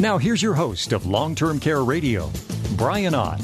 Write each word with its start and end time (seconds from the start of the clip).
Now, 0.00 0.18
here's 0.18 0.42
your 0.42 0.54
host 0.54 0.92
of 0.92 1.06
Long 1.06 1.36
Term 1.36 1.60
Care 1.60 1.84
Radio, 1.84 2.28
Brian 2.76 3.14
Ott. 3.14 3.40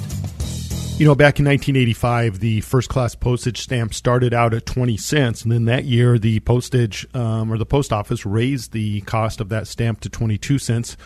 You 0.98 1.06
know, 1.06 1.14
back 1.14 1.38
in 1.38 1.46
1985, 1.46 2.40
the 2.40 2.60
first 2.62 2.88
class 2.88 3.14
postage 3.14 3.60
stamp 3.60 3.94
started 3.94 4.34
out 4.34 4.52
at 4.52 4.66
20 4.66 4.96
cents. 4.96 5.42
And 5.42 5.52
then 5.52 5.66
that 5.66 5.84
year, 5.84 6.18
the 6.18 6.40
postage 6.40 7.06
um, 7.14 7.52
or 7.52 7.56
the 7.56 7.64
post 7.64 7.92
office 7.92 8.26
raised 8.26 8.72
the 8.72 9.00
cost 9.02 9.40
of 9.40 9.48
that 9.50 9.68
stamp 9.68 10.00
to 10.00 10.08
22 10.08 10.58
cents, 10.58 10.96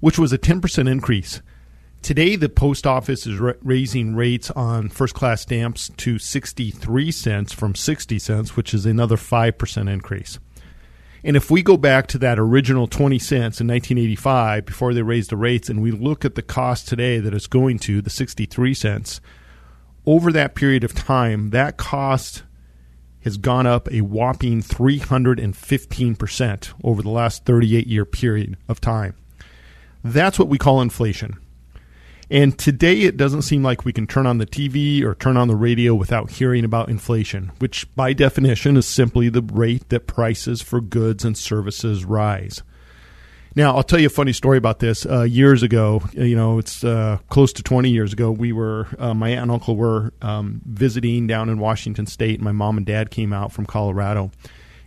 which 0.00 0.18
was 0.18 0.32
a 0.32 0.38
10% 0.38 0.90
increase. 0.90 1.42
Today, 2.00 2.34
the 2.36 2.48
post 2.48 2.86
office 2.86 3.26
is 3.26 3.38
ra- 3.38 3.52
raising 3.62 4.16
rates 4.16 4.50
on 4.52 4.88
first 4.88 5.14
class 5.14 5.42
stamps 5.42 5.90
to 5.98 6.18
63 6.18 7.10
cents 7.10 7.52
from 7.52 7.74
60 7.74 8.18
cents, 8.18 8.56
which 8.56 8.72
is 8.72 8.86
another 8.86 9.16
5% 9.16 9.92
increase. 9.92 10.38
And 11.24 11.36
if 11.36 11.50
we 11.50 11.62
go 11.62 11.76
back 11.76 12.06
to 12.08 12.18
that 12.18 12.38
original 12.38 12.86
20 12.86 13.18
cents 13.18 13.60
in 13.60 13.66
1985 13.66 14.64
before 14.64 14.94
they 14.94 15.02
raised 15.02 15.30
the 15.30 15.36
rates 15.36 15.68
and 15.68 15.82
we 15.82 15.90
look 15.90 16.24
at 16.24 16.36
the 16.36 16.42
cost 16.42 16.88
today 16.88 17.18
that 17.18 17.34
it's 17.34 17.48
going 17.48 17.80
to, 17.80 18.00
the 18.00 18.10
63 18.10 18.74
cents, 18.74 19.20
over 20.06 20.30
that 20.32 20.54
period 20.54 20.84
of 20.84 20.94
time, 20.94 21.50
that 21.50 21.76
cost 21.76 22.44
has 23.24 23.36
gone 23.36 23.66
up 23.66 23.92
a 23.92 24.00
whopping 24.00 24.62
315% 24.62 26.72
over 26.84 27.02
the 27.02 27.10
last 27.10 27.44
38 27.44 27.86
year 27.86 28.04
period 28.04 28.56
of 28.68 28.80
time. 28.80 29.16
That's 30.04 30.38
what 30.38 30.48
we 30.48 30.56
call 30.56 30.80
inflation. 30.80 31.36
And 32.30 32.58
today 32.58 33.00
it 33.02 33.16
doesn't 33.16 33.42
seem 33.42 33.62
like 33.62 33.84
we 33.84 33.92
can 33.92 34.06
turn 34.06 34.26
on 34.26 34.38
the 34.38 34.46
TV 34.46 35.02
or 35.02 35.14
turn 35.14 35.38
on 35.38 35.48
the 35.48 35.56
radio 35.56 35.94
without 35.94 36.32
hearing 36.32 36.64
about 36.64 36.90
inflation, 36.90 37.52
which 37.58 37.94
by 37.96 38.12
definition 38.12 38.76
is 38.76 38.86
simply 38.86 39.30
the 39.30 39.42
rate 39.42 39.88
that 39.88 40.06
prices 40.06 40.60
for 40.60 40.80
goods 40.80 41.24
and 41.24 41.38
services 41.38 42.04
rise. 42.04 42.62
Now, 43.54 43.74
I'll 43.74 43.82
tell 43.82 43.98
you 43.98 44.06
a 44.06 44.10
funny 44.10 44.34
story 44.34 44.58
about 44.58 44.78
this. 44.78 45.06
Uh, 45.06 45.22
years 45.22 45.62
ago, 45.62 46.02
you 46.12 46.36
know, 46.36 46.58
it's 46.58 46.84
uh, 46.84 47.18
close 47.30 47.52
to 47.54 47.62
20 47.62 47.88
years 47.90 48.12
ago, 48.12 48.30
we 48.30 48.52
were, 48.52 48.86
uh, 48.98 49.14
my 49.14 49.30
aunt 49.30 49.42
and 49.42 49.50
uncle 49.50 49.74
were 49.74 50.12
um, 50.20 50.60
visiting 50.66 51.26
down 51.26 51.48
in 51.48 51.58
Washington 51.58 52.06
State. 52.06 52.36
And 52.36 52.44
My 52.44 52.52
mom 52.52 52.76
and 52.76 52.86
dad 52.86 53.10
came 53.10 53.32
out 53.32 53.52
from 53.52 53.64
Colorado. 53.64 54.30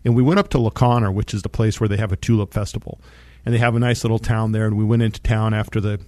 And 0.06 0.16
we 0.16 0.22
went 0.22 0.40
up 0.40 0.50
to 0.50 0.60
La 0.60 0.70
Conner, 0.70 1.12
which 1.12 1.34
is 1.34 1.42
the 1.42 1.50
place 1.50 1.80
where 1.80 1.90
they 1.90 1.98
have 1.98 2.12
a 2.12 2.16
tulip 2.16 2.54
festival. 2.54 3.02
And 3.46 3.54
they 3.54 3.60
have 3.60 3.76
a 3.76 3.80
nice 3.80 4.04
little 4.04 4.20
town 4.20 4.52
there. 4.52 4.68
And 4.68 4.78
we 4.78 4.86
went 4.86 5.02
into 5.02 5.20
town 5.22 5.54
after 5.54 5.82
the 5.82 6.00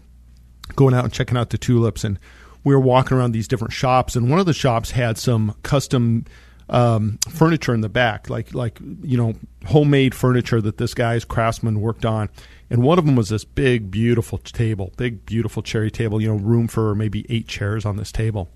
going 0.76 0.94
out 0.94 1.04
and 1.04 1.14
checking 1.14 1.38
out 1.38 1.50
the 1.50 1.58
tulips, 1.58 2.04
and 2.04 2.20
we 2.64 2.74
were 2.74 2.82
walking 2.82 3.18
around 3.18 3.32
these 3.32 3.48
different 3.48 3.74
shops, 3.74 4.16
and 4.16 4.30
one 4.30 4.40
of 4.40 4.46
the 4.46 4.54
shops 4.54 4.92
had 4.92 5.18
some 5.18 5.56
custom 5.64 6.26
um, 6.70 7.20
furniture 7.30 7.74
in 7.74 7.82
the 7.82 7.90
back, 7.90 8.30
like 8.30 8.54
like 8.54 8.80
you 9.02 9.18
know 9.18 9.34
homemade 9.66 10.16
furniture 10.16 10.62
that 10.62 10.78
this 10.78 10.94
guy's 10.94 11.26
craftsman 11.26 11.82
worked 11.82 12.06
on. 12.06 12.30
And 12.70 12.82
one 12.82 12.98
of 12.98 13.06
them 13.06 13.16
was 13.16 13.30
this 13.30 13.46
big, 13.46 13.92
beautiful 13.92 14.40
table, 14.40 14.94
big, 14.98 15.26
beautiful 15.26 15.62
cherry 15.62 15.92
table. 15.92 16.22
You 16.22 16.30
know, 16.30 16.42
room 16.42 16.68
for 16.68 16.96
maybe 16.96 17.26
eight 17.30 17.48
chairs 17.48 17.86
on 17.86 17.98
this 17.98 18.12
table. 18.12 18.50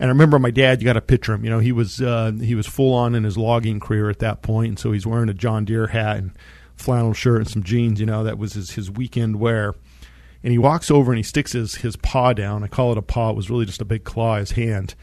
And 0.00 0.08
I 0.08 0.12
remember 0.12 0.38
my 0.38 0.50
dad. 0.50 0.80
You 0.80 0.84
got 0.84 0.94
to 0.94 1.00
picture 1.00 1.32
him. 1.32 1.44
You 1.44 1.50
know, 1.50 1.58
he 1.58 1.72
was 1.72 2.00
uh, 2.00 2.32
he 2.32 2.54
was 2.54 2.66
full 2.66 2.94
on 2.94 3.14
in 3.14 3.24
his 3.24 3.38
logging 3.38 3.80
career 3.80 4.10
at 4.10 4.18
that 4.18 4.42
point, 4.42 4.68
and 4.68 4.78
so 4.78 4.92
he's 4.92 5.06
wearing 5.06 5.28
a 5.28 5.34
John 5.34 5.64
Deere 5.64 5.88
hat 5.88 6.16
and 6.16 6.32
flannel 6.74 7.12
shirt 7.12 7.38
and 7.38 7.48
some 7.48 7.62
jeans. 7.62 8.00
You 8.00 8.06
know, 8.06 8.24
that 8.24 8.38
was 8.38 8.54
his, 8.54 8.72
his 8.72 8.90
weekend 8.90 9.36
wear 9.38 9.74
and 10.46 10.52
he 10.52 10.58
walks 10.58 10.92
over 10.92 11.10
and 11.10 11.16
he 11.16 11.24
sticks 11.24 11.50
his, 11.50 11.74
his 11.74 11.96
paw 11.96 12.32
down. 12.32 12.62
I 12.62 12.68
call 12.68 12.92
it 12.92 12.98
a 12.98 13.02
paw. 13.02 13.30
It 13.30 13.36
was 13.36 13.50
really 13.50 13.66
just 13.66 13.80
a 13.80 13.84
big 13.84 14.04
claw, 14.04 14.36
his 14.36 14.52
hand, 14.52 14.94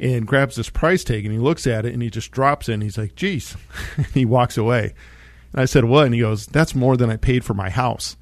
and 0.00 0.26
grabs 0.26 0.56
this 0.56 0.70
price 0.70 1.04
tag 1.04 1.26
and 1.26 1.32
he 1.34 1.38
looks 1.38 1.66
at 1.66 1.84
it 1.84 1.92
and 1.92 2.02
he 2.02 2.08
just 2.08 2.30
drops 2.30 2.70
it 2.70 2.72
and 2.72 2.82
he's 2.82 2.96
like, 2.96 3.14
geez. 3.14 3.54
he 4.14 4.24
walks 4.24 4.56
away. 4.56 4.94
And 5.52 5.60
I 5.60 5.66
said, 5.66 5.84
what? 5.84 6.06
And 6.06 6.14
he 6.14 6.22
goes, 6.22 6.46
that's 6.46 6.74
more 6.74 6.96
than 6.96 7.10
I 7.10 7.18
paid 7.18 7.44
for 7.44 7.52
my 7.52 7.68
house. 7.68 8.16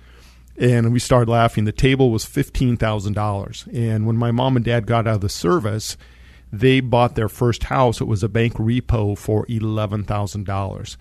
And 0.56 0.92
we 0.92 0.98
started 0.98 1.30
laughing. 1.30 1.66
The 1.66 1.70
table 1.70 2.10
was 2.10 2.26
$15,000. 2.26 3.72
And 3.72 4.04
when 4.04 4.16
my 4.16 4.32
mom 4.32 4.56
and 4.56 4.64
dad 4.64 4.88
got 4.88 5.06
out 5.06 5.14
of 5.14 5.20
the 5.20 5.28
service, 5.28 5.96
they 6.52 6.80
bought 6.80 7.14
their 7.14 7.28
first 7.28 7.62
house. 7.62 8.00
It 8.00 8.08
was 8.08 8.24
a 8.24 8.28
bank 8.28 8.54
repo 8.54 9.16
for 9.16 9.46
$11,000. 9.46 10.96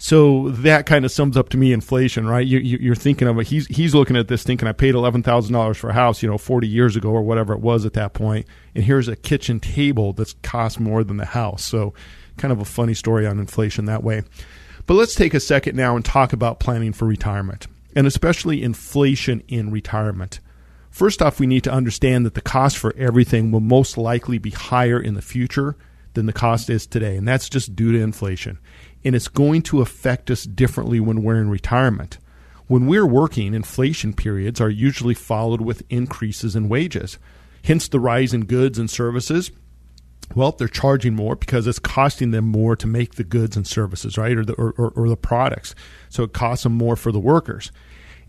So 0.00 0.50
that 0.50 0.86
kind 0.86 1.04
of 1.04 1.10
sums 1.10 1.36
up 1.36 1.48
to 1.48 1.56
me 1.56 1.72
inflation, 1.72 2.26
right? 2.26 2.46
You, 2.46 2.92
are 2.92 2.94
thinking 2.94 3.26
of 3.26 3.36
it. 3.40 3.48
He's 3.48 3.66
he's 3.66 3.96
looking 3.96 4.16
at 4.16 4.28
this, 4.28 4.44
thinking 4.44 4.68
I 4.68 4.72
paid 4.72 4.94
eleven 4.94 5.24
thousand 5.24 5.52
dollars 5.52 5.76
for 5.76 5.90
a 5.90 5.92
house, 5.92 6.22
you 6.22 6.28
know, 6.28 6.38
forty 6.38 6.68
years 6.68 6.94
ago 6.94 7.10
or 7.10 7.22
whatever 7.22 7.52
it 7.52 7.60
was 7.60 7.84
at 7.84 7.94
that 7.94 8.14
point, 8.14 8.46
and 8.76 8.84
here's 8.84 9.08
a 9.08 9.16
kitchen 9.16 9.58
table 9.58 10.12
that's 10.12 10.34
cost 10.44 10.78
more 10.78 11.02
than 11.02 11.16
the 11.16 11.24
house. 11.24 11.64
So, 11.64 11.94
kind 12.36 12.52
of 12.52 12.60
a 12.60 12.64
funny 12.64 12.94
story 12.94 13.26
on 13.26 13.40
inflation 13.40 13.86
that 13.86 14.04
way. 14.04 14.22
But 14.86 14.94
let's 14.94 15.16
take 15.16 15.34
a 15.34 15.40
second 15.40 15.76
now 15.76 15.96
and 15.96 16.04
talk 16.04 16.32
about 16.32 16.60
planning 16.60 16.92
for 16.92 17.04
retirement, 17.04 17.66
and 17.96 18.06
especially 18.06 18.62
inflation 18.62 19.42
in 19.48 19.72
retirement. 19.72 20.38
First 20.90 21.20
off, 21.20 21.40
we 21.40 21.46
need 21.48 21.64
to 21.64 21.72
understand 21.72 22.24
that 22.24 22.34
the 22.34 22.40
cost 22.40 22.78
for 22.78 22.94
everything 22.96 23.50
will 23.50 23.60
most 23.60 23.98
likely 23.98 24.38
be 24.38 24.50
higher 24.50 25.00
in 25.00 25.14
the 25.14 25.22
future 25.22 25.76
than 26.14 26.26
the 26.26 26.32
cost 26.32 26.70
is 26.70 26.86
today, 26.86 27.16
and 27.16 27.26
that's 27.26 27.48
just 27.48 27.74
due 27.74 27.92
to 27.92 28.00
inflation 28.00 28.58
and 29.04 29.14
it's 29.14 29.28
going 29.28 29.62
to 29.62 29.80
affect 29.80 30.30
us 30.30 30.44
differently 30.44 31.00
when 31.00 31.22
we're 31.22 31.40
in 31.40 31.50
retirement. 31.50 32.18
When 32.66 32.86
we're 32.86 33.06
working, 33.06 33.54
inflation 33.54 34.12
periods 34.12 34.60
are 34.60 34.68
usually 34.68 35.14
followed 35.14 35.60
with 35.60 35.82
increases 35.88 36.54
in 36.54 36.68
wages. 36.68 37.18
Hence 37.64 37.88
the 37.88 38.00
rise 38.00 38.34
in 38.34 38.44
goods 38.44 38.78
and 38.78 38.90
services. 38.90 39.50
Well, 40.34 40.52
they're 40.52 40.68
charging 40.68 41.14
more 41.14 41.36
because 41.36 41.66
it's 41.66 41.78
costing 41.78 42.32
them 42.32 42.44
more 42.44 42.76
to 42.76 42.86
make 42.86 43.14
the 43.14 43.24
goods 43.24 43.56
and 43.56 43.66
services, 43.66 44.18
right? 44.18 44.36
Or 44.36 44.44
the, 44.44 44.52
or, 44.54 44.74
or, 44.76 44.90
or 44.90 45.08
the 45.08 45.16
products. 45.16 45.74
So 46.10 46.22
it 46.22 46.34
costs 46.34 46.64
them 46.64 46.74
more 46.74 46.96
for 46.96 47.10
the 47.10 47.18
workers. 47.18 47.72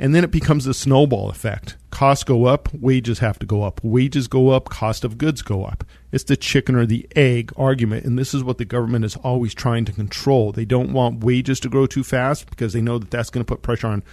And 0.01 0.15
then 0.15 0.23
it 0.23 0.31
becomes 0.31 0.65
a 0.65 0.73
snowball 0.73 1.29
effect. 1.29 1.75
Costs 1.91 2.23
go 2.23 2.45
up, 2.45 2.73
wages 2.73 3.19
have 3.19 3.37
to 3.39 3.45
go 3.45 3.63
up. 3.63 3.83
Wages 3.83 4.29
go 4.29 4.49
up, 4.49 4.69
cost 4.69 5.03
of 5.03 5.17
goods 5.17 5.41
go 5.41 5.65
up. 5.65 5.83
It's 6.13 6.23
the 6.23 6.37
chicken 6.37 6.75
or 6.75 6.85
the 6.85 7.05
egg 7.17 7.51
argument, 7.57 8.05
and 8.05 8.17
this 8.17 8.33
is 8.33 8.41
what 8.41 8.57
the 8.57 8.65
government 8.65 9.03
is 9.03 9.17
always 9.17 9.53
trying 9.53 9.83
to 9.85 9.91
control. 9.91 10.53
They 10.53 10.63
don't 10.63 10.93
want 10.93 11.25
wages 11.25 11.59
to 11.61 11.69
grow 11.69 11.85
too 11.85 12.05
fast 12.05 12.49
because 12.49 12.71
they 12.71 12.81
know 12.81 12.97
that 12.97 13.11
that's 13.11 13.29
going 13.29 13.45
to 13.45 13.53
put 13.53 13.61
pressure 13.61 13.87
on 13.87 14.03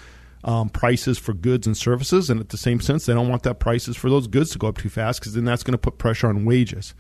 um, 0.43 0.71
prices 0.71 1.19
for 1.19 1.33
goods 1.33 1.69
and 1.69 1.77
services, 1.77 2.31
and 2.31 2.41
at 2.41 2.49
the 2.49 2.57
same 2.57 2.81
sense, 2.81 3.07
they 3.07 3.15
don't 3.15 3.29
want 3.29 3.45
that 3.45 3.61
prices 3.61 3.97
for 3.97 4.11
those 4.11 4.27
goods 4.27 4.51
to 4.51 4.59
go 4.59 4.67
up 4.67 4.79
too 4.79 4.89
fast 4.89 5.21
because 5.21 5.35
then 5.35 5.45
that's 5.45 5.63
going 5.63 5.73
to 5.73 5.79
put 5.79 5.99
pressure 5.99 6.29
on 6.29 6.45
wages. 6.45 6.95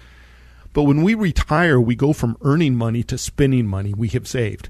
But 0.73 0.83
when 0.83 1.03
we 1.03 1.15
retire, 1.15 1.81
we 1.81 1.97
go 1.97 2.13
from 2.13 2.37
earning 2.43 2.77
money 2.77 3.03
to 3.05 3.17
spending 3.19 3.67
money 3.67 3.95
we 3.95 4.09
have 4.09 4.29
saved. 4.29 4.69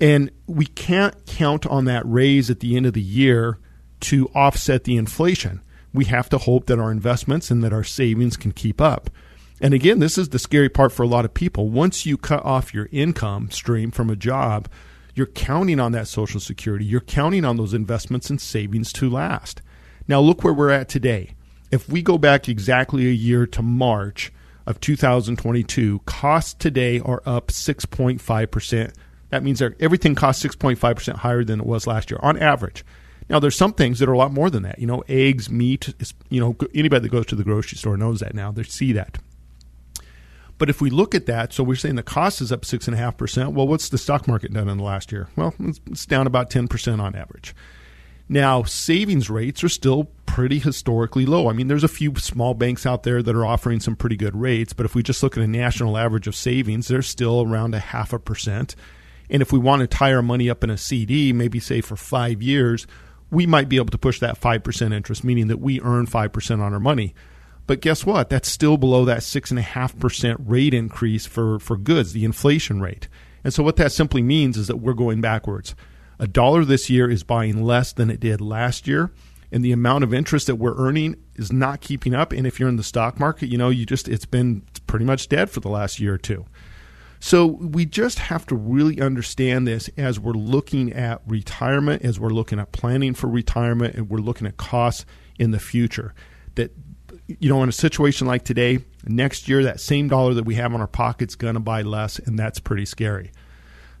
And 0.00 0.30
we 0.46 0.66
can't 0.66 1.26
count 1.26 1.66
on 1.66 1.84
that 1.84 2.02
raise 2.06 2.50
at 2.50 2.60
the 2.60 2.76
end 2.76 2.86
of 2.86 2.94
the 2.94 3.02
year 3.02 3.58
to 4.00 4.28
offset 4.28 4.84
the 4.84 4.96
inflation. 4.96 5.60
We 5.92 6.06
have 6.06 6.28
to 6.30 6.38
hope 6.38 6.66
that 6.66 6.78
our 6.78 6.90
investments 6.90 7.50
and 7.50 7.62
that 7.62 7.72
our 7.72 7.84
savings 7.84 8.36
can 8.36 8.52
keep 8.52 8.80
up. 8.80 9.10
And 9.60 9.74
again, 9.74 9.98
this 9.98 10.16
is 10.16 10.30
the 10.30 10.38
scary 10.38 10.70
part 10.70 10.90
for 10.90 11.02
a 11.02 11.08
lot 11.08 11.26
of 11.26 11.34
people. 11.34 11.68
Once 11.68 12.06
you 12.06 12.16
cut 12.16 12.44
off 12.44 12.72
your 12.72 12.88
income 12.90 13.50
stream 13.50 13.90
from 13.90 14.08
a 14.08 14.16
job, 14.16 14.68
you're 15.14 15.26
counting 15.26 15.78
on 15.78 15.92
that 15.92 16.08
Social 16.08 16.40
Security. 16.40 16.84
You're 16.84 17.00
counting 17.00 17.44
on 17.44 17.58
those 17.58 17.74
investments 17.74 18.30
and 18.30 18.40
savings 18.40 18.92
to 18.94 19.10
last. 19.10 19.60
Now, 20.08 20.20
look 20.20 20.42
where 20.42 20.54
we're 20.54 20.70
at 20.70 20.88
today. 20.88 21.34
If 21.70 21.88
we 21.88 22.00
go 22.00 22.16
back 22.16 22.48
exactly 22.48 23.06
a 23.06 23.12
year 23.12 23.46
to 23.48 23.60
March 23.62 24.32
of 24.66 24.80
2022, 24.80 26.00
costs 26.06 26.54
today 26.54 27.00
are 27.00 27.22
up 27.26 27.48
6.5% 27.48 28.92
that 29.30 29.42
means 29.42 29.62
everything 29.62 30.14
costs 30.14 30.44
6.5% 30.44 31.14
higher 31.16 31.44
than 31.44 31.60
it 31.60 31.66
was 31.66 31.86
last 31.86 32.10
year 32.10 32.20
on 32.22 32.38
average. 32.38 32.84
Now, 33.28 33.38
there's 33.38 33.56
some 33.56 33.72
things 33.72 34.00
that 34.00 34.08
are 34.08 34.12
a 34.12 34.18
lot 34.18 34.32
more 34.32 34.50
than 34.50 34.64
that. 34.64 34.78
You 34.80 34.86
know, 34.86 35.04
eggs, 35.08 35.48
meat, 35.48 35.94
you 36.30 36.40
know, 36.40 36.56
anybody 36.74 37.04
that 37.04 37.12
goes 37.12 37.26
to 37.26 37.36
the 37.36 37.44
grocery 37.44 37.78
store 37.78 37.96
knows 37.96 38.20
that 38.20 38.34
now. 38.34 38.50
They 38.50 38.64
see 38.64 38.92
that. 38.92 39.18
But 40.58 40.68
if 40.68 40.80
we 40.80 40.90
look 40.90 41.14
at 41.14 41.26
that, 41.26 41.52
so 41.52 41.64
we're 41.64 41.76
saying 41.76 41.94
the 41.94 42.02
cost 42.02 42.40
is 42.40 42.52
up 42.52 42.62
6.5%. 42.62 43.54
Well, 43.54 43.66
what's 43.68 43.88
the 43.88 43.98
stock 43.98 44.28
market 44.28 44.52
done 44.52 44.68
in 44.68 44.78
the 44.78 44.84
last 44.84 45.10
year? 45.12 45.28
Well, 45.36 45.54
it's 45.58 46.04
down 46.04 46.26
about 46.26 46.50
10% 46.50 47.00
on 47.00 47.14
average. 47.14 47.54
Now, 48.28 48.62
savings 48.64 49.30
rates 49.30 49.64
are 49.64 49.68
still 49.68 50.10
pretty 50.26 50.58
historically 50.58 51.24
low. 51.24 51.48
I 51.48 51.52
mean, 51.52 51.68
there's 51.68 51.82
a 51.82 51.88
few 51.88 52.14
small 52.16 52.54
banks 52.54 52.84
out 52.84 53.04
there 53.04 53.22
that 53.22 53.34
are 53.34 53.46
offering 53.46 53.80
some 53.80 53.96
pretty 53.96 54.16
good 54.16 54.36
rates, 54.36 54.72
but 54.72 54.86
if 54.86 54.94
we 54.94 55.02
just 55.02 55.22
look 55.22 55.36
at 55.36 55.42
a 55.42 55.48
national 55.48 55.96
average 55.96 56.26
of 56.26 56.36
savings, 56.36 56.88
they're 56.88 57.02
still 57.02 57.42
around 57.42 57.74
a 57.74 57.80
half 57.80 58.12
a 58.12 58.18
percent. 58.18 58.76
And 59.30 59.42
if 59.42 59.52
we 59.52 59.58
want 59.58 59.80
to 59.80 59.86
tie 59.86 60.12
our 60.12 60.22
money 60.22 60.50
up 60.50 60.64
in 60.64 60.70
a 60.70 60.76
CD, 60.76 61.32
maybe 61.32 61.60
say 61.60 61.80
for 61.80 61.96
five 61.96 62.42
years, 62.42 62.86
we 63.30 63.46
might 63.46 63.68
be 63.68 63.76
able 63.76 63.90
to 63.90 63.98
push 63.98 64.18
that 64.20 64.40
5% 64.40 64.92
interest, 64.92 65.22
meaning 65.22 65.46
that 65.46 65.60
we 65.60 65.80
earn 65.80 66.06
5% 66.06 66.60
on 66.60 66.72
our 66.72 66.80
money. 66.80 67.14
But 67.66 67.80
guess 67.80 68.04
what? 68.04 68.28
That's 68.28 68.50
still 68.50 68.76
below 68.76 69.04
that 69.04 69.20
6.5% 69.20 70.36
rate 70.40 70.74
increase 70.74 71.26
for, 71.26 71.60
for 71.60 71.76
goods, 71.76 72.12
the 72.12 72.24
inflation 72.24 72.80
rate. 72.80 73.08
And 73.44 73.54
so 73.54 73.62
what 73.62 73.76
that 73.76 73.92
simply 73.92 74.22
means 74.22 74.56
is 74.56 74.66
that 74.66 74.78
we're 74.78 74.94
going 74.94 75.20
backwards. 75.20 75.76
A 76.18 76.26
dollar 76.26 76.64
this 76.64 76.90
year 76.90 77.08
is 77.08 77.22
buying 77.22 77.62
less 77.62 77.92
than 77.92 78.10
it 78.10 78.20
did 78.20 78.40
last 78.40 78.88
year 78.88 79.12
and 79.52 79.64
the 79.64 79.72
amount 79.72 80.04
of 80.04 80.14
interest 80.14 80.46
that 80.46 80.56
we're 80.56 80.76
earning 80.76 81.16
is 81.34 81.52
not 81.52 81.80
keeping 81.80 82.14
up. 82.14 82.32
And 82.32 82.46
if 82.46 82.60
you're 82.60 82.68
in 82.68 82.76
the 82.76 82.84
stock 82.84 83.18
market, 83.18 83.48
you 83.48 83.58
know, 83.58 83.68
you 83.68 83.84
just, 83.84 84.08
it's 84.08 84.26
been 84.26 84.62
pretty 84.86 85.04
much 85.04 85.28
dead 85.28 85.50
for 85.50 85.60
the 85.60 85.68
last 85.68 85.98
year 85.98 86.14
or 86.14 86.18
two. 86.18 86.46
So 87.22 87.46
we 87.46 87.84
just 87.84 88.18
have 88.18 88.46
to 88.46 88.56
really 88.56 89.00
understand 89.00 89.66
this 89.66 89.90
as 89.98 90.18
we're 90.18 90.32
looking 90.32 90.92
at 90.94 91.20
retirement, 91.26 92.02
as 92.02 92.18
we're 92.18 92.30
looking 92.30 92.58
at 92.58 92.72
planning 92.72 93.12
for 93.12 93.28
retirement, 93.28 93.94
and 93.94 94.08
we're 94.08 94.18
looking 94.18 94.46
at 94.46 94.56
costs 94.56 95.04
in 95.38 95.50
the 95.50 95.58
future. 95.58 96.14
That, 96.54 96.72
you 97.28 97.50
know, 97.50 97.62
in 97.62 97.68
a 97.68 97.72
situation 97.72 98.26
like 98.26 98.44
today, 98.44 98.78
next 99.06 99.48
year, 99.48 99.62
that 99.64 99.80
same 99.80 100.08
dollar 100.08 100.32
that 100.32 100.46
we 100.46 100.54
have 100.54 100.72
in 100.72 100.80
our 100.80 100.86
pocket's 100.86 101.34
going 101.34 101.54
to 101.54 101.60
buy 101.60 101.82
less, 101.82 102.18
and 102.18 102.38
that's 102.38 102.58
pretty 102.58 102.86
scary. 102.86 103.32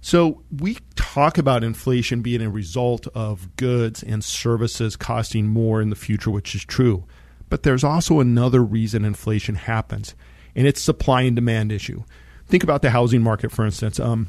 So 0.00 0.42
we 0.50 0.78
talk 0.96 1.36
about 1.36 1.62
inflation 1.62 2.22
being 2.22 2.40
a 2.40 2.48
result 2.48 3.06
of 3.08 3.54
goods 3.56 4.02
and 4.02 4.24
services 4.24 4.96
costing 4.96 5.46
more 5.46 5.82
in 5.82 5.90
the 5.90 5.96
future, 5.96 6.30
which 6.30 6.54
is 6.54 6.64
true. 6.64 7.04
But 7.50 7.64
there's 7.64 7.84
also 7.84 8.20
another 8.20 8.62
reason 8.62 9.04
inflation 9.04 9.56
happens, 9.56 10.14
and 10.56 10.66
it's 10.66 10.80
supply 10.80 11.22
and 11.22 11.36
demand 11.36 11.70
issue. 11.70 12.02
Think 12.50 12.64
about 12.64 12.82
the 12.82 12.90
housing 12.90 13.22
market, 13.22 13.52
for 13.52 13.64
instance. 13.64 14.00
Um, 14.00 14.28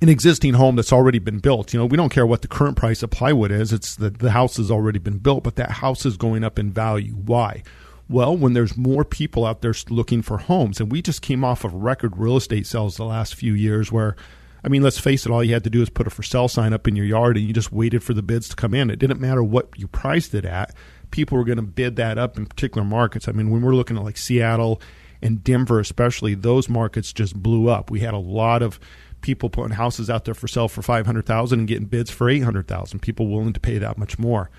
an 0.00 0.08
existing 0.08 0.54
home 0.54 0.76
that's 0.76 0.94
already 0.94 1.18
been 1.18 1.40
built. 1.40 1.74
You 1.74 1.78
know, 1.78 1.86
we 1.86 1.98
don't 1.98 2.08
care 2.08 2.26
what 2.26 2.40
the 2.40 2.48
current 2.48 2.76
price 2.76 3.02
of 3.02 3.10
plywood 3.10 3.50
is. 3.50 3.70
It's 3.70 3.96
the 3.96 4.30
house 4.30 4.56
has 4.56 4.70
already 4.70 4.98
been 4.98 5.18
built, 5.18 5.44
but 5.44 5.56
that 5.56 5.70
house 5.70 6.06
is 6.06 6.16
going 6.16 6.42
up 6.42 6.58
in 6.58 6.72
value. 6.72 7.12
Why? 7.12 7.62
Well, 8.08 8.34
when 8.34 8.54
there's 8.54 8.78
more 8.78 9.04
people 9.04 9.44
out 9.44 9.60
there 9.60 9.74
looking 9.90 10.22
for 10.22 10.38
homes, 10.38 10.80
and 10.80 10.90
we 10.90 11.02
just 11.02 11.20
came 11.20 11.44
off 11.44 11.64
of 11.64 11.74
record 11.74 12.16
real 12.16 12.36
estate 12.38 12.66
sales 12.66 12.96
the 12.96 13.04
last 13.04 13.34
few 13.34 13.52
years 13.52 13.92
where 13.92 14.16
I 14.64 14.68
mean, 14.68 14.82
let's 14.82 14.98
face 14.98 15.26
it, 15.26 15.30
all 15.30 15.44
you 15.44 15.52
had 15.52 15.64
to 15.64 15.70
do 15.70 15.82
is 15.82 15.90
put 15.90 16.06
a 16.06 16.10
for 16.10 16.22
sale 16.22 16.48
sign 16.48 16.72
up 16.72 16.88
in 16.88 16.96
your 16.96 17.04
yard 17.04 17.36
and 17.36 17.46
you 17.46 17.52
just 17.52 17.70
waited 17.70 18.02
for 18.02 18.14
the 18.14 18.22
bids 18.22 18.48
to 18.48 18.56
come 18.56 18.72
in. 18.72 18.88
It 18.88 18.98
didn't 18.98 19.20
matter 19.20 19.42
what 19.42 19.68
you 19.76 19.86
priced 19.86 20.34
it 20.34 20.46
at. 20.46 20.74
People 21.10 21.36
were 21.36 21.44
going 21.44 21.56
to 21.56 21.62
bid 21.62 21.96
that 21.96 22.16
up 22.16 22.38
in 22.38 22.46
particular 22.46 22.86
markets. 22.86 23.28
I 23.28 23.32
mean, 23.32 23.50
when 23.50 23.60
we're 23.60 23.74
looking 23.74 23.98
at 23.98 24.02
like 24.02 24.16
Seattle 24.16 24.80
and 25.24 25.42
Denver, 25.42 25.80
especially, 25.80 26.34
those 26.34 26.68
markets 26.68 27.12
just 27.12 27.34
blew 27.34 27.68
up. 27.68 27.90
We 27.90 28.00
had 28.00 28.12
a 28.12 28.18
lot 28.18 28.62
of 28.62 28.78
people 29.22 29.48
putting 29.48 29.74
houses 29.74 30.10
out 30.10 30.26
there 30.26 30.34
for 30.34 30.46
sale 30.46 30.68
for 30.68 30.82
500,000 30.82 31.58
and 31.58 31.66
getting 31.66 31.86
bids 31.86 32.10
for 32.10 32.28
800,000. 32.28 33.00
People 33.00 33.28
willing 33.28 33.54
to 33.54 33.60
pay 33.60 33.78
that 33.78 33.96
much 33.96 34.18
more. 34.18 34.50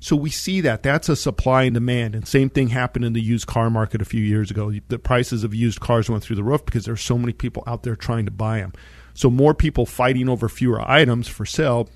So 0.00 0.16
we 0.16 0.30
see 0.30 0.62
that 0.62 0.82
that's 0.82 1.10
a 1.10 1.16
supply 1.16 1.64
and 1.64 1.74
demand. 1.74 2.14
And 2.14 2.26
same 2.26 2.48
thing 2.48 2.68
happened 2.68 3.04
in 3.04 3.12
the 3.12 3.20
used 3.20 3.46
car 3.46 3.68
market 3.68 4.00
a 4.00 4.06
few 4.06 4.22
years 4.22 4.50
ago. 4.50 4.72
The 4.88 4.98
prices 4.98 5.44
of 5.44 5.54
used 5.54 5.80
cars 5.80 6.08
went 6.08 6.22
through 6.22 6.36
the 6.36 6.42
roof 6.42 6.64
because 6.64 6.86
there's 6.86 7.02
so 7.02 7.18
many 7.18 7.34
people 7.34 7.62
out 7.66 7.82
there 7.82 7.94
trying 7.94 8.24
to 8.24 8.30
buy 8.30 8.58
them. 8.58 8.72
So 9.12 9.28
more 9.28 9.52
people 9.52 9.84
fighting 9.84 10.30
over 10.30 10.48
fewer 10.48 10.80
items 10.80 11.28
for 11.28 11.44
sale 11.44 11.90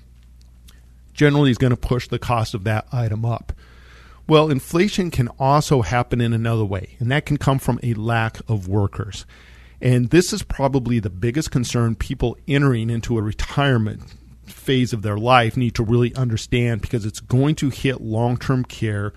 generally 1.13 1.49
is 1.49 1.57
going 1.57 1.71
to 1.71 1.77
push 1.77 2.07
the 2.07 2.19
cost 2.19 2.53
of 2.53 2.63
that 2.63 2.87
item 2.91 3.25
up. 3.25 3.53
Well, 4.29 4.51
inflation 4.51 5.09
can 5.09 5.27
also 5.39 5.81
happen 5.81 6.21
in 6.21 6.33
another 6.33 6.63
way, 6.63 6.95
and 6.99 7.11
that 7.11 7.25
can 7.25 7.37
come 7.37 7.57
from 7.57 7.79
a 7.81 7.95
lack 7.95 8.37
of 8.47 8.67
workers. 8.67 9.25
And 9.81 10.11
this 10.11 10.31
is 10.31 10.43
probably 10.43 10.99
the 10.99 11.09
biggest 11.09 11.49
concern 11.49 11.95
people 11.95 12.37
entering 12.47 12.91
into 12.91 13.17
a 13.17 13.23
retirement 13.23 14.03
phase 14.45 14.93
of 14.93 15.01
their 15.01 15.17
life 15.17 15.57
need 15.57 15.73
to 15.73 15.83
really 15.83 16.13
understand 16.13 16.81
because 16.81 17.07
it's 17.07 17.21
going 17.21 17.55
to 17.55 17.71
hit 17.71 18.01
long 18.01 18.37
term 18.37 18.63
care 18.63 19.13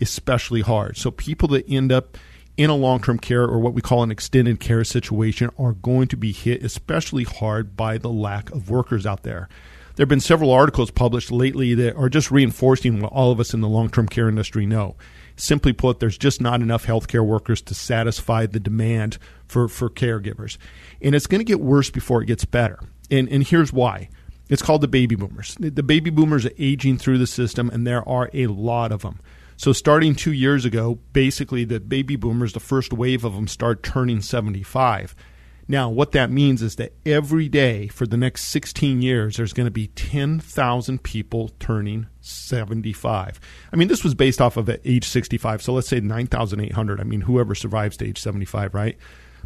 especially 0.00 0.62
hard. 0.62 0.96
So, 0.96 1.10
people 1.10 1.48
that 1.48 1.68
end 1.68 1.92
up 1.92 2.16
in 2.56 2.70
a 2.70 2.74
long 2.74 3.02
term 3.02 3.18
care 3.18 3.44
or 3.44 3.58
what 3.58 3.74
we 3.74 3.82
call 3.82 4.02
an 4.02 4.10
extended 4.10 4.60
care 4.60 4.82
situation 4.82 5.50
are 5.58 5.74
going 5.74 6.08
to 6.08 6.16
be 6.16 6.32
hit 6.32 6.64
especially 6.64 7.24
hard 7.24 7.76
by 7.76 7.98
the 7.98 8.08
lack 8.08 8.50
of 8.52 8.70
workers 8.70 9.04
out 9.04 9.24
there. 9.24 9.50
There 9.98 10.04
have 10.04 10.08
been 10.08 10.20
several 10.20 10.52
articles 10.52 10.92
published 10.92 11.32
lately 11.32 11.74
that 11.74 11.96
are 11.96 12.08
just 12.08 12.30
reinforcing 12.30 13.00
what 13.00 13.10
all 13.10 13.32
of 13.32 13.40
us 13.40 13.52
in 13.52 13.62
the 13.62 13.68
long 13.68 13.90
term 13.90 14.06
care 14.06 14.28
industry 14.28 14.64
know. 14.64 14.94
Simply 15.34 15.72
put, 15.72 15.98
there's 15.98 16.16
just 16.16 16.40
not 16.40 16.62
enough 16.62 16.86
healthcare 16.86 17.26
workers 17.26 17.60
to 17.62 17.74
satisfy 17.74 18.46
the 18.46 18.60
demand 18.60 19.18
for, 19.48 19.66
for 19.66 19.90
caregivers. 19.90 20.56
And 21.02 21.16
it's 21.16 21.26
going 21.26 21.40
to 21.40 21.44
get 21.44 21.58
worse 21.58 21.90
before 21.90 22.22
it 22.22 22.26
gets 22.26 22.44
better. 22.44 22.78
And, 23.10 23.28
and 23.28 23.42
here's 23.42 23.72
why. 23.72 24.08
It's 24.48 24.62
called 24.62 24.82
the 24.82 24.88
baby 24.88 25.16
boomers. 25.16 25.56
The 25.58 25.82
baby 25.82 26.10
boomers 26.10 26.46
are 26.46 26.52
aging 26.60 26.98
through 26.98 27.18
the 27.18 27.26
system, 27.26 27.68
and 27.68 27.84
there 27.84 28.08
are 28.08 28.30
a 28.32 28.46
lot 28.46 28.92
of 28.92 29.02
them. 29.02 29.18
So 29.56 29.72
starting 29.72 30.14
two 30.14 30.32
years 30.32 30.64
ago, 30.64 31.00
basically 31.12 31.64
the 31.64 31.80
baby 31.80 32.14
boomers, 32.14 32.52
the 32.52 32.60
first 32.60 32.92
wave 32.92 33.24
of 33.24 33.34
them 33.34 33.48
start 33.48 33.82
turning 33.82 34.22
75. 34.22 35.16
Now, 35.70 35.90
what 35.90 36.12
that 36.12 36.30
means 36.30 36.62
is 36.62 36.76
that 36.76 36.94
every 37.04 37.48
day 37.48 37.88
for 37.88 38.06
the 38.06 38.16
next 38.16 38.44
16 38.44 39.02
years, 39.02 39.36
there's 39.36 39.52
going 39.52 39.66
to 39.66 39.70
be 39.70 39.88
10,000 39.88 41.02
people 41.02 41.50
turning 41.60 42.06
75. 42.22 43.38
I 43.70 43.76
mean, 43.76 43.88
this 43.88 44.02
was 44.02 44.14
based 44.14 44.40
off 44.40 44.56
of 44.56 44.70
age 44.86 45.06
65. 45.06 45.62
So 45.62 45.74
let's 45.74 45.88
say 45.88 46.00
9,800. 46.00 47.00
I 47.00 47.04
mean, 47.04 47.20
whoever 47.20 47.54
survives 47.54 47.98
to 47.98 48.06
age 48.06 48.18
75, 48.18 48.74
right? 48.74 48.96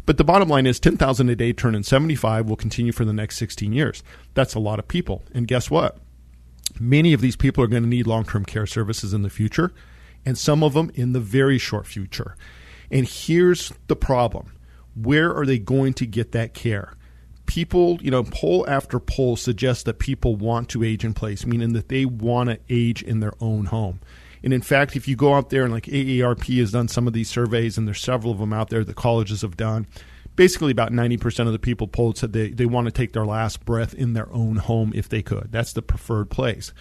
But 0.05 0.17
the 0.17 0.23
bottom 0.23 0.47
line 0.47 0.65
is 0.65 0.79
10,000 0.79 1.29
a 1.29 1.35
day 1.35 1.51
turning 1.51 1.83
75 1.83 2.47
will 2.47 2.55
continue 2.55 2.93
for 2.93 3.03
the 3.03 3.13
next 3.13 3.37
16 3.37 3.73
years. 3.73 4.01
That's 4.33 4.55
a 4.55 4.59
lot 4.59 4.79
of 4.79 4.87
people. 4.87 5.23
And 5.33 5.45
guess 5.45 5.69
what? 5.69 5.97
Many 6.79 7.11
of 7.11 7.19
these 7.19 7.35
people 7.35 7.63
are 7.63 7.67
going 7.67 7.83
to 7.83 7.89
need 7.89 8.07
long 8.07 8.23
term 8.23 8.45
care 8.45 8.65
services 8.65 9.13
in 9.13 9.23
the 9.23 9.29
future 9.29 9.73
and 10.25 10.37
some 10.37 10.63
of 10.63 10.73
them 10.73 10.89
in 10.95 11.11
the 11.11 11.19
very 11.19 11.57
short 11.57 11.85
future. 11.85 12.37
And 12.89 13.07
here's 13.07 13.73
the 13.87 13.95
problem 13.95 14.53
where 14.95 15.33
are 15.33 15.45
they 15.45 15.59
going 15.59 15.93
to 15.95 16.05
get 16.05 16.31
that 16.33 16.53
care? 16.53 16.93
People, 17.45 17.99
you 18.01 18.09
know, 18.09 18.23
poll 18.23 18.65
after 18.69 18.99
poll 18.99 19.35
suggests 19.35 19.83
that 19.83 19.99
people 19.99 20.35
want 20.35 20.69
to 20.69 20.83
age 20.83 21.03
in 21.03 21.13
place, 21.13 21.45
meaning 21.45 21.73
that 21.73 21.89
they 21.89 22.05
want 22.05 22.49
to 22.49 22.59
age 22.69 23.03
in 23.03 23.19
their 23.19 23.33
own 23.41 23.65
home. 23.65 23.99
And 24.43 24.53
in 24.53 24.61
fact, 24.61 24.95
if 24.95 25.07
you 25.07 25.15
go 25.15 25.33
out 25.33 25.49
there 25.49 25.63
and 25.63 25.73
like 25.73 25.85
AARP 25.85 26.59
has 26.59 26.71
done 26.71 26.87
some 26.87 27.07
of 27.07 27.13
these 27.13 27.29
surveys, 27.29 27.77
and 27.77 27.87
there's 27.87 28.01
several 28.01 28.31
of 28.31 28.39
them 28.39 28.53
out 28.53 28.69
there 28.69 28.83
that 28.83 28.95
colleges 28.95 29.41
have 29.41 29.57
done, 29.57 29.87
basically 30.35 30.71
about 30.71 30.91
90% 30.91 31.47
of 31.47 31.53
the 31.53 31.59
people 31.59 31.87
polled 31.87 32.17
said 32.17 32.33
they, 32.33 32.49
they 32.49 32.65
want 32.65 32.85
to 32.85 32.91
take 32.91 33.13
their 33.13 33.25
last 33.25 33.63
breath 33.65 33.93
in 33.93 34.13
their 34.13 34.31
own 34.33 34.57
home 34.57 34.91
if 34.95 35.07
they 35.07 35.21
could. 35.21 35.49
That's 35.51 35.73
the 35.73 35.81
preferred 35.81 36.29
place. 36.29 36.73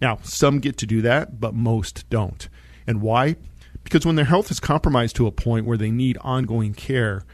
Now, 0.00 0.18
some 0.22 0.58
get 0.58 0.76
to 0.78 0.86
do 0.86 1.02
that, 1.02 1.40
but 1.40 1.54
most 1.54 2.08
don't. 2.10 2.48
And 2.86 3.00
why? 3.00 3.36
Because 3.84 4.04
when 4.04 4.16
their 4.16 4.24
health 4.24 4.50
is 4.50 4.60
compromised 4.60 5.16
to 5.16 5.26
a 5.26 5.32
point 5.32 5.66
where 5.66 5.78
they 5.78 5.90
need 5.90 6.18
ongoing 6.20 6.74
care, 6.74 7.24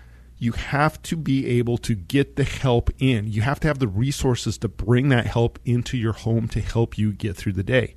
you 0.41 0.53
have 0.53 1.01
to 1.03 1.17
be 1.17 1.47
able 1.47 1.77
to 1.77 1.95
get 1.95 2.37
the 2.37 2.45
help 2.45 2.91
in. 2.99 3.31
You 3.31 3.43
have 3.43 3.61
to 3.61 3.69
have 3.69 3.79
the 3.79 3.87
resources 3.87 4.57
to 4.59 4.69
bring 4.69 5.11
that 5.11 5.27
help 5.27 5.59
into 5.67 5.99
your 5.99 6.15
home 6.15 6.49
to 6.49 6.61
help 6.63 6.97
you 6.97 7.13
get 7.13 7.37
through 7.37 7.53
the 7.53 7.63
day. 7.63 7.95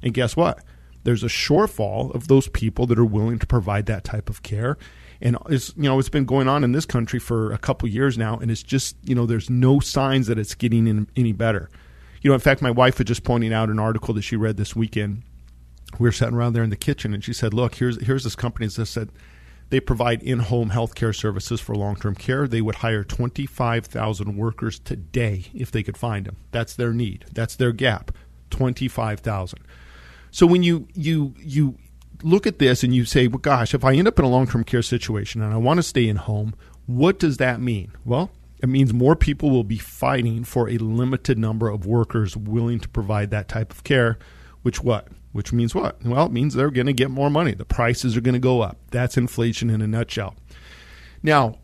And 0.00 0.14
guess 0.14 0.36
what? 0.36 0.62
There's 1.02 1.24
a 1.24 1.28
shortfall 1.28 2.14
of 2.14 2.28
those 2.28 2.46
people 2.46 2.86
that 2.86 2.98
are 2.98 3.04
willing 3.04 3.40
to 3.40 3.46
provide 3.46 3.86
that 3.86 4.04
type 4.04 4.30
of 4.30 4.44
care. 4.44 4.78
And 5.20 5.36
it's 5.48 5.74
you 5.76 5.82
know 5.82 5.98
it's 5.98 6.08
been 6.08 6.24
going 6.24 6.48
on 6.48 6.64
in 6.64 6.72
this 6.72 6.86
country 6.86 7.18
for 7.18 7.52
a 7.52 7.58
couple 7.58 7.88
years 7.88 8.16
now, 8.16 8.38
and 8.38 8.50
it's 8.50 8.62
just 8.62 8.96
you 9.04 9.14
know 9.14 9.26
there's 9.26 9.50
no 9.50 9.80
signs 9.80 10.28
that 10.28 10.38
it's 10.38 10.54
getting 10.54 11.06
any 11.14 11.32
better. 11.32 11.68
You 12.22 12.30
know, 12.30 12.34
in 12.34 12.40
fact, 12.40 12.62
my 12.62 12.70
wife 12.70 12.98
was 12.98 13.06
just 13.06 13.24
pointing 13.24 13.52
out 13.52 13.68
an 13.68 13.78
article 13.78 14.14
that 14.14 14.22
she 14.22 14.36
read 14.36 14.56
this 14.56 14.74
weekend 14.74 15.24
we 15.98 16.08
were 16.08 16.12
sitting 16.12 16.34
around 16.34 16.52
there 16.52 16.62
in 16.62 16.70
the 16.70 16.76
kitchen, 16.76 17.12
and 17.12 17.24
she 17.24 17.32
said, 17.32 17.52
"Look, 17.52 17.74
here's 17.74 18.02
here's 18.04 18.24
this 18.24 18.36
company 18.36 18.66
that 18.66 18.86
said 18.86 19.10
they 19.70 19.80
provide 19.80 20.22
in-home 20.22 20.70
health 20.70 20.94
care 20.94 21.12
services 21.12 21.60
for 21.60 21.74
long-term 21.74 22.16
care. 22.16 22.46
They 22.46 22.60
would 22.60 22.76
hire 22.76 23.04
25,000 23.04 24.36
workers 24.36 24.78
today 24.78 25.46
if 25.54 25.70
they 25.70 25.82
could 25.82 25.96
find 25.96 26.26
them. 26.26 26.36
That's 26.50 26.74
their 26.74 26.92
need. 26.92 27.24
That's 27.32 27.56
their 27.56 27.72
gap. 27.72 28.10
25,000. 28.50 29.60
So 30.32 30.46
when 30.46 30.62
you 30.62 30.88
you 30.94 31.34
you 31.38 31.76
look 32.22 32.46
at 32.46 32.58
this 32.58 32.84
and 32.84 32.94
you 32.94 33.04
say, 33.04 33.26
well, 33.28 33.38
gosh, 33.38 33.74
if 33.74 33.84
I 33.84 33.94
end 33.94 34.08
up 34.08 34.18
in 34.18 34.24
a 34.24 34.28
long-term 34.28 34.64
care 34.64 34.82
situation 34.82 35.42
and 35.42 35.54
I 35.54 35.56
want 35.56 35.78
to 35.78 35.82
stay 35.82 36.08
in 36.08 36.16
home, 36.16 36.54
what 36.86 37.18
does 37.18 37.38
that 37.38 37.60
mean? 37.60 37.92
Well, 38.04 38.30
it 38.62 38.68
means 38.68 38.92
more 38.92 39.16
people 39.16 39.50
will 39.50 39.64
be 39.64 39.78
fighting 39.78 40.44
for 40.44 40.68
a 40.68 40.78
limited 40.78 41.38
number 41.38 41.68
of 41.68 41.86
workers 41.86 42.36
willing 42.36 42.78
to 42.80 42.88
provide 42.88 43.30
that 43.30 43.48
type 43.48 43.72
of 43.72 43.84
care, 43.84 44.18
which 44.62 44.82
what? 44.82 45.08
Which 45.32 45.52
means 45.52 45.74
what? 45.74 46.04
Well, 46.04 46.26
it 46.26 46.32
means 46.32 46.54
they're 46.54 46.70
going 46.70 46.86
to 46.86 46.92
get 46.92 47.10
more 47.10 47.30
money. 47.30 47.54
The 47.54 47.64
prices 47.64 48.16
are 48.16 48.20
going 48.20 48.34
to 48.34 48.40
go 48.40 48.60
up. 48.60 48.78
That's 48.90 49.16
inflation 49.16 49.70
in 49.70 49.80
a 49.80 49.86
nutshell. 49.86 50.34
Now, 51.22 51.58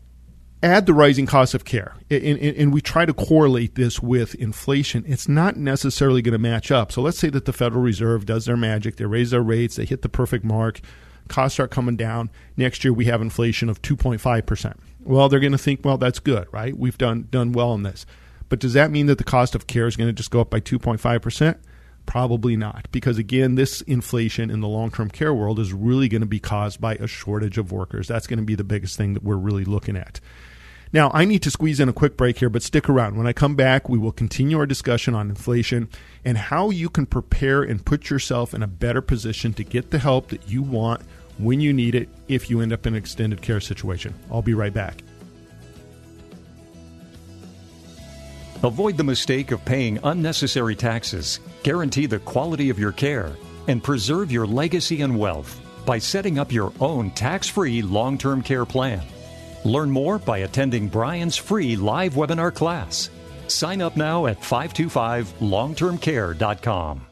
add 0.63 0.85
the 0.85 0.93
rising 0.93 1.25
cost 1.25 1.53
of 1.53 1.65
care, 1.65 1.95
and, 2.09 2.23
and, 2.23 2.57
and, 2.57 2.73
we 2.73 2.81
try 2.81 3.05
to 3.05 3.13
correlate 3.13 3.75
this 3.75 3.99
with 3.99 4.35
inflation. 4.35 5.03
It's 5.07 5.27
not 5.27 5.55
necessarily 5.55 6.21
going 6.21 6.33
to 6.33 6.39
match 6.39 6.71
up. 6.71 6.91
So 6.91 7.01
let's 7.01 7.17
say 7.17 7.29
that 7.29 7.45
the 7.45 7.53
Federal 7.53 7.81
Reserve 7.81 8.25
does 8.25 8.45
their 8.45 8.57
magic, 8.57 8.97
they 8.97 9.05
raise 9.05 9.31
their 9.31 9.41
rates, 9.41 9.75
they 9.75 9.85
hit 9.85 10.01
the 10.01 10.09
perfect 10.09 10.43
mark, 10.43 10.81
costs 11.27 11.55
start 11.55 11.71
coming 11.71 11.95
down. 11.95 12.29
Next 12.55 12.83
year 12.83 12.93
we 12.93 13.05
have 13.05 13.21
inflation 13.21 13.69
of 13.69 13.81
2.5%. 13.81 14.77
Well, 15.03 15.29
they're 15.29 15.39
going 15.39 15.51
to 15.51 15.57
think, 15.57 15.81
well, 15.83 15.97
that's 15.97 16.19
good, 16.19 16.47
right? 16.51 16.77
We've 16.77 16.97
done 16.97 17.27
done 17.31 17.51
well 17.51 17.73
in 17.73 17.83
this. 17.83 18.05
But 18.49 18.59
does 18.59 18.73
that 18.73 18.91
mean 18.91 19.07
that 19.07 19.17
the 19.17 19.23
cost 19.23 19.55
of 19.55 19.67
care 19.67 19.87
is 19.87 19.95
going 19.95 20.07
to 20.09 20.13
just 20.13 20.31
go 20.31 20.41
up 20.41 20.49
by 20.49 20.59
2.5%? 20.59 21.57
Probably 22.07 22.55
not, 22.55 22.87
because 22.91 23.17
again, 23.17 23.55
this 23.55 23.81
inflation 23.81 24.49
in 24.49 24.61
the 24.61 24.67
long 24.67 24.89
term 24.89 25.09
care 25.09 25.33
world 25.33 25.59
is 25.59 25.73
really 25.73 26.07
going 26.07 26.21
to 26.21 26.27
be 26.27 26.39
caused 26.39 26.81
by 26.81 26.95
a 26.95 27.05
shortage 27.05 27.57
of 27.57 27.71
workers. 27.71 28.07
That's 28.07 28.25
going 28.25 28.39
to 28.39 28.45
be 28.45 28.55
the 28.55 28.63
biggest 28.63 28.97
thing 28.97 29.13
that 29.13 29.23
we're 29.23 29.35
really 29.35 29.65
looking 29.65 29.97
at. 29.97 30.19
Now, 30.93 31.11
I 31.13 31.25
need 31.25 31.43
to 31.43 31.51
squeeze 31.51 31.81
in 31.81 31.89
a 31.89 31.93
quick 31.93 32.15
break 32.15 32.37
here, 32.37 32.49
but 32.49 32.63
stick 32.63 32.87
around. 32.87 33.17
When 33.17 33.27
I 33.27 33.33
come 33.33 33.55
back, 33.55 33.89
we 33.89 33.97
will 33.97 34.13
continue 34.13 34.57
our 34.57 34.65
discussion 34.65 35.15
on 35.15 35.29
inflation 35.29 35.89
and 36.23 36.37
how 36.37 36.69
you 36.69 36.89
can 36.89 37.05
prepare 37.05 37.61
and 37.61 37.83
put 37.83 38.09
yourself 38.09 38.53
in 38.53 38.63
a 38.63 38.67
better 38.67 39.01
position 39.01 39.53
to 39.55 39.65
get 39.65 39.91
the 39.91 39.99
help 39.99 40.29
that 40.29 40.49
you 40.49 40.61
want 40.61 41.01
when 41.37 41.59
you 41.59 41.73
need 41.73 41.93
it 41.93 42.07
if 42.29 42.49
you 42.49 42.61
end 42.61 42.71
up 42.71 42.87
in 42.87 42.93
an 42.93 42.97
extended 42.97 43.41
care 43.41 43.59
situation. 43.59 44.13
I'll 44.31 44.41
be 44.41 44.53
right 44.53 44.73
back. 44.73 45.03
Avoid 48.63 48.97
the 48.97 49.03
mistake 49.03 49.51
of 49.51 49.63
paying 49.65 49.99
unnecessary 50.03 50.75
taxes, 50.75 51.41
guarantee 51.61 52.07
the 52.07 52.17
quality 52.19 52.71
of 52.71 52.79
your 52.79 52.91
care, 52.91 53.35
and 53.67 53.83
preserve 53.83 54.31
your 54.31 54.47
legacy 54.47 55.03
and 55.03 55.19
wealth 55.19 55.61
by 55.85 55.99
setting 55.99 56.39
up 56.39 56.51
your 56.51 56.73
own 56.79 57.11
tax 57.11 57.47
free 57.47 57.83
long 57.83 58.17
term 58.17 58.41
care 58.41 58.65
plan. 58.65 59.03
Learn 59.63 59.91
more 59.91 60.17
by 60.17 60.39
attending 60.39 60.87
Brian's 60.87 61.37
free 61.37 61.75
live 61.75 62.15
webinar 62.15 62.51
class. 62.53 63.11
Sign 63.47 63.79
up 63.81 63.95
now 63.95 64.25
at 64.25 64.41
525longtermcare.com. 64.41 67.06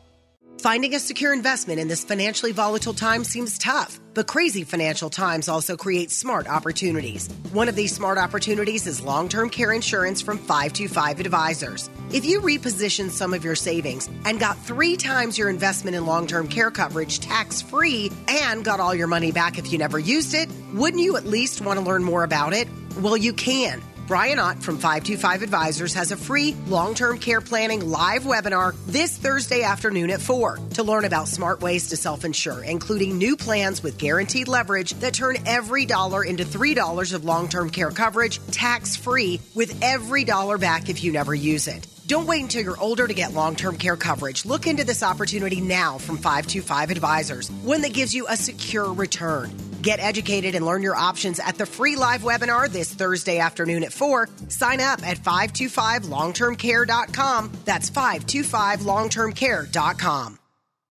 Finding 0.65 0.95
a 0.95 1.00
secure 1.00 1.31
investment 1.31 1.79
in 1.79 1.88
this 1.88 2.03
financially 2.03 2.51
volatile 2.51 2.95
time 2.95 3.24
seems 3.24 3.60
tough, 3.60 4.00
but 4.15 4.25
crazy 4.25 4.63
financial 4.63 5.12
times 5.12 5.48
also 5.48 5.77
create 5.77 6.10
smart 6.10 6.48
opportunities. 6.48 7.27
One 7.53 7.69
of 7.69 7.75
these 7.75 7.93
smart 7.93 8.17
opportunities 8.17 8.88
is 8.88 9.00
long 9.00 9.29
term 9.29 9.51
care 9.51 9.72
insurance 9.72 10.24
from 10.24 10.39
525 10.39 11.19
Advisors. 11.19 11.88
If 12.12 12.25
you 12.25 12.41
repositioned 12.41 13.12
some 13.12 13.36
of 13.36 13.43
your 13.43 13.53
savings 13.53 14.10
and 14.25 14.39
got 14.39 14.57
three 14.57 14.98
times 14.98 15.38
your 15.38 15.51
investment 15.51 15.95
in 15.95 16.07
long 16.07 16.25
term 16.25 16.48
care 16.48 16.72
coverage 16.72 17.19
tax 17.19 17.62
free 17.62 18.12
and 18.27 18.65
got 18.65 18.79
all 18.79 18.95
your 18.95 19.05
money 19.05 19.31
back 19.31 19.60
if 19.60 19.72
you 19.72 19.77
never 19.77 20.00
used 20.00 20.34
it, 20.34 20.50
wouldn't 20.74 21.03
you 21.03 21.15
at 21.15 21.27
least 21.27 21.62
want 21.62 21.77
to 21.77 21.86
learn 21.86 22.03
more 22.03 22.24
about 22.24 22.53
it? 22.53 22.67
Well, 23.01 23.17
you 23.17 23.34
can. 23.34 23.84
Brian 24.07 24.38
Ott 24.38 24.62
from 24.62 24.75
525 24.77 25.41
Advisors 25.41 25.95
has 25.95 26.12
a 26.12 26.17
free 26.17 26.55
long 26.67 26.93
term 26.93 27.17
care 27.17 27.41
planning 27.41 27.89
live 27.89 28.24
webinar 28.24 28.75
this 28.85 29.17
Thursday 29.17 29.63
afternoon 29.63 30.12
at 30.12 30.21
4 30.21 30.59
to 30.75 30.83
learn 30.83 31.05
about 31.05 31.27
smart 31.27 31.59
ways 31.59 31.89
to 31.89 31.97
self 31.97 32.24
insure, 32.24 32.63
including 32.63 33.17
new 33.17 33.35
plans 33.35 33.81
with 33.81 33.97
guaranteed 33.97 34.47
leverage 34.47 34.93
that 35.00 35.15
turn 35.15 35.38
every 35.47 35.88
dollar 35.88 36.24
into 36.24 36.43
$3 36.43 37.13
of 37.13 37.25
long 37.25 37.47
term 37.47 37.71
care 37.71 37.89
coverage 37.89 38.39
tax 38.51 38.95
free 38.95 39.41
with 39.55 39.75
every 39.81 40.24
dollar 40.24 40.59
back 40.59 40.88
if 40.88 41.03
you 41.03 41.12
never 41.12 41.33
use 41.33 41.67
it. 41.67 41.88
Don't 42.05 42.27
wait 42.27 42.43
until 42.43 42.62
you're 42.62 42.79
older 42.79 43.07
to 43.07 43.13
get 43.15 43.33
long 43.33 43.55
term 43.55 43.75
care 43.75 43.97
coverage. 43.97 44.45
Look 44.45 44.67
into 44.67 44.83
this 44.83 45.01
opportunity 45.01 45.62
now 45.62 45.97
from 45.97 46.17
525 46.17 46.91
Advisors, 46.91 47.50
one 47.50 47.81
that 47.81 47.93
gives 47.93 48.13
you 48.13 48.27
a 48.27 48.38
secure 48.38 48.93
return. 48.93 49.50
Get 49.86 50.00
educated 50.00 50.56
and 50.56 50.65
learn 50.65 50.82
your 50.82 50.96
options 50.96 51.39
at 51.39 51.60
the 51.60 51.68
free 51.68 51.96
live 51.96 52.22
webinar 52.22 52.68
this 52.68 52.92
Thursday 52.92 53.38
afternoon 53.38 53.84
at 53.84 53.94
4. 53.94 54.27
Sign 54.48 54.82
up 54.82 55.08
at 55.08 55.20
525longtermcare.com. 55.20 57.51
That's 57.65 57.92
525longtermcare.com. 57.92 60.39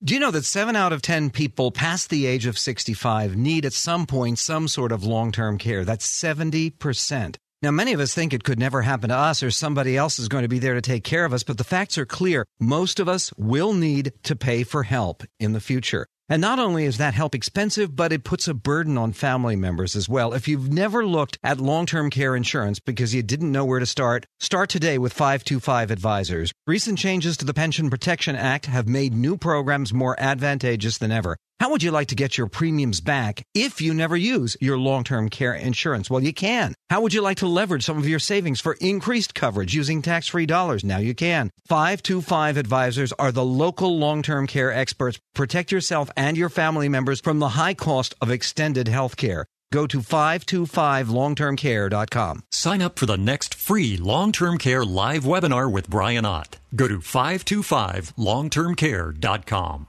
Do 0.02 0.14
you 0.14 0.20
know 0.20 0.30
that 0.30 0.46
7 0.46 0.74
out 0.74 0.94
of 0.94 1.02
10 1.02 1.28
people 1.28 1.70
past 1.70 2.08
the 2.08 2.24
age 2.24 2.46
of 2.46 2.58
65 2.58 3.36
need 3.36 3.66
at 3.66 3.74
some 3.74 4.06
point 4.06 4.38
some 4.38 4.68
sort 4.68 4.92
of 4.92 5.04
long 5.04 5.32
term 5.32 5.58
care? 5.58 5.84
That's 5.84 6.10
70%. 6.10 7.36
Now, 7.60 7.72
many 7.72 7.92
of 7.92 8.00
us 8.00 8.14
think 8.14 8.32
it 8.32 8.42
could 8.42 8.58
never 8.58 8.80
happen 8.80 9.10
to 9.10 9.16
us 9.16 9.42
or 9.42 9.50
somebody 9.50 9.98
else 9.98 10.18
is 10.18 10.28
going 10.28 10.44
to 10.44 10.48
be 10.48 10.60
there 10.60 10.72
to 10.72 10.80
take 10.80 11.04
care 11.04 11.26
of 11.26 11.34
us, 11.34 11.42
but 11.42 11.58
the 11.58 11.64
facts 11.64 11.98
are 11.98 12.06
clear. 12.06 12.46
Most 12.58 13.00
of 13.00 13.08
us 13.08 13.34
will 13.36 13.74
need 13.74 14.14
to 14.22 14.34
pay 14.34 14.62
for 14.62 14.84
help 14.84 15.24
in 15.38 15.52
the 15.52 15.60
future. 15.60 16.06
And 16.30 16.42
not 16.42 16.58
only 16.58 16.84
is 16.84 16.98
that 16.98 17.14
help 17.14 17.34
expensive, 17.34 17.96
but 17.96 18.12
it 18.12 18.22
puts 18.22 18.48
a 18.48 18.54
burden 18.54 18.98
on 18.98 19.14
family 19.14 19.56
members 19.56 19.96
as 19.96 20.10
well. 20.10 20.34
If 20.34 20.46
you've 20.46 20.70
never 20.70 21.06
looked 21.06 21.38
at 21.42 21.58
long-term 21.58 22.10
care 22.10 22.36
insurance 22.36 22.80
because 22.80 23.14
you 23.14 23.22
didn't 23.22 23.50
know 23.50 23.64
where 23.64 23.78
to 23.78 23.86
start, 23.86 24.26
start 24.38 24.68
today 24.68 24.98
with 24.98 25.14
525 25.14 25.90
Advisors. 25.90 26.52
Recent 26.66 26.98
changes 26.98 27.38
to 27.38 27.46
the 27.46 27.54
Pension 27.54 27.88
Protection 27.88 28.36
Act 28.36 28.66
have 28.66 28.86
made 28.86 29.14
new 29.14 29.38
programs 29.38 29.94
more 29.94 30.20
advantageous 30.20 30.98
than 30.98 31.10
ever. 31.10 31.38
How 31.60 31.70
would 31.70 31.82
you 31.82 31.90
like 31.90 32.06
to 32.08 32.14
get 32.14 32.36
your 32.38 32.46
premiums 32.46 33.00
back 33.00 33.42
if 33.52 33.80
you 33.80 33.92
never 33.92 34.16
use 34.16 34.56
your 34.60 34.78
long 34.78 35.02
term 35.02 35.28
care 35.28 35.54
insurance? 35.54 36.08
Well, 36.08 36.22
you 36.22 36.32
can. 36.32 36.72
How 36.88 37.00
would 37.00 37.12
you 37.12 37.20
like 37.20 37.38
to 37.38 37.48
leverage 37.48 37.84
some 37.84 37.98
of 37.98 38.08
your 38.08 38.20
savings 38.20 38.60
for 38.60 38.76
increased 38.80 39.34
coverage 39.34 39.74
using 39.74 40.00
tax 40.00 40.28
free 40.28 40.46
dollars? 40.46 40.84
Now 40.84 40.98
you 40.98 41.16
can. 41.16 41.50
525 41.66 42.56
Advisors 42.56 43.12
are 43.14 43.32
the 43.32 43.44
local 43.44 43.98
long 43.98 44.22
term 44.22 44.46
care 44.46 44.72
experts. 44.72 45.18
Protect 45.34 45.72
yourself 45.72 46.08
and 46.16 46.36
your 46.36 46.48
family 46.48 46.88
members 46.88 47.20
from 47.20 47.40
the 47.40 47.48
high 47.50 47.74
cost 47.74 48.14
of 48.20 48.30
extended 48.30 48.86
health 48.86 49.16
care. 49.16 49.44
Go 49.72 49.88
to 49.88 49.98
525longtermcare.com. 49.98 52.44
Sign 52.52 52.80
up 52.80 52.96
for 52.98 53.06
the 53.06 53.18
next 53.18 53.56
free 53.56 53.96
long 53.96 54.30
term 54.30 54.58
care 54.58 54.84
live 54.84 55.24
webinar 55.24 55.68
with 55.70 55.90
Brian 55.90 56.24
Ott. 56.24 56.58
Go 56.76 56.86
to 56.86 57.00
525longtermcare.com. 57.00 59.86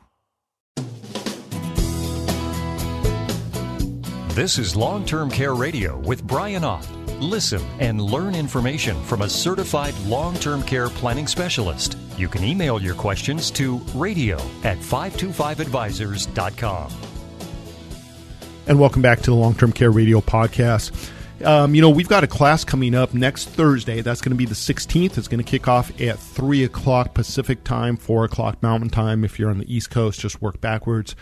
This 4.40 4.56
is 4.58 4.74
Long 4.74 5.04
Term 5.04 5.30
Care 5.30 5.54
Radio 5.54 5.98
with 5.98 6.26
Brian 6.26 6.64
Ott. 6.64 6.90
Listen 7.20 7.62
and 7.80 8.02
learn 8.02 8.36
information 8.36 9.04
from 9.04 9.24
a 9.24 9.30
certified 9.30 9.94
long 10.06 10.34
term 10.36 10.64
care 10.64 10.88
planning 10.88 11.28
specialist. 11.28 11.98
You 12.18 12.30
can 12.30 12.46
email 12.46 12.82
your 12.82 12.96
questions 12.96 13.52
to 13.52 13.80
radio 13.96 14.38
at 14.64 14.78
525advisors.com. 14.78 16.92
And 18.68 18.80
welcome 18.80 19.02
back 19.02 19.20
to 19.24 19.26
the 19.26 19.36
Long 19.36 19.56
Term 19.56 19.74
Care 19.74 19.92
Radio 19.92 20.22
podcast. 20.22 21.12
Um, 21.44 21.76
you 21.76 21.82
know, 21.82 21.90
we've 21.90 22.08
got 22.08 22.24
a 22.24 22.28
class 22.28 22.64
coming 22.64 22.96
up 22.96 23.14
next 23.14 23.50
Thursday. 23.50 24.00
That's 24.00 24.22
going 24.22 24.32
to 24.32 24.38
be 24.38 24.46
the 24.46 24.56
16th. 24.56 25.18
It's 25.18 25.28
going 25.28 25.44
to 25.44 25.50
kick 25.50 25.68
off 25.68 25.92
at 26.00 26.18
3 26.18 26.64
o'clock 26.64 27.14
Pacific 27.14 27.66
time, 27.66 27.98
4 27.98 28.24
o'clock 28.24 28.64
Mountain 28.64 28.92
time. 28.92 29.26
If 29.26 29.38
you're 29.38 29.50
on 29.50 29.58
the 29.58 29.74
East 29.74 29.90
Coast, 29.90 30.22
just 30.22 30.42
work 30.42 30.62
backwards. 30.62 31.14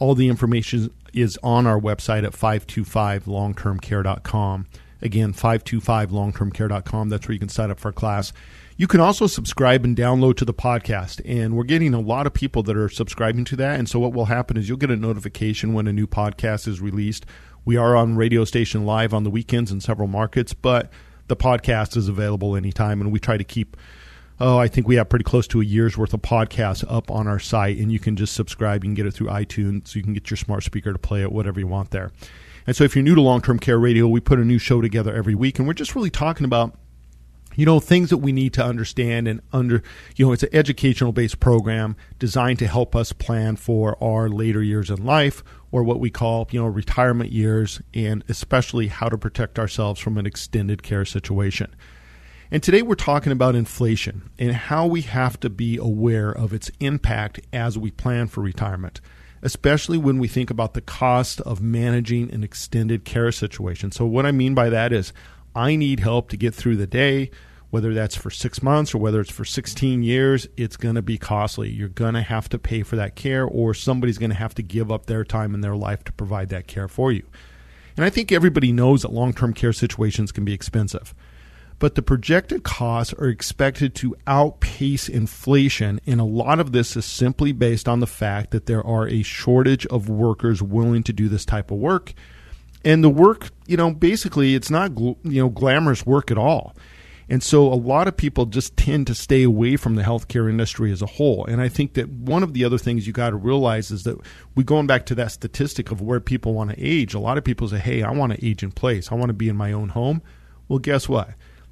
All 0.00 0.16
the 0.16 0.28
information 0.28 0.90
is 1.12 1.38
on 1.42 1.66
our 1.66 1.78
website 1.78 2.24
at 2.24 2.32
525longtermcare.com. 2.32 4.66
Again, 5.02 5.32
525longtermcare.com. 5.32 7.08
That's 7.08 7.28
where 7.28 7.32
you 7.32 7.38
can 7.38 7.48
sign 7.48 7.70
up 7.70 7.78
for 7.78 7.90
a 7.90 7.92
class. 7.92 8.32
You 8.76 8.86
can 8.86 9.00
also 9.00 9.26
subscribe 9.26 9.84
and 9.84 9.96
download 9.96 10.36
to 10.38 10.44
the 10.44 10.54
podcast. 10.54 11.20
And 11.24 11.56
we're 11.56 11.64
getting 11.64 11.94
a 11.94 12.00
lot 12.00 12.26
of 12.26 12.34
people 12.34 12.62
that 12.64 12.76
are 12.76 12.88
subscribing 12.88 13.44
to 13.46 13.56
that. 13.56 13.78
And 13.78 13.88
so 13.88 13.98
what 13.98 14.12
will 14.12 14.26
happen 14.26 14.56
is 14.56 14.68
you'll 14.68 14.78
get 14.78 14.90
a 14.90 14.96
notification 14.96 15.74
when 15.74 15.86
a 15.86 15.92
new 15.92 16.06
podcast 16.06 16.66
is 16.66 16.80
released. 16.80 17.26
We 17.64 17.76
are 17.76 17.94
on 17.94 18.16
radio 18.16 18.44
station 18.44 18.86
live 18.86 19.12
on 19.12 19.24
the 19.24 19.30
weekends 19.30 19.70
in 19.70 19.80
several 19.80 20.08
markets, 20.08 20.54
but 20.54 20.90
the 21.28 21.36
podcast 21.36 21.96
is 21.96 22.08
available 22.08 22.56
anytime. 22.56 23.00
And 23.00 23.12
we 23.12 23.20
try 23.20 23.36
to 23.36 23.44
keep 23.44 23.76
oh, 24.40 24.58
I 24.58 24.68
think 24.68 24.88
we 24.88 24.96
have 24.96 25.08
pretty 25.08 25.24
close 25.24 25.46
to 25.48 25.60
a 25.60 25.64
year's 25.64 25.98
worth 25.98 26.14
of 26.14 26.22
podcasts 26.22 26.84
up 26.88 27.10
on 27.10 27.28
our 27.28 27.38
site, 27.38 27.78
and 27.78 27.92
you 27.92 27.98
can 27.98 28.16
just 28.16 28.34
subscribe. 28.34 28.82
You 28.82 28.88
can 28.88 28.94
get 28.94 29.06
it 29.06 29.12
through 29.12 29.28
iTunes, 29.28 29.88
so 29.88 29.98
you 29.98 30.02
can 30.02 30.14
get 30.14 30.30
your 30.30 30.38
smart 30.38 30.64
speaker 30.64 30.92
to 30.92 30.98
play 30.98 31.22
it, 31.22 31.30
whatever 31.30 31.60
you 31.60 31.66
want 31.66 31.90
there. 31.90 32.10
And 32.66 32.74
so, 32.74 32.84
if 32.84 32.96
you're 32.96 33.02
new 33.02 33.14
to 33.14 33.20
long 33.20 33.42
term 33.42 33.58
care 33.58 33.78
radio, 33.78 34.08
we 34.08 34.20
put 34.20 34.38
a 34.38 34.44
new 34.44 34.58
show 34.58 34.80
together 34.80 35.14
every 35.14 35.34
week, 35.34 35.58
and 35.58 35.68
we're 35.68 35.74
just 35.74 35.94
really 35.94 36.10
talking 36.10 36.44
about 36.44 36.76
you 37.56 37.66
know 37.66 37.80
things 37.80 38.10
that 38.10 38.18
we 38.18 38.32
need 38.32 38.52
to 38.54 38.64
understand 38.64 39.26
and 39.26 39.40
under 39.52 39.82
you 40.16 40.26
know 40.26 40.32
it's 40.32 40.42
an 40.42 40.50
educational 40.52 41.12
based 41.12 41.40
program 41.40 41.96
designed 42.18 42.58
to 42.58 42.66
help 42.66 42.94
us 42.94 43.12
plan 43.12 43.56
for 43.56 44.02
our 44.02 44.28
later 44.28 44.62
years 44.62 44.88
in 44.88 45.04
life 45.04 45.42
or 45.72 45.82
what 45.82 45.98
we 45.98 46.10
call 46.10 46.48
you 46.52 46.60
know 46.60 46.66
retirement 46.66 47.32
years 47.32 47.80
and 47.92 48.22
especially 48.28 48.86
how 48.86 49.08
to 49.08 49.18
protect 49.18 49.58
ourselves 49.58 50.00
from 50.00 50.16
an 50.16 50.26
extended 50.26 50.82
care 50.82 51.04
situation 51.04 51.74
and 52.52 52.62
today 52.62 52.82
we're 52.82 52.96
talking 52.96 53.30
about 53.30 53.54
inflation 53.54 54.28
and 54.36 54.52
how 54.52 54.84
we 54.84 55.02
have 55.02 55.38
to 55.40 55.48
be 55.48 55.76
aware 55.76 56.30
of 56.30 56.52
its 56.52 56.70
impact 56.80 57.40
as 57.52 57.78
we 57.78 57.92
plan 57.92 58.26
for 58.26 58.40
retirement, 58.40 59.00
especially 59.40 59.96
when 59.96 60.18
we 60.18 60.26
think 60.26 60.50
about 60.50 60.74
the 60.74 60.80
cost 60.80 61.40
of 61.42 61.62
managing 61.62 62.32
an 62.32 62.42
extended 62.42 63.04
care 63.04 63.30
situation. 63.30 63.92
So, 63.92 64.04
what 64.04 64.26
I 64.26 64.32
mean 64.32 64.54
by 64.54 64.68
that 64.68 64.92
is, 64.92 65.12
I 65.54 65.76
need 65.76 66.00
help 66.00 66.28
to 66.30 66.36
get 66.36 66.52
through 66.52 66.76
the 66.76 66.88
day, 66.88 67.30
whether 67.70 67.94
that's 67.94 68.16
for 68.16 68.30
six 68.30 68.62
months 68.64 68.94
or 68.94 68.98
whether 68.98 69.20
it's 69.20 69.30
for 69.30 69.44
16 69.44 70.02
years, 70.02 70.48
it's 70.56 70.76
going 70.76 70.96
to 70.96 71.02
be 71.02 71.18
costly. 71.18 71.70
You're 71.70 71.88
going 71.88 72.14
to 72.14 72.22
have 72.22 72.48
to 72.48 72.58
pay 72.58 72.82
for 72.82 72.96
that 72.96 73.14
care, 73.14 73.44
or 73.44 73.74
somebody's 73.74 74.18
going 74.18 74.30
to 74.30 74.36
have 74.36 74.54
to 74.56 74.62
give 74.62 74.90
up 74.90 75.06
their 75.06 75.22
time 75.22 75.54
and 75.54 75.62
their 75.62 75.76
life 75.76 76.02
to 76.04 76.12
provide 76.12 76.48
that 76.48 76.66
care 76.66 76.88
for 76.88 77.12
you. 77.12 77.26
And 77.96 78.04
I 78.04 78.10
think 78.10 78.32
everybody 78.32 78.72
knows 78.72 79.02
that 79.02 79.12
long 79.12 79.32
term 79.32 79.52
care 79.52 79.72
situations 79.72 80.32
can 80.32 80.44
be 80.44 80.52
expensive 80.52 81.14
but 81.80 81.94
the 81.94 82.02
projected 82.02 82.62
costs 82.62 83.14
are 83.14 83.26
expected 83.26 83.94
to 83.96 84.14
outpace 84.26 85.08
inflation. 85.08 85.98
And 86.06 86.20
a 86.20 86.24
lot 86.24 86.60
of 86.60 86.72
this 86.72 86.94
is 86.94 87.06
simply 87.06 87.52
based 87.52 87.88
on 87.88 88.00
the 88.00 88.06
fact 88.06 88.50
that 88.50 88.66
there 88.66 88.86
are 88.86 89.08
a 89.08 89.22
shortage 89.22 89.86
of 89.86 90.08
workers 90.08 90.62
willing 90.62 91.02
to 91.04 91.12
do 91.14 91.28
this 91.28 91.46
type 91.46 91.70
of 91.70 91.78
work. 91.78 92.12
And 92.84 93.02
the 93.02 93.08
work, 93.08 93.48
you 93.66 93.78
know, 93.78 93.92
basically 93.92 94.54
it's 94.54 94.70
not, 94.70 94.96
you 94.98 95.16
know, 95.24 95.48
glamorous 95.48 96.04
work 96.04 96.30
at 96.30 96.36
all. 96.36 96.76
And 97.30 97.42
so 97.42 97.72
a 97.72 97.74
lot 97.74 98.08
of 98.08 98.16
people 98.16 98.44
just 98.44 98.76
tend 98.76 99.06
to 99.06 99.14
stay 99.14 99.42
away 99.42 99.76
from 99.76 99.94
the 99.94 100.02
healthcare 100.02 100.50
industry 100.50 100.92
as 100.92 101.00
a 101.00 101.06
whole. 101.06 101.46
And 101.46 101.62
I 101.62 101.68
think 101.68 101.94
that 101.94 102.10
one 102.10 102.42
of 102.42 102.52
the 102.52 102.64
other 102.64 102.76
things 102.76 103.06
you 103.06 103.14
got 103.14 103.30
to 103.30 103.36
realize 103.36 103.90
is 103.90 104.02
that 104.02 104.18
we 104.54 104.64
going 104.64 104.86
back 104.86 105.06
to 105.06 105.14
that 105.14 105.32
statistic 105.32 105.90
of 105.90 106.02
where 106.02 106.20
people 106.20 106.52
want 106.52 106.70
to 106.70 106.76
age. 106.78 107.14
A 107.14 107.20
lot 107.20 107.38
of 107.38 107.44
people 107.44 107.68
say, 107.68 107.78
"Hey, 107.78 108.02
I 108.02 108.10
want 108.10 108.34
to 108.34 108.46
age 108.46 108.62
in 108.62 108.72
place. 108.72 109.10
I 109.10 109.14
want 109.14 109.30
to 109.30 109.34
be 109.34 109.48
in 109.48 109.56
my 109.56 109.72
own 109.72 109.90
home." 109.90 110.20
Well, 110.68 110.80
guess 110.80 111.08
what? 111.08 111.30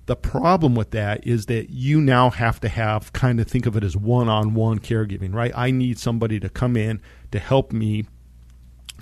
The 0.08 0.16
problem 0.16 0.74
with 0.74 0.92
that 0.92 1.26
is 1.26 1.46
that 1.46 1.68
you 1.68 2.00
now 2.00 2.30
have 2.30 2.60
to 2.60 2.68
have 2.70 3.12
kind 3.12 3.38
of 3.40 3.46
think 3.46 3.66
of 3.66 3.76
it 3.76 3.84
as 3.84 3.94
one-on-one 3.94 4.78
caregiving, 4.78 5.34
right? 5.34 5.52
I 5.54 5.70
need 5.70 5.98
somebody 5.98 6.40
to 6.40 6.48
come 6.48 6.78
in 6.78 7.02
to 7.30 7.38
help 7.38 7.74
me 7.74 8.06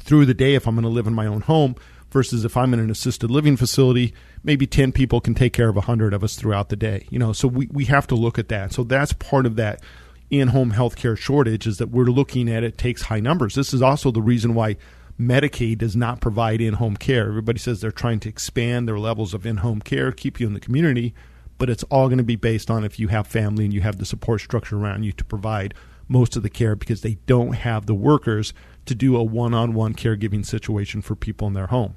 through 0.00 0.26
the 0.26 0.34
day 0.34 0.56
if 0.56 0.66
I'm 0.66 0.74
going 0.74 0.82
to 0.82 0.88
live 0.88 1.06
in 1.06 1.14
my 1.14 1.26
own 1.26 1.42
home 1.42 1.76
versus 2.10 2.44
if 2.44 2.56
I'm 2.56 2.74
in 2.74 2.80
an 2.80 2.90
assisted 2.90 3.30
living 3.30 3.56
facility, 3.56 4.14
maybe 4.42 4.66
10 4.66 4.90
people 4.90 5.20
can 5.20 5.36
take 5.36 5.52
care 5.52 5.68
of 5.68 5.76
100 5.76 6.12
of 6.12 6.24
us 6.24 6.34
throughout 6.34 6.70
the 6.70 6.76
day. 6.76 7.06
You 7.08 7.20
know, 7.20 7.32
so 7.32 7.46
we, 7.46 7.68
we 7.70 7.84
have 7.84 8.08
to 8.08 8.16
look 8.16 8.36
at 8.36 8.48
that. 8.48 8.72
So 8.72 8.82
that's 8.82 9.12
part 9.12 9.46
of 9.46 9.54
that 9.54 9.84
in-home 10.28 10.72
healthcare 10.72 11.16
shortage 11.16 11.68
is 11.68 11.76
that 11.76 11.90
we're 11.90 12.06
looking 12.06 12.50
at 12.50 12.64
it 12.64 12.78
takes 12.78 13.02
high 13.02 13.20
numbers. 13.20 13.54
This 13.54 13.72
is 13.72 13.80
also 13.80 14.10
the 14.10 14.22
reason 14.22 14.56
why 14.56 14.76
Medicaid 15.18 15.78
does 15.78 15.96
not 15.96 16.20
provide 16.20 16.60
in-home 16.60 16.96
care. 16.96 17.28
Everybody 17.28 17.58
says 17.58 17.80
they're 17.80 17.90
trying 17.90 18.20
to 18.20 18.28
expand 18.28 18.86
their 18.86 18.98
levels 18.98 19.32
of 19.32 19.46
in-home 19.46 19.80
care, 19.80 20.12
keep 20.12 20.38
you 20.38 20.46
in 20.46 20.54
the 20.54 20.60
community, 20.60 21.14
but 21.58 21.70
it's 21.70 21.84
all 21.84 22.08
going 22.08 22.18
to 22.18 22.24
be 22.24 22.36
based 22.36 22.70
on 22.70 22.84
if 22.84 22.98
you 22.98 23.08
have 23.08 23.26
family 23.26 23.64
and 23.64 23.72
you 23.72 23.80
have 23.80 23.96
the 23.98 24.04
support 24.04 24.40
structure 24.42 24.76
around 24.76 25.04
you 25.04 25.12
to 25.12 25.24
provide 25.24 25.72
most 26.08 26.36
of 26.36 26.42
the 26.42 26.50
care 26.50 26.76
because 26.76 27.00
they 27.00 27.14
don't 27.26 27.54
have 27.54 27.86
the 27.86 27.94
workers 27.94 28.52
to 28.84 28.94
do 28.94 29.16
a 29.16 29.22
one-on-one 29.22 29.94
caregiving 29.94 30.44
situation 30.44 31.00
for 31.02 31.16
people 31.16 31.48
in 31.48 31.54
their 31.54 31.68
home. 31.68 31.94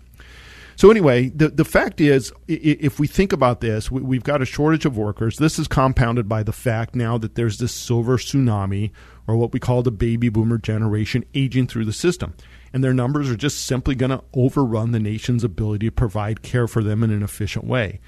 So 0.76 0.90
anyway, 0.90 1.28
the 1.28 1.50
the 1.50 1.66
fact 1.66 2.00
is, 2.00 2.32
if 2.48 3.02
we 3.02 3.08
think 3.08 3.34
about 3.34 3.60
this, 3.60 3.92
we've 3.92 4.24
got 4.24 4.42
a 4.42 4.46
shortage 4.46 4.86
of 4.86 4.98
workers. 4.98 5.36
This 5.36 5.60
is 5.60 5.68
compounded 5.68 6.30
by 6.30 6.42
the 6.42 6.54
fact 6.54 6.96
now 6.96 7.18
that 7.18 7.36
there's 7.36 7.58
this 7.58 7.74
silver 7.74 8.18
tsunami, 8.18 8.92
or 9.28 9.36
what 9.36 9.52
we 9.52 9.60
call 9.60 9.84
the 9.84 9.92
baby 9.92 10.30
boomer 10.30 10.58
generation, 10.58 11.26
aging 11.34 11.68
through 11.68 11.84
the 11.84 11.92
system, 11.92 12.34
and 12.74 12.84
their 12.84 12.94
numbers 12.94 13.30
are 13.30 13.36
just 13.36 13.66
simply 13.66 13.96
going 13.96 14.12
to 14.12 14.24
overrun 14.34 14.92
the 14.92 15.00
nation's 15.00 15.44
ability 15.44 15.88
to 15.88 15.92
provide 15.92 16.42
care 16.42 16.68
for 16.68 16.84
them 16.84 17.04
in 17.04 17.12
an 17.12 17.24
efficient 17.24 17.66
way. 17.66 18.00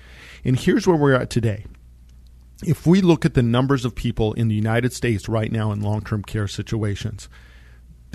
And 0.43 0.59
here's 0.59 0.87
where 0.87 0.97
we're 0.97 1.13
at 1.13 1.29
today. 1.29 1.65
If 2.63 2.85
we 2.85 3.01
look 3.01 3.25
at 3.25 3.33
the 3.33 3.41
numbers 3.41 3.85
of 3.85 3.95
people 3.95 4.33
in 4.33 4.47
the 4.47 4.55
United 4.55 4.93
States 4.93 5.27
right 5.27 5.51
now 5.51 5.71
in 5.71 5.81
long-term 5.81 6.23
care 6.23 6.47
situations, 6.47 7.27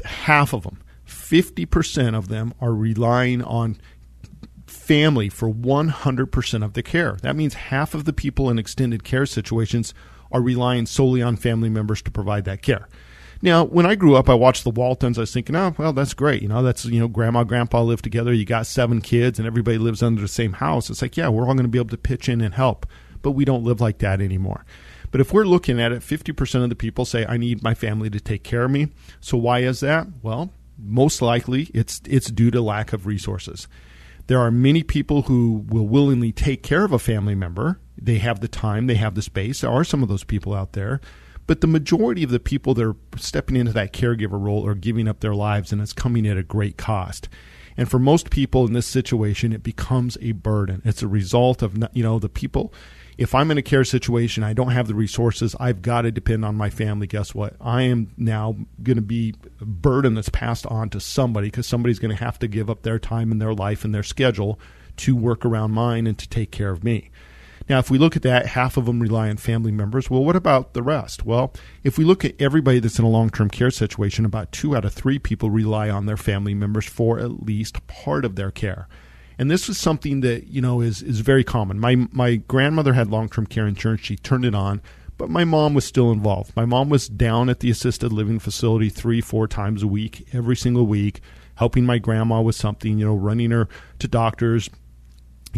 half 0.05 0.53
of 0.53 0.62
them, 0.62 0.81
50% 1.07 2.17
of 2.17 2.29
them 2.29 2.55
are 2.61 2.73
relying 2.73 3.43
on 3.43 3.79
family 4.67 5.29
for 5.29 5.49
100% 5.49 6.65
of 6.65 6.73
the 6.75 6.83
care. 6.83 7.17
That 7.23 7.37
means 7.37 7.55
half 7.55 7.95
of 7.95 8.05
the 8.05 8.12
people 8.12 8.50
in 8.50 8.59
extended 8.59 9.05
care 9.05 9.26
situations 9.26 9.95
are 10.33 10.43
relying 10.43 10.87
solely 10.87 11.23
on 11.23 11.37
family 11.37 11.69
members 11.69 12.03
to 12.03 12.11
provide 12.11 12.45
that 12.45 12.62
care. 12.62 12.88
Now, 13.43 13.64
when 13.64 13.87
I 13.87 13.95
grew 13.95 14.16
up, 14.16 14.28
I 14.28 14.35
watched 14.35 14.64
the 14.64 14.71
Waltons. 14.71 15.19
I 15.19 15.23
was 15.23 15.33
thinking, 15.33 15.57
oh, 15.57 15.75
well, 15.76 15.93
that's 15.93 16.14
great. 16.14 16.43
You 16.43 16.49
know, 16.49 16.62
that's, 16.62 16.85
you 16.85 17.00
know, 17.00 17.09
grandma, 17.09 17.45
grandpa 17.45 17.83
live 17.83 18.02
together. 18.02 18.33
You 18.33 18.45
got 18.45 18.66
seven 18.66 19.00
kids 19.00 19.38
and 19.38 19.47
everybody 19.47 19.78
lives 19.78 20.02
under 20.02 20.23
the 20.23 20.28
same 20.28 20.55
house. 20.55 20.88
It's 20.88 21.02
like, 21.02 21.16
yeah, 21.16 21.28
we're 21.28 21.43
all 21.43 21.55
going 21.55 21.64
to 21.64 21.69
be 21.69 21.78
able 21.78 21.90
to 21.90 21.99
pitch 21.99 22.28
in 22.28 22.40
and 22.40 22.55
help. 22.55 22.87
But 23.23 23.33
we 23.33 23.45
don't 23.45 23.64
live 23.64 23.81
like 23.81 23.99
that 23.99 24.21
anymore. 24.21 24.64
But 25.11 25.21
if 25.21 25.33
we're 25.33 25.45
looking 25.45 25.81
at 25.81 25.93
it, 25.93 26.00
50% 26.00 26.62
of 26.62 26.69
the 26.69 26.75
people 26.75 27.05
say, 27.05 27.26
I 27.26 27.37
need 27.37 27.62
my 27.62 27.75
family 27.75 28.11
to 28.11 28.21
take 28.21 28.43
care 28.43 28.64
of 28.64 28.71
me. 28.71 28.88
So 29.21 29.37
why 29.37 29.61
is 29.61 29.81
that? 29.81 30.07
Well, 30.23 30.52
most 30.78 31.23
likely 31.23 31.71
it's, 31.75 32.00
it's 32.07 32.31
due 32.31 32.50
to 32.50 32.61
lack 32.61 32.93
of 32.93 33.07
resources. 33.07 33.69
There 34.26 34.40
are 34.40 34.50
many 34.50 34.83
people 34.83 35.23
who 35.23 35.64
will 35.69 35.87
willingly 35.87 36.33
take 36.33 36.62
care 36.62 36.85
of 36.85 36.93
a 36.93 36.99
family 36.99 37.35
member. 37.35 37.81
They 37.97 38.19
have 38.19 38.40
the 38.40 38.49
time, 38.49 38.87
they 38.87 38.97
have 38.97 39.14
the 39.14 39.23
space. 39.23 39.61
There 39.61 39.71
are 39.71 39.85
some 39.85 40.02
of 40.02 40.09
those 40.09 40.25
people 40.25 40.52
out 40.52 40.73
there. 40.73 41.00
But 41.47 41.61
the 41.61 41.67
majority 41.67 42.23
of 42.23 42.31
the 42.31 42.41
people 42.41 42.75
that 42.75 42.85
are 42.85 42.97
stepping 43.17 43.57
into 43.57 43.73
that 43.73 43.93
caregiver 43.93 44.41
role 44.41 44.67
are 44.67 44.75
giving 44.75 45.07
up 45.07 45.21
their 45.21 45.35
lives, 45.35 45.73
and 45.73 45.81
it's 45.81 45.93
coming 45.93 46.26
at 46.26 46.37
a 46.37 46.43
great 46.43 46.76
cost. 46.76 47.29
And 47.76 47.91
for 47.91 47.99
most 47.99 48.31
people 48.31 48.67
in 48.67 48.73
this 48.73 48.87
situation, 48.87 49.53
it 49.53 49.62
becomes 49.62 50.17
a 50.21 50.32
burden. 50.32 50.82
It's 50.85 51.02
a 51.02 51.09
result 51.09 51.63
of, 51.63 51.76
you 51.93 52.02
know, 52.02 52.19
the 52.19 52.28
people 52.28 52.73
if 53.19 53.35
I'm 53.35 53.50
in 53.50 53.59
a 53.59 53.63
care 53.63 53.85
situation, 53.85 54.43
I 54.43 54.52
don't 54.52 54.73
have 54.73 54.89
the 54.89 54.95
resources, 54.95 55.56
I've 55.59 55.80
got 55.80 56.02
to 56.02 56.11
depend 56.11 56.45
on 56.45 56.54
my 56.54 56.69
family. 56.69 57.06
Guess 57.06 57.35
what? 57.35 57.54
I 57.61 57.82
am 57.82 58.13
now 58.17 58.56
going 58.82 58.97
to 58.97 59.02
be 59.02 59.35
a 59.61 59.65
burden 59.65 60.15
that's 60.15 60.28
passed 60.28 60.67
on 60.67 60.91
to 60.91 61.00
somebody 61.00 61.49
because 61.49 61.67
somebody's 61.67 61.99
going 61.99 62.15
to 62.15 62.23
have 62.23 62.39
to 62.41 62.49
give 62.49 62.69
up 62.69 62.82
their 62.82 62.99
time 62.99 63.32
and 63.32 63.41
their 63.41 63.54
life 63.54 63.85
and 63.85 63.95
their 63.95 64.02
schedule 64.02 64.61
to 64.99 65.17
work 65.17 65.45
around 65.45 65.73
mine 65.73 66.06
and 66.06 66.19
to 66.19 66.28
take 66.28 66.50
care 66.50 66.71
of 66.71 66.85
me. 66.85 67.11
Now, 67.69 67.79
if 67.79 67.91
we 67.91 67.99
look 67.99 68.15
at 68.15 68.23
that, 68.23 68.47
half 68.47 68.76
of 68.76 68.87
them 68.87 69.00
rely 69.00 69.29
on 69.29 69.39
family 69.39 69.73
members. 69.73 70.09
Well, 70.09 70.25
what 70.25 70.37
about 70.37 70.73
the 70.73 70.83
rest? 70.83 71.25
Well, 71.25 71.52
if 71.83 71.99
we 71.99 72.05
look 72.05 72.25
at 72.25 72.41
everybody 72.41 72.79
that's 72.79 72.99
in 72.99 73.05
a 73.05 73.11
long 73.11 73.31
term 73.31 73.50
care 73.50 73.71
situation, 73.71 74.25
about 74.25 74.52
two 74.52 74.76
out 74.76 74.85
of 74.85 74.95
three 74.95 75.19
people 75.19 75.50
rely 75.50 75.91
on 75.91 76.07
their 76.07 76.17
family 76.17 76.55
members 76.55 76.87
for 76.87 77.19
at 77.19 77.45
least 77.45 77.85
part 77.87 78.25
of 78.25 78.37
their 78.37 78.50
care. 78.50 78.89
And 79.39 79.50
this 79.50 79.69
was 79.69 79.79
something 79.79 80.21
that 80.21 80.47
you 80.49 80.63
know 80.63 80.81
is 80.81 81.02
is 81.02 81.21
very 81.21 81.45
common. 81.45 81.79
My 81.79 82.07
my 82.13 82.37
grandmother 82.37 82.95
had 82.95 83.11
long 83.11 83.29
term 83.29 83.47
care 83.47 83.67
insurance. 83.67 84.00
She 84.02 84.17
turned 84.17 84.45
it 84.45 84.55
on, 84.55 84.81
but 85.19 85.29
my 85.29 85.45
mom 85.45 85.75
was 85.75 85.85
still 85.85 86.11
involved. 86.11 86.57
My 86.57 86.65
mom 86.65 86.89
was 86.89 87.09
down 87.09 87.50
at 87.50 87.61
the 87.61 87.71
assisted 87.71 88.13
living 88.13 88.39
facility 88.39 88.89
three 88.89 89.21
four 89.21 89.47
times 89.47 89.83
a 89.83 89.87
week, 89.87 90.26
every 90.33 90.57
single 90.57 90.87
week, 90.87 91.21
helping 91.57 91.85
my 91.85 91.99
grandma 91.99 92.41
with 92.41 92.57
something. 92.57 92.99
You 92.99 93.07
know, 93.07 93.17
running 93.17 93.50
her 93.50 93.69
to 93.99 94.09
doctors, 94.09 94.71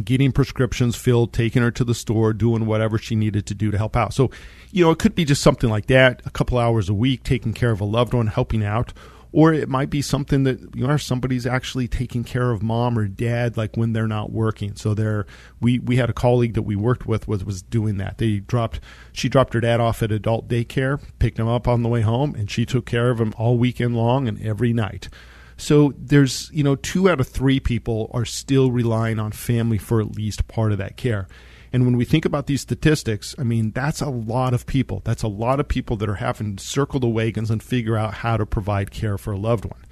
getting 0.04 0.32
prescriptions 0.32 0.96
filled, 0.96 1.32
taking 1.32 1.62
her 1.62 1.70
to 1.70 1.84
the 1.84 1.94
store, 1.94 2.32
doing 2.32 2.66
whatever 2.66 2.98
she 2.98 3.14
needed 3.14 3.46
to 3.46 3.54
do 3.54 3.70
to 3.70 3.78
help 3.78 3.96
out. 3.96 4.14
So, 4.14 4.30
you 4.70 4.84
know, 4.84 4.90
it 4.90 4.98
could 4.98 5.14
be 5.14 5.24
just 5.24 5.42
something 5.42 5.70
like 5.70 5.86
that, 5.86 6.22
a 6.24 6.30
couple 6.30 6.58
hours 6.58 6.88
a 6.88 6.94
week, 6.94 7.24
taking 7.24 7.52
care 7.52 7.70
of 7.70 7.80
a 7.80 7.84
loved 7.84 8.14
one, 8.14 8.28
helping 8.28 8.64
out. 8.64 8.92
Or 9.30 9.52
it 9.52 9.68
might 9.68 9.90
be 9.90 10.00
something 10.00 10.44
that 10.44 10.58
you 10.74 10.86
know 10.86 10.96
somebody's 10.96 11.46
actually 11.46 11.86
taking 11.86 12.24
care 12.24 12.50
of 12.50 12.62
mom 12.62 12.98
or 12.98 13.06
dad 13.06 13.58
like 13.58 13.76
when 13.76 13.92
they're 13.92 14.08
not 14.08 14.32
working. 14.32 14.74
So 14.74 14.94
they're 14.94 15.26
we 15.60 15.78
we 15.78 15.96
had 15.96 16.08
a 16.08 16.14
colleague 16.14 16.54
that 16.54 16.62
we 16.62 16.76
worked 16.76 17.06
with 17.06 17.28
was 17.28 17.44
was 17.44 17.60
doing 17.60 17.98
that. 17.98 18.16
They 18.16 18.38
dropped 18.38 18.80
she 19.12 19.28
dropped 19.28 19.52
her 19.52 19.60
dad 19.60 19.80
off 19.80 20.02
at 20.02 20.12
adult 20.12 20.48
daycare 20.48 20.98
picked 21.18 21.38
him 21.38 21.46
up 21.46 21.68
on 21.68 21.82
the 21.82 21.90
way 21.90 22.00
home 22.00 22.34
and 22.34 22.50
she 22.50 22.64
took 22.64 22.86
care 22.86 23.10
of 23.10 23.20
him 23.20 23.34
all 23.36 23.58
weekend 23.58 23.94
long 23.94 24.26
and 24.26 24.40
every 24.40 24.72
night 24.72 25.10
so 25.58 25.92
there's 25.98 26.50
you 26.52 26.64
know 26.64 26.76
two 26.76 27.10
out 27.10 27.20
of 27.20 27.28
three 27.28 27.60
people 27.60 28.10
are 28.14 28.24
still 28.24 28.70
relying 28.70 29.18
on 29.18 29.32
family 29.32 29.78
for 29.78 30.00
at 30.00 30.16
least 30.16 30.48
part 30.48 30.72
of 30.72 30.78
that 30.78 30.96
care 30.96 31.28
and 31.72 31.84
when 31.84 31.96
we 31.96 32.04
think 32.04 32.24
about 32.24 32.46
these 32.46 32.62
statistics, 32.62 33.34
I 33.38 33.42
mean, 33.42 33.72
that's 33.72 34.00
a 34.00 34.08
lot 34.08 34.54
of 34.54 34.66
people. 34.66 35.02
That's 35.04 35.22
a 35.22 35.28
lot 35.28 35.60
of 35.60 35.68
people 35.68 35.96
that 35.96 36.08
are 36.08 36.14
having 36.14 36.56
to 36.56 36.64
circle 36.64 37.00
the 37.00 37.08
wagons 37.08 37.50
and 37.50 37.62
figure 37.62 37.96
out 37.96 38.14
how 38.14 38.36
to 38.36 38.46
provide 38.46 38.90
care 38.90 39.18
for 39.18 39.32
a 39.32 39.38
loved 39.38 39.64
one. 39.64 39.84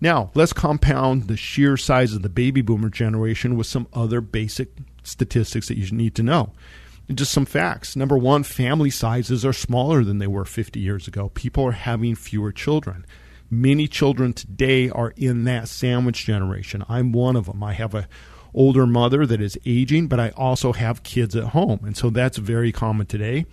Now, 0.00 0.30
let's 0.34 0.52
compound 0.52 1.28
the 1.28 1.36
sheer 1.36 1.76
size 1.76 2.14
of 2.14 2.22
the 2.22 2.28
baby 2.28 2.62
boomer 2.62 2.88
generation 2.88 3.56
with 3.56 3.66
some 3.66 3.86
other 3.92 4.20
basic 4.20 4.70
statistics 5.02 5.68
that 5.68 5.78
you 5.78 5.90
need 5.90 6.14
to 6.16 6.22
know. 6.22 6.52
just 7.12 7.32
some 7.32 7.44
facts. 7.44 7.96
Number 7.96 8.16
one, 8.16 8.42
family 8.42 8.90
sizes 8.90 9.44
are 9.44 9.52
smaller 9.52 10.04
than 10.04 10.18
they 10.18 10.26
were 10.26 10.46
50 10.46 10.80
years 10.80 11.06
ago. 11.06 11.28
People 11.34 11.64
are 11.64 11.72
having 11.72 12.14
fewer 12.14 12.50
children. 12.50 13.04
Many 13.60 13.86
children 13.86 14.32
today 14.32 14.90
are 14.90 15.12
in 15.16 15.44
that 15.44 15.68
sandwich 15.68 16.24
generation. 16.24 16.84
I'm 16.88 17.12
one 17.12 17.36
of 17.36 17.46
them. 17.46 17.62
I 17.62 17.74
have 17.74 17.94
a 17.94 18.08
older 18.52 18.86
mother 18.86 19.26
that 19.26 19.40
is 19.40 19.58
aging, 19.66 20.08
but 20.08 20.20
I 20.20 20.30
also 20.30 20.72
have 20.72 21.02
kids 21.02 21.36
at 21.36 21.44
home. 21.44 21.80
And 21.84 21.96
so 21.96 22.10
that's 22.10 22.38
very 22.38 22.72
common 22.72 23.06
today. 23.06 23.46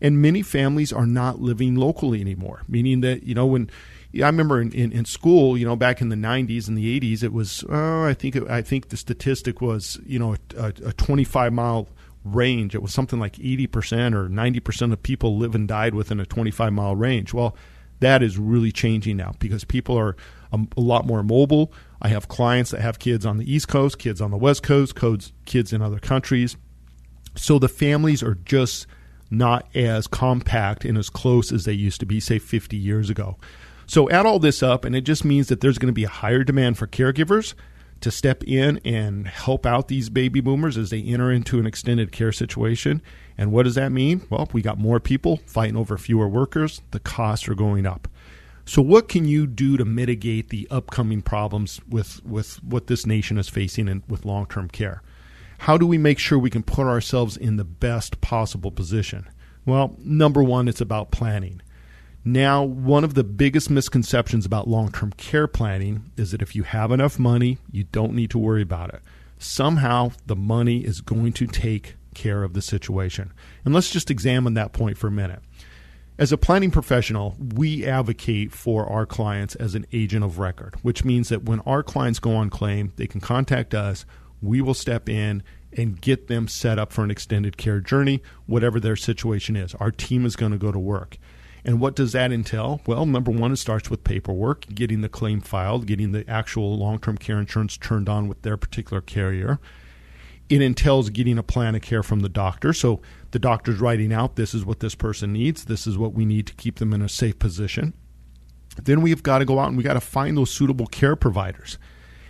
And 0.00 0.20
many 0.20 0.42
families 0.42 0.92
are 0.92 1.06
not 1.06 1.40
living 1.40 1.74
locally 1.74 2.20
anymore, 2.20 2.62
meaning 2.68 3.02
that, 3.02 3.22
you 3.22 3.34
know, 3.34 3.46
when 3.46 3.70
I 4.14 4.26
remember 4.26 4.60
in, 4.60 4.72
in, 4.72 4.90
in, 4.92 5.04
school, 5.04 5.56
you 5.56 5.64
know, 5.64 5.76
back 5.76 6.00
in 6.00 6.08
the 6.08 6.16
90s 6.16 6.66
and 6.66 6.76
the 6.76 7.00
80s, 7.00 7.22
it 7.22 7.32
was, 7.32 7.64
oh, 7.68 8.04
I 8.04 8.14
think, 8.14 8.36
I 8.50 8.62
think 8.62 8.88
the 8.88 8.96
statistic 8.96 9.60
was, 9.60 10.00
you 10.04 10.18
know, 10.18 10.36
a, 10.56 10.72
a 10.84 10.92
25 10.92 11.52
mile 11.52 11.88
range. 12.24 12.74
It 12.74 12.82
was 12.82 12.92
something 12.92 13.20
like 13.20 13.34
80% 13.34 14.14
or 14.14 14.28
90% 14.28 14.92
of 14.92 15.02
people 15.02 15.38
live 15.38 15.54
and 15.54 15.68
died 15.68 15.94
within 15.94 16.20
a 16.20 16.26
25 16.26 16.72
mile 16.72 16.96
range. 16.96 17.32
Well, 17.32 17.56
that 18.02 18.22
is 18.22 18.38
really 18.38 18.70
changing 18.70 19.16
now 19.16 19.32
because 19.38 19.64
people 19.64 19.98
are 19.98 20.16
a, 20.52 20.58
a 20.76 20.80
lot 20.80 21.06
more 21.06 21.22
mobile. 21.22 21.72
I 22.00 22.08
have 22.08 22.28
clients 22.28 22.70
that 22.72 22.80
have 22.80 22.98
kids 22.98 23.24
on 23.24 23.38
the 23.38 23.52
East 23.52 23.68
Coast, 23.68 23.98
kids 23.98 24.20
on 24.20 24.30
the 24.30 24.36
West 24.36 24.62
Coast, 24.62 24.94
codes, 24.94 25.32
kids 25.46 25.72
in 25.72 25.80
other 25.82 25.98
countries. 25.98 26.56
So 27.36 27.58
the 27.58 27.68
families 27.68 28.22
are 28.22 28.34
just 28.44 28.86
not 29.30 29.66
as 29.74 30.06
compact 30.06 30.84
and 30.84 30.98
as 30.98 31.08
close 31.08 31.50
as 31.52 31.64
they 31.64 31.72
used 31.72 32.00
to 32.00 32.06
be, 32.06 32.20
say, 32.20 32.38
50 32.38 32.76
years 32.76 33.08
ago. 33.08 33.38
So 33.86 34.10
add 34.10 34.26
all 34.26 34.38
this 34.38 34.62
up, 34.62 34.84
and 34.84 34.94
it 34.94 35.02
just 35.02 35.24
means 35.24 35.48
that 35.48 35.60
there's 35.60 35.78
going 35.78 35.88
to 35.88 35.92
be 35.92 36.04
a 36.04 36.08
higher 36.08 36.44
demand 36.44 36.78
for 36.78 36.86
caregivers 36.86 37.54
to 38.00 38.10
step 38.10 38.44
in 38.44 38.80
and 38.84 39.26
help 39.26 39.64
out 39.64 39.88
these 39.88 40.10
baby 40.10 40.40
boomers 40.40 40.76
as 40.76 40.90
they 40.90 41.00
enter 41.00 41.30
into 41.30 41.58
an 41.58 41.66
extended 41.66 42.12
care 42.12 42.32
situation. 42.32 43.00
And 43.38 43.52
what 43.52 43.64
does 43.64 43.74
that 43.76 43.92
mean? 43.92 44.22
Well, 44.30 44.48
we 44.52 44.62
got 44.62 44.78
more 44.78 45.00
people 45.00 45.38
fighting 45.46 45.76
over 45.76 45.96
fewer 45.96 46.28
workers, 46.28 46.82
the 46.90 47.00
costs 47.00 47.48
are 47.48 47.54
going 47.54 47.86
up. 47.86 48.08
So, 48.64 48.80
what 48.80 49.08
can 49.08 49.24
you 49.24 49.46
do 49.46 49.76
to 49.76 49.84
mitigate 49.84 50.50
the 50.50 50.68
upcoming 50.70 51.20
problems 51.20 51.80
with, 51.88 52.24
with 52.24 52.62
what 52.62 52.86
this 52.86 53.06
nation 53.06 53.36
is 53.38 53.48
facing 53.48 53.88
in, 53.88 54.04
with 54.08 54.24
long 54.24 54.46
term 54.46 54.68
care? 54.68 55.02
How 55.58 55.76
do 55.76 55.86
we 55.86 55.98
make 55.98 56.18
sure 56.18 56.38
we 56.38 56.50
can 56.50 56.62
put 56.62 56.86
ourselves 56.86 57.36
in 57.36 57.56
the 57.56 57.64
best 57.64 58.20
possible 58.20 58.70
position? 58.70 59.28
Well, 59.64 59.96
number 59.98 60.42
one, 60.42 60.68
it's 60.68 60.80
about 60.80 61.10
planning. 61.10 61.62
Now, 62.24 62.62
one 62.62 63.02
of 63.02 63.14
the 63.14 63.24
biggest 63.24 63.68
misconceptions 63.68 64.46
about 64.46 64.68
long 64.68 64.92
term 64.92 65.12
care 65.12 65.48
planning 65.48 66.10
is 66.16 66.30
that 66.30 66.42
if 66.42 66.54
you 66.54 66.62
have 66.62 66.92
enough 66.92 67.18
money, 67.18 67.58
you 67.70 67.84
don't 67.84 68.14
need 68.14 68.30
to 68.30 68.38
worry 68.38 68.62
about 68.62 68.94
it. 68.94 69.02
Somehow, 69.38 70.12
the 70.26 70.36
money 70.36 70.84
is 70.84 71.00
going 71.00 71.32
to 71.34 71.48
take 71.48 71.96
care 72.14 72.42
of 72.42 72.54
the 72.54 72.62
situation. 72.62 73.32
And 73.64 73.74
let's 73.74 73.90
just 73.90 74.10
examine 74.10 74.54
that 74.54 74.72
point 74.72 74.98
for 74.98 75.06
a 75.08 75.12
minute. 75.12 75.40
As 76.18 76.30
a 76.30 76.38
planning 76.38 76.70
professional, 76.70 77.36
we 77.38 77.86
advocate 77.86 78.52
for 78.52 78.86
our 78.86 79.06
clients 79.06 79.54
as 79.54 79.74
an 79.74 79.86
agent 79.92 80.24
of 80.24 80.38
record, 80.38 80.76
which 80.82 81.04
means 81.04 81.30
that 81.30 81.44
when 81.44 81.60
our 81.60 81.82
clients 81.82 82.18
go 82.18 82.36
on 82.36 82.50
claim, 82.50 82.92
they 82.96 83.06
can 83.06 83.20
contact 83.20 83.74
us. 83.74 84.04
We 84.42 84.60
will 84.60 84.74
step 84.74 85.08
in 85.08 85.42
and 85.76 86.00
get 86.00 86.28
them 86.28 86.48
set 86.48 86.78
up 86.78 86.92
for 86.92 87.02
an 87.02 87.10
extended 87.10 87.56
care 87.56 87.80
journey, 87.80 88.22
whatever 88.46 88.78
their 88.78 88.96
situation 88.96 89.56
is. 89.56 89.74
Our 89.76 89.90
team 89.90 90.26
is 90.26 90.36
going 90.36 90.52
to 90.52 90.58
go 90.58 90.70
to 90.70 90.78
work. 90.78 91.16
And 91.64 91.80
what 91.80 91.96
does 91.96 92.12
that 92.12 92.32
entail? 92.32 92.80
Well, 92.86 93.06
number 93.06 93.30
one, 93.30 93.52
it 93.52 93.56
starts 93.56 93.88
with 93.88 94.04
paperwork, 94.04 94.66
getting 94.66 95.00
the 95.00 95.08
claim 95.08 95.40
filed, 95.40 95.86
getting 95.86 96.12
the 96.12 96.28
actual 96.28 96.76
long 96.76 96.98
term 96.98 97.16
care 97.16 97.38
insurance 97.38 97.76
turned 97.76 98.08
on 98.08 98.28
with 98.28 98.42
their 98.42 98.56
particular 98.56 99.00
carrier. 99.00 99.60
It 100.52 100.60
entails 100.60 101.08
getting 101.08 101.38
a 101.38 101.42
plan 101.42 101.74
of 101.74 101.80
care 101.80 102.02
from 102.02 102.20
the 102.20 102.28
doctor. 102.28 102.74
So 102.74 103.00
the 103.30 103.38
doctor's 103.38 103.80
writing 103.80 104.12
out 104.12 104.36
this 104.36 104.52
is 104.52 104.66
what 104.66 104.80
this 104.80 104.94
person 104.94 105.32
needs, 105.32 105.64
this 105.64 105.86
is 105.86 105.96
what 105.96 106.12
we 106.12 106.26
need 106.26 106.46
to 106.46 106.54
keep 106.54 106.78
them 106.78 106.92
in 106.92 107.00
a 107.00 107.08
safe 107.08 107.38
position. 107.38 107.94
Then 108.82 109.00
we've 109.00 109.22
got 109.22 109.38
to 109.38 109.46
go 109.46 109.58
out 109.58 109.68
and 109.68 109.78
we've 109.78 109.86
got 109.86 109.94
to 109.94 110.00
find 110.00 110.36
those 110.36 110.50
suitable 110.50 110.86
care 110.86 111.16
providers. 111.16 111.78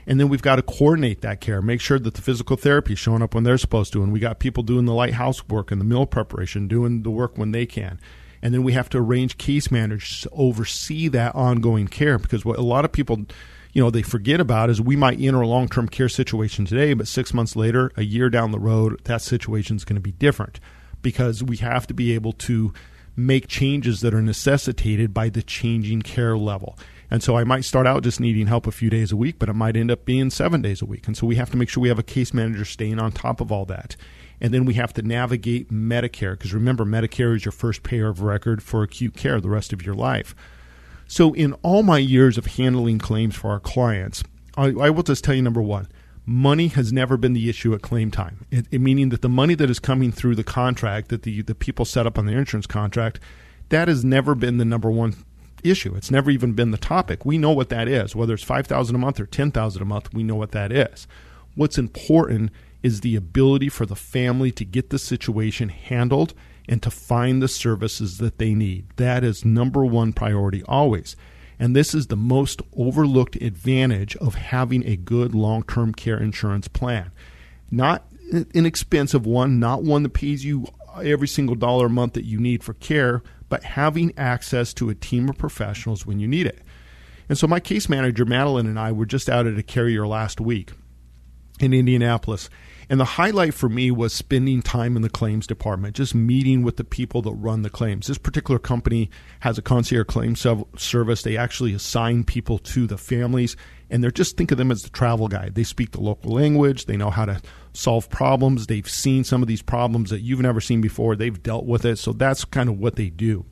And 0.06 0.20
then 0.20 0.28
we've 0.28 0.42
got 0.42 0.56
to 0.56 0.62
coordinate 0.62 1.20
that 1.22 1.40
care, 1.40 1.60
make 1.60 1.80
sure 1.80 1.98
that 1.98 2.14
the 2.14 2.22
physical 2.22 2.56
therapy 2.56 2.92
is 2.92 3.00
showing 3.00 3.22
up 3.22 3.34
when 3.34 3.42
they're 3.42 3.58
supposed 3.58 3.92
to. 3.94 4.04
And 4.04 4.12
we 4.12 4.20
got 4.20 4.38
people 4.38 4.62
doing 4.62 4.84
the 4.84 4.94
light 4.94 5.14
housework 5.14 5.72
and 5.72 5.80
the 5.80 5.84
meal 5.84 6.06
preparation, 6.06 6.68
doing 6.68 7.02
the 7.02 7.10
work 7.10 7.36
when 7.36 7.50
they 7.50 7.66
can 7.66 7.98
and 8.42 8.52
then 8.52 8.64
we 8.64 8.72
have 8.72 8.88
to 8.90 8.98
arrange 8.98 9.38
case 9.38 9.70
managers 9.70 10.22
to 10.22 10.30
oversee 10.32 11.08
that 11.08 11.34
ongoing 11.34 11.86
care 11.86 12.18
because 12.18 12.44
what 12.44 12.58
a 12.58 12.62
lot 12.62 12.84
of 12.84 12.90
people 12.90 13.24
you 13.72 13.82
know 13.82 13.90
they 13.90 14.02
forget 14.02 14.40
about 14.40 14.70
is 14.70 14.80
we 14.80 14.96
might 14.96 15.20
enter 15.20 15.40
a 15.40 15.46
long-term 15.46 15.88
care 15.88 16.08
situation 16.08 16.64
today 16.64 16.94
but 16.94 17.08
six 17.08 17.32
months 17.32 17.56
later 17.56 17.92
a 17.96 18.02
year 18.02 18.30
down 18.30 18.50
the 18.50 18.58
road 18.58 19.00
that 19.04 19.22
situation 19.22 19.76
is 19.76 19.84
going 19.84 19.96
to 19.96 20.00
be 20.00 20.12
different 20.12 20.60
because 21.00 21.42
we 21.42 21.56
have 21.56 21.86
to 21.86 21.94
be 21.94 22.12
able 22.12 22.32
to 22.32 22.72
make 23.14 23.46
changes 23.46 24.00
that 24.00 24.14
are 24.14 24.22
necessitated 24.22 25.12
by 25.12 25.28
the 25.28 25.42
changing 25.42 26.02
care 26.02 26.36
level 26.36 26.76
and 27.12 27.22
so 27.22 27.36
I 27.36 27.44
might 27.44 27.66
start 27.66 27.86
out 27.86 28.04
just 28.04 28.20
needing 28.20 28.46
help 28.46 28.66
a 28.66 28.72
few 28.72 28.88
days 28.88 29.12
a 29.12 29.18
week, 29.18 29.38
but 29.38 29.50
it 29.50 29.52
might 29.52 29.76
end 29.76 29.90
up 29.90 30.06
being 30.06 30.30
seven 30.30 30.62
days 30.62 30.80
a 30.80 30.86
week. 30.86 31.06
And 31.06 31.14
so 31.14 31.26
we 31.26 31.36
have 31.36 31.50
to 31.50 31.58
make 31.58 31.68
sure 31.68 31.82
we 31.82 31.90
have 31.90 31.98
a 31.98 32.02
case 32.02 32.32
manager 32.32 32.64
staying 32.64 32.98
on 32.98 33.12
top 33.12 33.42
of 33.42 33.52
all 33.52 33.66
that. 33.66 33.96
And 34.40 34.54
then 34.54 34.64
we 34.64 34.72
have 34.74 34.94
to 34.94 35.02
navigate 35.02 35.70
Medicare 35.70 36.32
because 36.32 36.54
remember, 36.54 36.86
Medicare 36.86 37.36
is 37.36 37.44
your 37.44 37.52
first 37.52 37.82
payer 37.82 38.08
of 38.08 38.22
record 38.22 38.62
for 38.62 38.82
acute 38.82 39.14
care 39.14 39.42
the 39.42 39.50
rest 39.50 39.74
of 39.74 39.84
your 39.84 39.94
life. 39.94 40.34
So, 41.12 41.34
in 41.34 41.52
all 41.60 41.82
my 41.82 41.98
years 41.98 42.38
of 42.38 42.46
handling 42.46 42.98
claims 42.98 43.36
for 43.36 43.50
our 43.50 43.60
clients, 43.60 44.24
I, 44.56 44.68
I 44.68 44.88
will 44.88 45.02
just 45.02 45.22
tell 45.22 45.34
you 45.34 45.42
number 45.42 45.60
one, 45.60 45.88
money 46.24 46.68
has 46.68 46.90
never 46.90 47.18
been 47.18 47.34
the 47.34 47.50
issue 47.50 47.74
at 47.74 47.82
claim 47.82 48.10
time. 48.10 48.46
It, 48.50 48.64
it, 48.70 48.80
meaning 48.80 49.10
that 49.10 49.20
the 49.20 49.28
money 49.28 49.54
that 49.56 49.68
is 49.68 49.78
coming 49.78 50.10
through 50.10 50.36
the 50.36 50.42
contract 50.42 51.10
that 51.10 51.24
the, 51.24 51.42
the 51.42 51.54
people 51.54 51.84
set 51.84 52.06
up 52.06 52.16
on 52.16 52.24
their 52.24 52.38
insurance 52.38 52.66
contract, 52.66 53.20
that 53.68 53.88
has 53.88 54.06
never 54.06 54.34
been 54.34 54.56
the 54.56 54.64
number 54.64 54.90
one 54.90 55.14
issue. 55.62 55.94
It's 55.94 56.10
never 56.10 56.30
even 56.30 56.54
been 56.54 56.70
the 56.70 56.78
topic. 56.78 57.26
We 57.26 57.36
know 57.36 57.52
what 57.52 57.68
that 57.68 57.88
is. 57.88 58.16
Whether 58.16 58.32
it's 58.32 58.42
5000 58.42 58.96
a 58.96 58.98
month 58.98 59.20
or 59.20 59.26
10000 59.26 59.82
a 59.82 59.84
month, 59.84 60.14
we 60.14 60.22
know 60.22 60.36
what 60.36 60.52
that 60.52 60.72
is. 60.72 61.06
What's 61.54 61.76
important 61.76 62.52
is 62.82 63.02
the 63.02 63.16
ability 63.16 63.68
for 63.68 63.84
the 63.84 63.94
family 63.94 64.50
to 64.52 64.64
get 64.64 64.88
the 64.88 64.98
situation 64.98 65.68
handled 65.68 66.32
and 66.68 66.82
to 66.82 66.90
find 66.90 67.42
the 67.42 67.48
services 67.48 68.18
that 68.18 68.38
they 68.38 68.54
need. 68.54 68.86
That 68.96 69.24
is 69.24 69.44
number 69.44 69.84
one 69.84 70.12
priority 70.12 70.62
always. 70.64 71.16
And 71.58 71.76
this 71.76 71.94
is 71.94 72.08
the 72.08 72.16
most 72.16 72.60
overlooked 72.76 73.36
advantage 73.36 74.16
of 74.16 74.34
having 74.34 74.86
a 74.86 74.96
good 74.96 75.34
long 75.34 75.62
term 75.62 75.92
care 75.92 76.18
insurance 76.18 76.68
plan. 76.68 77.12
Not 77.70 78.06
an 78.32 78.46
inexpensive 78.54 79.26
one, 79.26 79.60
not 79.60 79.82
one 79.82 80.02
that 80.02 80.14
pays 80.14 80.44
you 80.44 80.66
every 81.02 81.28
single 81.28 81.54
dollar 81.54 81.86
a 81.86 81.90
month 81.90 82.14
that 82.14 82.24
you 82.24 82.40
need 82.40 82.62
for 82.62 82.74
care, 82.74 83.22
but 83.48 83.62
having 83.64 84.12
access 84.16 84.74
to 84.74 84.90
a 84.90 84.94
team 84.94 85.28
of 85.28 85.38
professionals 85.38 86.06
when 86.06 86.18
you 86.18 86.26
need 86.26 86.46
it. 86.46 86.62
And 87.28 87.38
so, 87.38 87.46
my 87.46 87.60
case 87.60 87.88
manager, 87.88 88.24
Madeline, 88.24 88.66
and 88.66 88.78
I 88.78 88.92
were 88.92 89.06
just 89.06 89.30
out 89.30 89.46
at 89.46 89.58
a 89.58 89.62
carrier 89.62 90.06
last 90.06 90.40
week 90.40 90.72
in 91.60 91.72
Indianapolis, 91.72 92.50
and 92.92 93.00
the 93.00 93.06
highlight 93.06 93.54
for 93.54 93.70
me 93.70 93.90
was 93.90 94.12
spending 94.12 94.60
time 94.60 94.96
in 94.96 95.02
the 95.02 95.08
claims 95.08 95.46
department, 95.46 95.96
just 95.96 96.14
meeting 96.14 96.62
with 96.62 96.76
the 96.76 96.84
people 96.84 97.22
that 97.22 97.32
run 97.32 97.62
the 97.62 97.70
claims. 97.70 98.06
This 98.06 98.18
particular 98.18 98.58
company 98.58 99.08
has 99.40 99.56
a 99.56 99.62
concierge 99.62 100.06
claim 100.08 100.36
service. 100.36 101.22
They 101.22 101.38
actually 101.38 101.72
assign 101.72 102.22
people 102.22 102.58
to 102.58 102.86
the 102.86 102.98
families, 102.98 103.56
and 103.88 104.04
they're 104.04 104.10
just 104.10 104.36
think 104.36 104.52
of 104.52 104.58
them 104.58 104.70
as 104.70 104.82
the 104.82 104.90
travel 104.90 105.26
guide. 105.26 105.54
They 105.54 105.64
speak 105.64 105.92
the 105.92 106.02
local 106.02 106.32
language, 106.32 106.84
they 106.84 106.98
know 106.98 107.08
how 107.08 107.24
to 107.24 107.40
solve 107.72 108.10
problems. 108.10 108.66
They've 108.66 108.86
seen 108.86 109.24
some 109.24 109.40
of 109.40 109.48
these 109.48 109.62
problems 109.62 110.10
that 110.10 110.20
you've 110.20 110.40
never 110.40 110.60
seen 110.60 110.82
before, 110.82 111.16
they've 111.16 111.42
dealt 111.42 111.64
with 111.64 111.86
it. 111.86 111.96
So 111.98 112.12
that's 112.12 112.44
kind 112.44 112.68
of 112.68 112.78
what 112.78 112.96
they 112.96 113.08
do. 113.08 113.46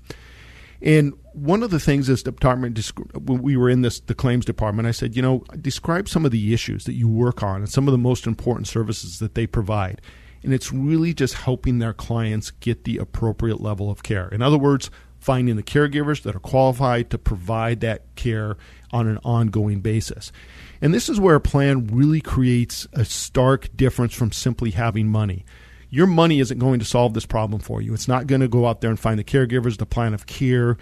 And 0.82 1.12
one 1.32 1.62
of 1.62 1.70
the 1.70 1.80
things 1.80 2.06
this 2.06 2.22
department, 2.22 2.78
when 3.14 3.42
we 3.42 3.56
were 3.56 3.68
in 3.68 3.82
this 3.82 4.00
the 4.00 4.14
claims 4.14 4.44
department, 4.44 4.88
I 4.88 4.92
said, 4.92 5.14
you 5.14 5.22
know, 5.22 5.44
describe 5.60 6.08
some 6.08 6.24
of 6.24 6.30
the 6.30 6.54
issues 6.54 6.84
that 6.84 6.94
you 6.94 7.08
work 7.08 7.42
on 7.42 7.56
and 7.56 7.68
some 7.68 7.86
of 7.86 7.92
the 7.92 7.98
most 7.98 8.26
important 8.26 8.66
services 8.66 9.18
that 9.18 9.34
they 9.34 9.46
provide. 9.46 10.00
And 10.42 10.54
it's 10.54 10.72
really 10.72 11.12
just 11.12 11.34
helping 11.34 11.78
their 11.78 11.92
clients 11.92 12.50
get 12.50 12.84
the 12.84 12.96
appropriate 12.96 13.60
level 13.60 13.90
of 13.90 14.02
care. 14.02 14.28
In 14.28 14.40
other 14.40 14.56
words, 14.56 14.90
finding 15.18 15.56
the 15.56 15.62
caregivers 15.62 16.22
that 16.22 16.34
are 16.34 16.40
qualified 16.40 17.10
to 17.10 17.18
provide 17.18 17.80
that 17.80 18.14
care 18.14 18.56
on 18.90 19.06
an 19.06 19.18
ongoing 19.22 19.80
basis. 19.80 20.32
And 20.80 20.94
this 20.94 21.10
is 21.10 21.20
where 21.20 21.36
a 21.36 21.40
plan 21.40 21.88
really 21.88 22.22
creates 22.22 22.86
a 22.94 23.04
stark 23.04 23.68
difference 23.76 24.14
from 24.14 24.32
simply 24.32 24.70
having 24.70 25.08
money 25.08 25.44
your 25.90 26.07
money 26.07 26.38
isn't 26.38 26.59
going 26.59 26.79
to 26.79 26.85
solve 26.85 27.14
this 27.14 27.26
problem 27.26 27.61
for 27.61 27.83
you. 27.83 27.92
It's 27.92 28.09
not 28.09 28.29
going 28.29 28.40
to 28.40 28.48
go 28.48 28.66
out 28.66 28.81
there 28.81 28.90
and 28.90 28.98
find 28.98 29.18
the 29.18 29.24
caregivers, 29.24 29.76
the 29.76 29.87
plan 29.87 30.14
of 30.14 30.26
care, 30.26 30.76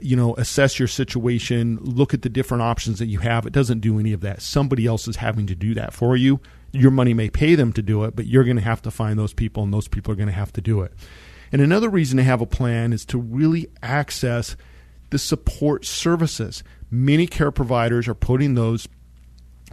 you 0.00 0.16
know, 0.16 0.34
assess 0.36 0.78
your 0.78 0.88
situation, 0.88 1.78
look 1.82 2.14
at 2.14 2.22
the 2.22 2.30
different 2.30 2.62
options 2.62 2.98
that 2.98 3.06
you 3.06 3.18
have. 3.18 3.46
It 3.46 3.52
doesn't 3.52 3.80
do 3.80 3.98
any 3.98 4.12
of 4.12 4.22
that. 4.22 4.40
Somebody 4.40 4.86
else 4.86 5.06
is 5.06 5.16
having 5.16 5.46
to 5.48 5.54
do 5.54 5.74
that 5.74 5.92
for 5.92 6.16
you. 6.16 6.40
Your 6.72 6.90
money 6.90 7.14
may 7.14 7.28
pay 7.28 7.54
them 7.54 7.72
to 7.74 7.82
do 7.82 8.04
it, 8.04 8.16
but 8.16 8.26
you're 8.26 8.44
going 8.44 8.56
to 8.56 8.62
have 8.62 8.82
to 8.82 8.90
find 8.90 9.18
those 9.18 9.34
people, 9.34 9.62
and 9.62 9.72
those 9.72 9.88
people 9.88 10.12
are 10.12 10.16
going 10.16 10.28
to 10.28 10.34
have 10.34 10.52
to 10.54 10.60
do 10.60 10.80
it. 10.80 10.92
And 11.52 11.62
another 11.62 11.88
reason 11.88 12.16
to 12.16 12.24
have 12.24 12.40
a 12.40 12.46
plan 12.46 12.92
is 12.92 13.04
to 13.06 13.18
really 13.18 13.68
access 13.82 14.56
the 15.10 15.18
support 15.18 15.84
services. 15.84 16.62
Many 16.90 17.26
care 17.26 17.50
providers 17.50 18.08
are 18.08 18.14
putting 18.14 18.54
those 18.54 18.88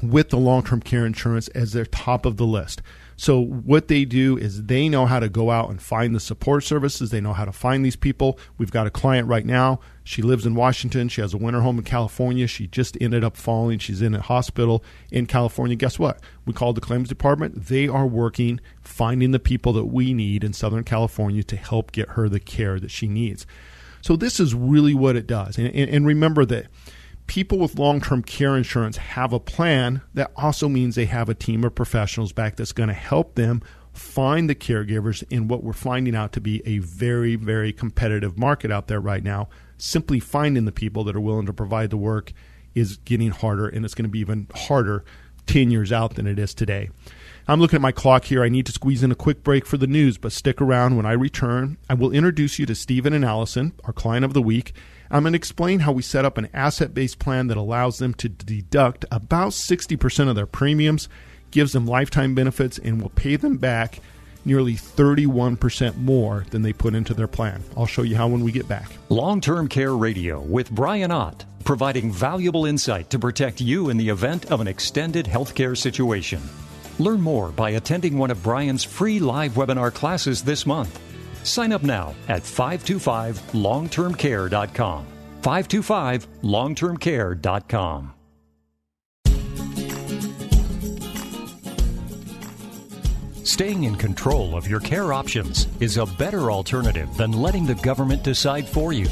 with 0.02 0.30
the 0.30 0.38
long 0.38 0.64
term 0.64 0.82
care 0.82 1.06
insurance 1.06 1.48
as 1.50 1.74
their 1.74 1.86
top 1.86 2.26
of 2.26 2.38
the 2.38 2.46
list. 2.46 2.82
So 3.18 3.40
what 3.40 3.88
they 3.88 4.04
do 4.04 4.38
is 4.38 4.64
they 4.64 4.90
know 4.90 5.06
how 5.06 5.20
to 5.20 5.30
go 5.30 5.50
out 5.50 5.70
and 5.70 5.82
find 5.82 6.14
the 6.14 6.20
support 6.20 6.64
services. 6.64 7.12
They 7.12 7.22
know 7.22 7.34
how 7.34 7.46
to 7.46 7.54
find 7.54 7.86
these 7.86 7.96
people. 7.96 8.38
We've 8.58 8.72
got 8.72 8.88
a 8.88 8.92
client 8.92 9.28
right 9.28 9.46
now. 9.46 9.80
She 10.04 10.22
lives 10.22 10.46
in 10.46 10.54
Washington. 10.54 11.08
She 11.08 11.22
has 11.22 11.34
a 11.34 11.38
winter 11.38 11.62
home 11.62 11.78
in 11.78 11.86
California. 11.86 12.46
She 12.46 12.68
just 12.68 12.98
ended 13.00 13.24
up 13.24 13.38
falling. 13.38 13.80
She's 13.80 14.02
in 14.02 14.14
a 14.14 14.22
hospital 14.22 14.84
in 15.12 15.26
California. 15.28 15.76
Guess 15.76 15.98
what? 15.98 16.20
We 16.46 16.54
called 16.54 16.76
the 16.76 16.82
claims 16.82 17.08
department. 17.08 17.68
They 17.68 17.88
are 17.88 18.06
working 18.06 18.60
finding 18.82 19.32
the 19.32 19.40
people 19.40 19.74
that 19.74 19.86
we 19.86 20.14
need 20.14 20.44
in 20.44 20.54
Southern 20.54 20.84
California 20.84 21.44
to 21.44 21.56
help 21.56 21.92
get 21.92 22.10
her 22.10 22.28
the 22.28 22.40
care 22.40 22.80
that 22.80 22.92
she 22.92 23.08
needs. 23.08 23.48
So 24.02 24.16
this 24.16 24.40
is 24.40 24.54
really 24.54 24.94
what 24.94 25.16
it 25.16 25.26
does. 25.26 25.58
And, 25.58 25.68
and, 25.74 25.90
and 25.90 26.06
remember 26.06 26.46
that 26.46 26.68
people 27.28 27.58
with 27.58 27.78
long 27.78 28.02
term 28.02 28.22
care 28.22 28.56
insurance 28.56 28.98
have 28.98 29.34
a 29.34 29.40
plan, 29.40 30.02
that 30.14 30.32
also 30.36 30.70
means 30.70 30.96
they 30.96 31.06
have 31.06 31.30
a 31.30 31.36
team 31.36 31.64
of 31.64 31.76
professionals 31.76 32.32
back 32.32 32.56
that's 32.56 32.72
going 32.72 32.90
to 32.90 32.94
help 32.94 33.36
them 33.36 33.62
find 33.94 34.50
the 34.50 34.56
caregivers 34.56 35.24
in 35.30 35.48
what 35.48 35.64
we're 35.64 35.74
finding 35.74 36.16
out 36.16 36.34
to 36.34 36.42
be 36.42 36.62
a 36.66 36.80
very, 36.80 37.36
very 37.36 37.72
competitive 37.72 38.38
market 38.38 38.72
out 38.72 38.88
there 38.88 39.00
right 39.00 39.24
now. 39.24 39.48
Simply 39.78 40.20
finding 40.20 40.66
the 40.66 40.72
people 40.72 41.04
that 41.06 41.16
are 41.16 41.22
willing 41.22 41.46
to 41.46 41.54
provide 41.54 41.90
the 41.90 41.98
work 41.98 42.34
is 42.74 42.98
getting 42.98 43.32
harder, 43.32 43.68
and 43.68 43.86
it's 43.86 43.94
going 43.94 44.04
to 44.06 44.10
be 44.10 44.20
even 44.20 44.48
harder 44.54 45.06
10 45.48 45.72
years 45.72 45.92
out 45.92 46.16
than 46.16 46.28
it 46.28 46.38
is 46.38 46.54
today. 46.54 46.90
I'm 47.48 47.62
looking 47.62 47.78
at 47.78 47.82
my 47.82 47.92
clock 47.92 48.26
here. 48.26 48.44
I 48.44 48.50
need 48.50 48.66
to 48.66 48.72
squeeze 48.72 49.04
in 49.04 49.12
a 49.12 49.16
quick 49.16 49.44
break 49.44 49.66
for 49.66 49.78
the 49.78 49.88
news, 49.88 50.18
but 50.18 50.32
stick 50.32 50.60
around. 50.60 50.98
When 50.98 51.06
I 51.06 51.12
return, 51.14 51.78
I 51.90 51.94
will 51.94 52.12
introduce 52.12 52.58
you 52.60 52.66
to 52.66 52.76
Stephen 52.76 53.14
and 53.14 53.24
Allison, 53.24 53.74
our 53.86 53.94
client 53.94 54.26
of 54.26 54.34
the 54.34 54.42
week 54.42 54.74
I'm 55.10 55.24
going 55.24 55.34
to 55.34 55.38
explain 55.38 55.80
how 55.80 55.92
we 55.92 56.02
set 56.02 56.26
up 56.26 56.38
an 56.38 56.50
asset 56.54 56.94
based 56.94 57.20
plan 57.20 57.48
that 57.48 57.58
allows 57.58 58.00
them 58.00 58.14
to 58.16 58.30
deduct 58.30 59.06
about 59.12 59.52
60% 59.52 60.30
of 60.30 60.36
their 60.36 60.46
premiums, 60.46 61.10
gives 61.52 61.74
them 61.74 61.86
lifetime 61.86 62.36
benefits, 62.36 62.78
and 62.80 63.02
will 63.02 63.10
pay 63.10 63.36
them 63.36 63.58
back 63.58 64.00
nearly 64.46 64.76
31% 64.76 65.98
more 65.98 66.46
than 66.52 66.62
they 66.62 66.74
put 66.74 66.96
into 66.96 67.14
their 67.14 67.28
plan. 67.28 67.64
I'll 67.76 67.88
show 67.88 68.04
you 68.04 68.16
how 68.16 68.28
when 68.28 68.44
we 68.44 68.52
get 68.52 68.68
back. 68.68 68.90
Long 69.10 69.42
Term 69.42 69.68
Care 69.68 69.96
Radio 69.96 70.40
with 70.40 70.72
Brian 70.72 71.12
Ott, 71.12 71.46
providing 71.64 72.12
valuable 72.12 72.66
insight 72.66 73.10
to 73.10 73.20
protect 73.20 73.60
you 73.60 73.90
in 73.90 73.98
the 73.98 74.10
event 74.10 74.52
of 74.52 74.62
an 74.62 74.68
extended 74.68 75.26
healthcare 75.26 75.76
situation. 75.76 76.42
Learn 77.00 77.20
more 77.20 77.50
by 77.50 77.72
attending 77.72 78.18
one 78.18 78.32
of 78.32 78.42
Brian's 78.42 78.84
free 78.84 79.20
live 79.20 79.54
webinar 79.54 79.94
classes 79.94 80.44
this 80.44 80.66
month. 80.66 81.00
Sign 81.46 81.72
up 81.72 81.84
now 81.84 82.14
at 82.28 82.44
525longtermcare.com. 82.44 85.06
525longtermcare.com. 85.42 88.12
Staying 93.44 93.84
in 93.84 93.96
control 93.96 94.58
of 94.58 94.68
your 94.68 94.80
care 94.80 95.14
options 95.14 95.68
is 95.80 95.98
a 95.98 96.06
better 96.06 96.52
alternative 96.52 97.16
than 97.16 97.32
letting 97.32 97.66
the 97.66 97.76
government 97.76 98.24
decide 98.24 98.68
for 98.68 98.92
you. 98.92 99.08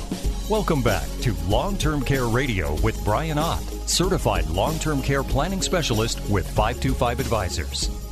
Welcome 0.50 0.82
back 0.82 1.08
to 1.22 1.34
Long 1.48 1.78
Term 1.78 2.04
Care 2.04 2.28
Radio 2.28 2.76
with 2.82 3.02
Brian 3.06 3.38
Ott, 3.38 3.62
certified 3.88 4.46
long 4.48 4.78
term 4.80 5.02
care 5.02 5.24
planning 5.24 5.62
specialist 5.62 6.19
with 6.30 6.46
525 6.48 7.22
Advisors. 7.22 8.02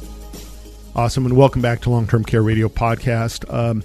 Awesome, 0.93 1.25
and 1.25 1.37
welcome 1.37 1.61
back 1.61 1.79
to 1.81 1.89
Long 1.89 2.05
Term 2.05 2.25
Care 2.25 2.43
Radio 2.43 2.67
podcast. 2.67 3.51
Um, 3.51 3.81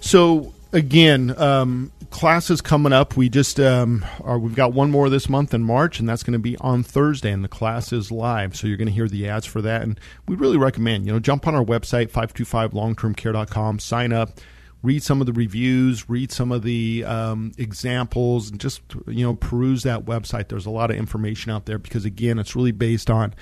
so, 0.00 0.52
again, 0.72 1.32
um, 1.40 1.92
classes 2.10 2.60
coming 2.60 2.92
up. 2.92 3.16
We 3.16 3.28
just 3.28 3.60
um, 3.60 4.04
are, 4.24 4.40
we've 4.40 4.56
got 4.56 4.72
one 4.72 4.90
more 4.90 5.08
this 5.08 5.28
month 5.28 5.54
in 5.54 5.62
March, 5.62 6.00
and 6.00 6.08
that's 6.08 6.24
going 6.24 6.32
to 6.32 6.40
be 6.40 6.56
on 6.56 6.82
Thursday, 6.82 7.30
and 7.30 7.44
the 7.44 7.48
class 7.48 7.92
is 7.92 8.10
live. 8.10 8.56
So 8.56 8.66
you're 8.66 8.76
going 8.76 8.88
to 8.88 8.92
hear 8.92 9.06
the 9.06 9.28
ads 9.28 9.46
for 9.46 9.62
that, 9.62 9.82
and 9.82 10.00
we 10.26 10.34
really 10.34 10.56
recommend 10.56 11.06
you 11.06 11.12
know 11.12 11.20
jump 11.20 11.46
on 11.46 11.54
our 11.54 11.64
website 11.64 12.10
525longtermcare.com, 12.10 13.78
sign 13.78 14.12
up, 14.12 14.40
read 14.82 15.04
some 15.04 15.20
of 15.20 15.28
the 15.28 15.32
reviews, 15.32 16.10
read 16.10 16.32
some 16.32 16.50
of 16.50 16.64
the 16.64 17.04
um, 17.04 17.52
examples, 17.56 18.50
and 18.50 18.58
just 18.58 18.82
you 19.06 19.24
know 19.24 19.36
peruse 19.36 19.84
that 19.84 20.06
website. 20.06 20.48
There's 20.48 20.66
a 20.66 20.70
lot 20.70 20.90
of 20.90 20.96
information 20.96 21.52
out 21.52 21.66
there 21.66 21.78
because 21.78 22.04
again, 22.04 22.40
it's 22.40 22.56
really 22.56 22.72
based 22.72 23.10
on 23.10 23.32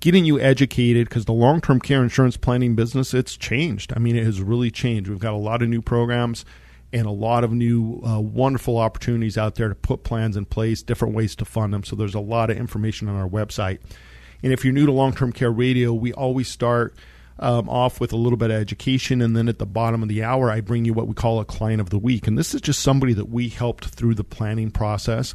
getting 0.00 0.24
you 0.24 0.40
educated 0.40 1.08
because 1.08 1.26
the 1.26 1.32
long-term 1.32 1.80
care 1.80 2.02
insurance 2.02 2.36
planning 2.36 2.74
business 2.74 3.14
it's 3.14 3.36
changed 3.36 3.92
i 3.94 3.98
mean 3.98 4.16
it 4.16 4.24
has 4.24 4.40
really 4.40 4.70
changed 4.70 5.08
we've 5.08 5.18
got 5.18 5.34
a 5.34 5.36
lot 5.36 5.62
of 5.62 5.68
new 5.68 5.82
programs 5.82 6.44
and 6.92 7.06
a 7.06 7.10
lot 7.10 7.44
of 7.44 7.52
new 7.52 8.00
uh, 8.04 8.20
wonderful 8.20 8.78
opportunities 8.78 9.38
out 9.38 9.54
there 9.54 9.68
to 9.68 9.74
put 9.74 10.02
plans 10.02 10.36
in 10.36 10.44
place, 10.44 10.82
different 10.82 11.14
ways 11.14 11.36
to 11.36 11.44
fund 11.44 11.72
them. 11.72 11.84
So 11.84 11.96
there's 11.96 12.14
a 12.14 12.20
lot 12.20 12.50
of 12.50 12.56
information 12.56 13.08
on 13.08 13.16
our 13.16 13.28
website. 13.28 13.78
And 14.42 14.52
if 14.52 14.64
you're 14.64 14.74
new 14.74 14.86
to 14.86 14.92
long 14.92 15.12
term 15.12 15.32
care 15.32 15.50
radio, 15.50 15.92
we 15.92 16.12
always 16.12 16.48
start 16.48 16.94
um, 17.38 17.68
off 17.68 18.00
with 18.00 18.12
a 18.12 18.16
little 18.16 18.36
bit 18.36 18.50
of 18.50 18.60
education. 18.60 19.22
And 19.22 19.36
then 19.36 19.48
at 19.48 19.58
the 19.58 19.66
bottom 19.66 20.02
of 20.02 20.08
the 20.08 20.22
hour, 20.22 20.50
I 20.50 20.60
bring 20.60 20.84
you 20.84 20.92
what 20.92 21.06
we 21.06 21.14
call 21.14 21.40
a 21.40 21.44
client 21.44 21.80
of 21.80 21.90
the 21.90 21.98
week. 21.98 22.26
And 22.26 22.36
this 22.36 22.54
is 22.54 22.60
just 22.60 22.80
somebody 22.80 23.12
that 23.14 23.28
we 23.28 23.48
helped 23.48 23.86
through 23.86 24.14
the 24.14 24.24
planning 24.24 24.70
process. 24.70 25.34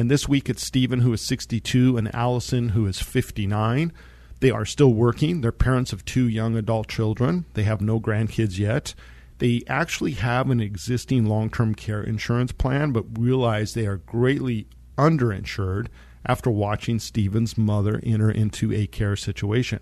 And 0.00 0.10
this 0.10 0.26
week 0.26 0.48
it's 0.48 0.64
Stephen, 0.64 1.00
who 1.00 1.12
is 1.12 1.20
62, 1.20 1.98
and 1.98 2.14
Allison, 2.14 2.70
who 2.70 2.86
is 2.86 3.02
59. 3.02 3.92
They 4.40 4.50
are 4.50 4.64
still 4.64 4.94
working. 4.94 5.42
They're 5.42 5.52
parents 5.52 5.92
of 5.92 6.06
two 6.06 6.26
young 6.26 6.56
adult 6.56 6.88
children. 6.88 7.44
They 7.52 7.64
have 7.64 7.82
no 7.82 8.00
grandkids 8.00 8.58
yet. 8.58 8.94
They 9.40 9.60
actually 9.66 10.12
have 10.12 10.48
an 10.48 10.58
existing 10.58 11.26
long 11.26 11.50
term 11.50 11.74
care 11.74 12.02
insurance 12.02 12.50
plan, 12.50 12.92
but 12.92 13.18
realize 13.18 13.74
they 13.74 13.86
are 13.86 13.98
greatly 13.98 14.68
underinsured 14.96 15.88
after 16.24 16.50
watching 16.50 16.98
Stephen's 16.98 17.58
mother 17.58 18.00
enter 18.02 18.30
into 18.30 18.72
a 18.72 18.86
care 18.86 19.16
situation. 19.16 19.80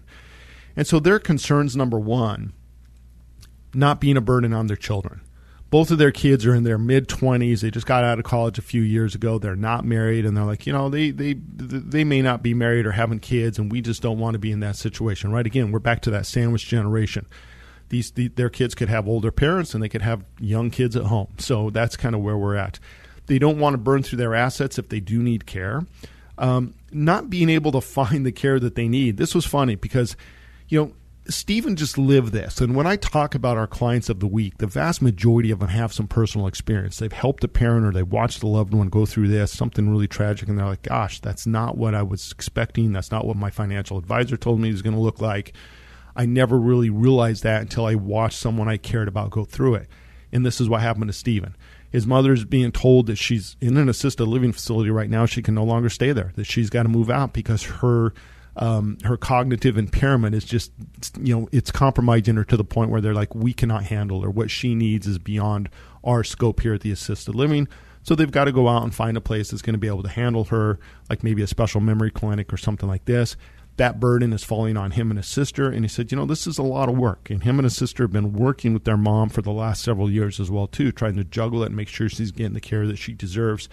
And 0.74 0.84
so 0.84 0.98
their 0.98 1.20
concerns 1.20 1.76
number 1.76 2.00
one, 2.00 2.54
not 3.72 4.00
being 4.00 4.16
a 4.16 4.20
burden 4.20 4.52
on 4.52 4.66
their 4.66 4.76
children. 4.76 5.20
Both 5.70 5.90
of 5.90 5.98
their 5.98 6.12
kids 6.12 6.46
are 6.46 6.54
in 6.54 6.64
their 6.64 6.78
mid 6.78 7.08
20s. 7.08 7.60
They 7.60 7.70
just 7.70 7.86
got 7.86 8.02
out 8.02 8.18
of 8.18 8.24
college 8.24 8.58
a 8.58 8.62
few 8.62 8.82
years 8.82 9.14
ago. 9.14 9.38
They're 9.38 9.54
not 9.54 9.84
married 9.84 10.24
and 10.24 10.36
they're 10.36 10.44
like, 10.44 10.66
you 10.66 10.72
know, 10.72 10.88
they 10.88 11.10
they 11.10 11.34
they 11.34 12.04
may 12.04 12.22
not 12.22 12.42
be 12.42 12.54
married 12.54 12.86
or 12.86 12.92
having 12.92 13.18
kids 13.18 13.58
and 13.58 13.70
we 13.70 13.82
just 13.82 14.00
don't 14.00 14.18
want 14.18 14.34
to 14.34 14.38
be 14.38 14.50
in 14.50 14.60
that 14.60 14.76
situation. 14.76 15.30
Right? 15.30 15.46
Again, 15.46 15.70
we're 15.70 15.78
back 15.78 16.00
to 16.02 16.10
that 16.10 16.26
sandwich 16.26 16.66
generation 16.66 17.26
these 17.88 18.10
the, 18.12 18.28
their 18.28 18.50
kids 18.50 18.74
could 18.74 18.88
have 18.88 19.08
older 19.08 19.30
parents 19.30 19.74
and 19.74 19.82
they 19.82 19.88
could 19.88 20.02
have 20.02 20.24
young 20.38 20.70
kids 20.70 20.96
at 20.96 21.04
home. 21.04 21.28
So 21.38 21.70
that's 21.70 21.96
kind 21.96 22.14
of 22.14 22.20
where 22.20 22.36
we're 22.36 22.56
at. 22.56 22.78
They 23.26 23.38
don't 23.38 23.58
want 23.58 23.74
to 23.74 23.78
burn 23.78 24.02
through 24.02 24.18
their 24.18 24.34
assets 24.34 24.78
if 24.78 24.88
they 24.88 25.00
do 25.00 25.22
need 25.22 25.46
care. 25.46 25.86
Um, 26.38 26.74
not 26.92 27.28
being 27.28 27.48
able 27.50 27.72
to 27.72 27.80
find 27.80 28.24
the 28.24 28.32
care 28.32 28.60
that 28.60 28.74
they 28.74 28.88
need. 28.88 29.16
This 29.16 29.34
was 29.34 29.44
funny 29.44 29.74
because, 29.74 30.16
you 30.68 30.80
know, 30.80 30.92
Stephen 31.30 31.76
just 31.76 31.98
lived 31.98 32.32
this. 32.32 32.60
And 32.60 32.74
when 32.74 32.86
I 32.86 32.96
talk 32.96 33.34
about 33.34 33.58
our 33.58 33.66
clients 33.66 34.08
of 34.08 34.20
the 34.20 34.26
week, 34.26 34.56
the 34.58 34.66
vast 34.66 35.02
majority 35.02 35.50
of 35.50 35.58
them 35.58 35.68
have 35.68 35.92
some 35.92 36.08
personal 36.08 36.46
experience. 36.46 36.98
They've 36.98 37.12
helped 37.12 37.44
a 37.44 37.48
parent 37.48 37.84
or 37.84 37.92
they've 37.92 38.10
watched 38.10 38.42
a 38.42 38.46
loved 38.46 38.72
one 38.72 38.88
go 38.88 39.04
through 39.04 39.28
this, 39.28 39.52
something 39.52 39.90
really 39.90 40.08
tragic, 40.08 40.48
and 40.48 40.58
they're 40.58 40.66
like, 40.66 40.82
gosh, 40.82 41.20
that's 41.20 41.46
not 41.46 41.76
what 41.76 41.94
I 41.94 42.02
was 42.02 42.32
expecting. 42.32 42.92
That's 42.92 43.10
not 43.10 43.26
what 43.26 43.36
my 43.36 43.50
financial 43.50 43.98
advisor 43.98 44.38
told 44.38 44.60
me 44.60 44.70
it 44.70 44.72
was 44.72 44.82
going 44.82 44.96
to 44.96 45.02
look 45.02 45.20
like. 45.20 45.52
I 46.16 46.24
never 46.24 46.58
really 46.58 46.90
realized 46.90 47.42
that 47.42 47.60
until 47.60 47.84
I 47.84 47.94
watched 47.94 48.38
someone 48.38 48.68
I 48.68 48.78
cared 48.78 49.08
about 49.08 49.30
go 49.30 49.44
through 49.44 49.74
it. 49.74 49.88
And 50.32 50.46
this 50.46 50.60
is 50.60 50.68
what 50.68 50.80
happened 50.80 51.08
to 51.08 51.12
Stephen. 51.12 51.56
His 51.90 52.06
mother's 52.06 52.44
being 52.44 52.72
told 52.72 53.06
that 53.06 53.16
she's 53.16 53.56
in 53.60 53.76
an 53.76 53.88
assisted 53.88 54.26
living 54.26 54.52
facility 54.52 54.90
right 54.90 55.08
now. 55.08 55.26
She 55.26 55.42
can 55.42 55.54
no 55.54 55.64
longer 55.64 55.88
stay 55.88 56.12
there. 56.12 56.32
That 56.36 56.44
she's 56.44 56.70
got 56.70 56.82
to 56.84 56.88
move 56.88 57.10
out 57.10 57.32
because 57.32 57.62
her 57.64 58.12
um, 58.58 58.98
her 59.04 59.16
cognitive 59.16 59.78
impairment 59.78 60.34
is 60.34 60.44
just 60.44 60.72
you 61.20 61.34
know 61.34 61.48
it's 61.52 61.70
compromising 61.70 62.36
her 62.36 62.44
to 62.44 62.56
the 62.56 62.64
point 62.64 62.90
where 62.90 63.00
they're 63.00 63.14
like 63.14 63.34
we 63.34 63.52
cannot 63.52 63.84
handle 63.84 64.22
her. 64.22 64.30
What 64.30 64.50
she 64.50 64.74
needs 64.74 65.06
is 65.06 65.18
beyond 65.18 65.68
our 66.04 66.24
scope 66.24 66.60
here 66.60 66.74
at 66.74 66.82
the 66.82 66.92
assisted 66.92 67.34
living. 67.34 67.68
So 68.02 68.14
they've 68.14 68.30
got 68.30 68.44
to 68.44 68.52
go 68.52 68.68
out 68.68 68.84
and 68.84 68.94
find 68.94 69.16
a 69.16 69.20
place 69.20 69.50
that's 69.50 69.62
going 69.62 69.74
to 69.74 69.78
be 69.78 69.88
able 69.88 70.02
to 70.02 70.08
handle 70.08 70.44
her, 70.44 70.78
like 71.10 71.22
maybe 71.22 71.42
a 71.42 71.46
special 71.46 71.80
memory 71.80 72.10
clinic 72.10 72.52
or 72.52 72.56
something 72.56 72.88
like 72.88 73.04
this 73.04 73.36
that 73.78 74.00
burden 74.00 74.32
is 74.32 74.44
falling 74.44 74.76
on 74.76 74.90
him 74.90 75.10
and 75.10 75.18
his 75.18 75.26
sister. 75.26 75.70
And 75.70 75.84
he 75.84 75.88
said, 75.88 76.12
you 76.12 76.18
know, 76.18 76.26
this 76.26 76.46
is 76.46 76.58
a 76.58 76.62
lot 76.62 76.88
of 76.88 76.98
work. 76.98 77.30
And 77.30 77.42
him 77.42 77.58
and 77.58 77.64
his 77.64 77.76
sister 77.76 78.02
have 78.02 78.12
been 78.12 78.32
working 78.32 78.74
with 78.74 78.84
their 78.84 78.96
mom 78.96 79.30
for 79.30 79.40
the 79.40 79.52
last 79.52 79.82
several 79.82 80.10
years 80.10 80.38
as 80.38 80.50
well, 80.50 80.66
too, 80.66 80.92
trying 80.92 81.16
to 81.16 81.24
juggle 81.24 81.62
it 81.62 81.66
and 81.66 81.76
make 81.76 81.88
sure 81.88 82.08
she's 82.08 82.32
getting 82.32 82.54
the 82.54 82.60
care 82.60 82.86
that 82.86 82.96
she 82.96 83.14
deserves. 83.14 83.68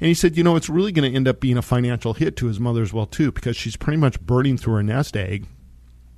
And 0.00 0.08
he 0.08 0.14
said, 0.14 0.36
you 0.36 0.42
know, 0.42 0.56
it's 0.56 0.70
really 0.70 0.92
going 0.92 1.10
to 1.10 1.14
end 1.14 1.28
up 1.28 1.40
being 1.40 1.58
a 1.58 1.62
financial 1.62 2.14
hit 2.14 2.36
to 2.36 2.46
his 2.46 2.58
mother 2.58 2.82
as 2.82 2.92
well, 2.92 3.06
too, 3.06 3.30
because 3.30 3.56
she's 3.56 3.76
pretty 3.76 3.98
much 3.98 4.20
burning 4.20 4.56
through 4.56 4.74
her 4.74 4.82
nest 4.82 5.16
egg. 5.16 5.46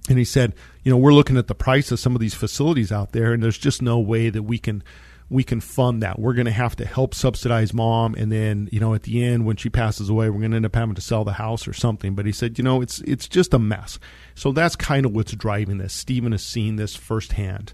And 0.08 0.18
he 0.18 0.24
said, 0.24 0.54
you 0.82 0.90
know, 0.90 0.96
we're 0.96 1.12
looking 1.12 1.36
at 1.36 1.48
the 1.48 1.54
price 1.54 1.90
of 1.90 1.98
some 2.00 2.14
of 2.14 2.20
these 2.20 2.34
facilities 2.34 2.92
out 2.92 3.12
there, 3.12 3.32
and 3.32 3.42
there's 3.42 3.58
just 3.58 3.82
no 3.82 3.98
way 3.98 4.30
that 4.30 4.42
we 4.42 4.58
can 4.58 4.82
we 5.30 5.42
can 5.42 5.60
fund 5.60 6.02
that. 6.02 6.18
We're 6.18 6.34
going 6.34 6.46
to 6.46 6.52
have 6.52 6.76
to 6.76 6.84
help 6.84 7.14
subsidize 7.14 7.72
mom, 7.72 8.14
and 8.16 8.30
then 8.30 8.68
you 8.70 8.80
know 8.80 8.94
at 8.94 9.04
the 9.04 9.24
end 9.24 9.46
when 9.46 9.56
she 9.56 9.70
passes 9.70 10.08
away, 10.08 10.28
we're 10.28 10.40
going 10.40 10.50
to 10.50 10.58
end 10.58 10.66
up 10.66 10.74
having 10.74 10.94
to 10.94 11.00
sell 11.00 11.24
the 11.24 11.32
house 11.32 11.66
or 11.66 11.72
something. 11.72 12.14
But 12.14 12.26
he 12.26 12.32
said, 12.32 12.58
you 12.58 12.64
know, 12.64 12.82
it's 12.82 13.00
it's 13.00 13.28
just 13.28 13.54
a 13.54 13.58
mess. 13.58 13.98
So 14.34 14.52
that's 14.52 14.76
kind 14.76 15.06
of 15.06 15.12
what's 15.12 15.32
driving 15.32 15.78
this. 15.78 15.94
Stephen 15.94 16.32
has 16.32 16.44
seen 16.44 16.76
this 16.76 16.94
firsthand. 16.94 17.72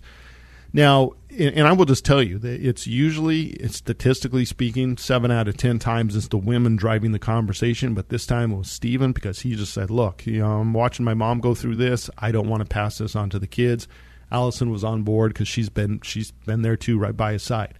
Now, 0.72 1.12
and 1.30 1.66
I 1.66 1.72
will 1.72 1.84
just 1.84 2.04
tell 2.04 2.22
you 2.22 2.38
that 2.38 2.66
it's 2.66 2.86
usually, 2.86 3.48
it's 3.52 3.76
statistically 3.76 4.44
speaking, 4.44 4.96
seven 4.96 5.30
out 5.30 5.48
of 5.48 5.56
ten 5.56 5.78
times 5.78 6.16
it's 6.16 6.28
the 6.28 6.36
women 6.36 6.76
driving 6.76 7.12
the 7.12 7.18
conversation. 7.18 7.94
But 7.94 8.08
this 8.08 8.26
time 8.26 8.52
it 8.52 8.56
was 8.56 8.70
Stephen 8.70 9.12
because 9.12 9.40
he 9.40 9.54
just 9.54 9.72
said, 9.72 9.90
"Look, 9.90 10.26
you 10.26 10.40
know, 10.40 10.60
I'm 10.60 10.72
watching 10.72 11.04
my 11.04 11.14
mom 11.14 11.40
go 11.40 11.54
through 11.54 11.76
this. 11.76 12.10
I 12.18 12.32
don't 12.32 12.48
want 12.48 12.60
to 12.60 12.66
pass 12.68 12.98
this 12.98 13.16
on 13.16 13.30
to 13.30 13.38
the 13.38 13.46
kids." 13.46 13.88
Allison 14.30 14.70
was 14.70 14.84
on 14.84 15.02
board 15.02 15.32
because 15.32 15.48
she's 15.48 15.70
been 15.70 16.00
she's 16.02 16.30
been 16.30 16.62
there 16.62 16.76
too, 16.76 16.98
right 16.98 17.16
by 17.16 17.32
his 17.32 17.42
side. 17.42 17.74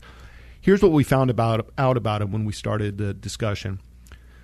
Here's 0.61 0.83
what 0.83 0.93
we 0.93 1.05
found 1.05 1.31
about 1.31 1.71
out 1.77 1.97
about 1.97 2.23
him 2.23 2.33
when 2.33 2.45
we 2.45 2.53
started 2.53 2.99
the 2.99 3.13
discussion. 3.13 3.81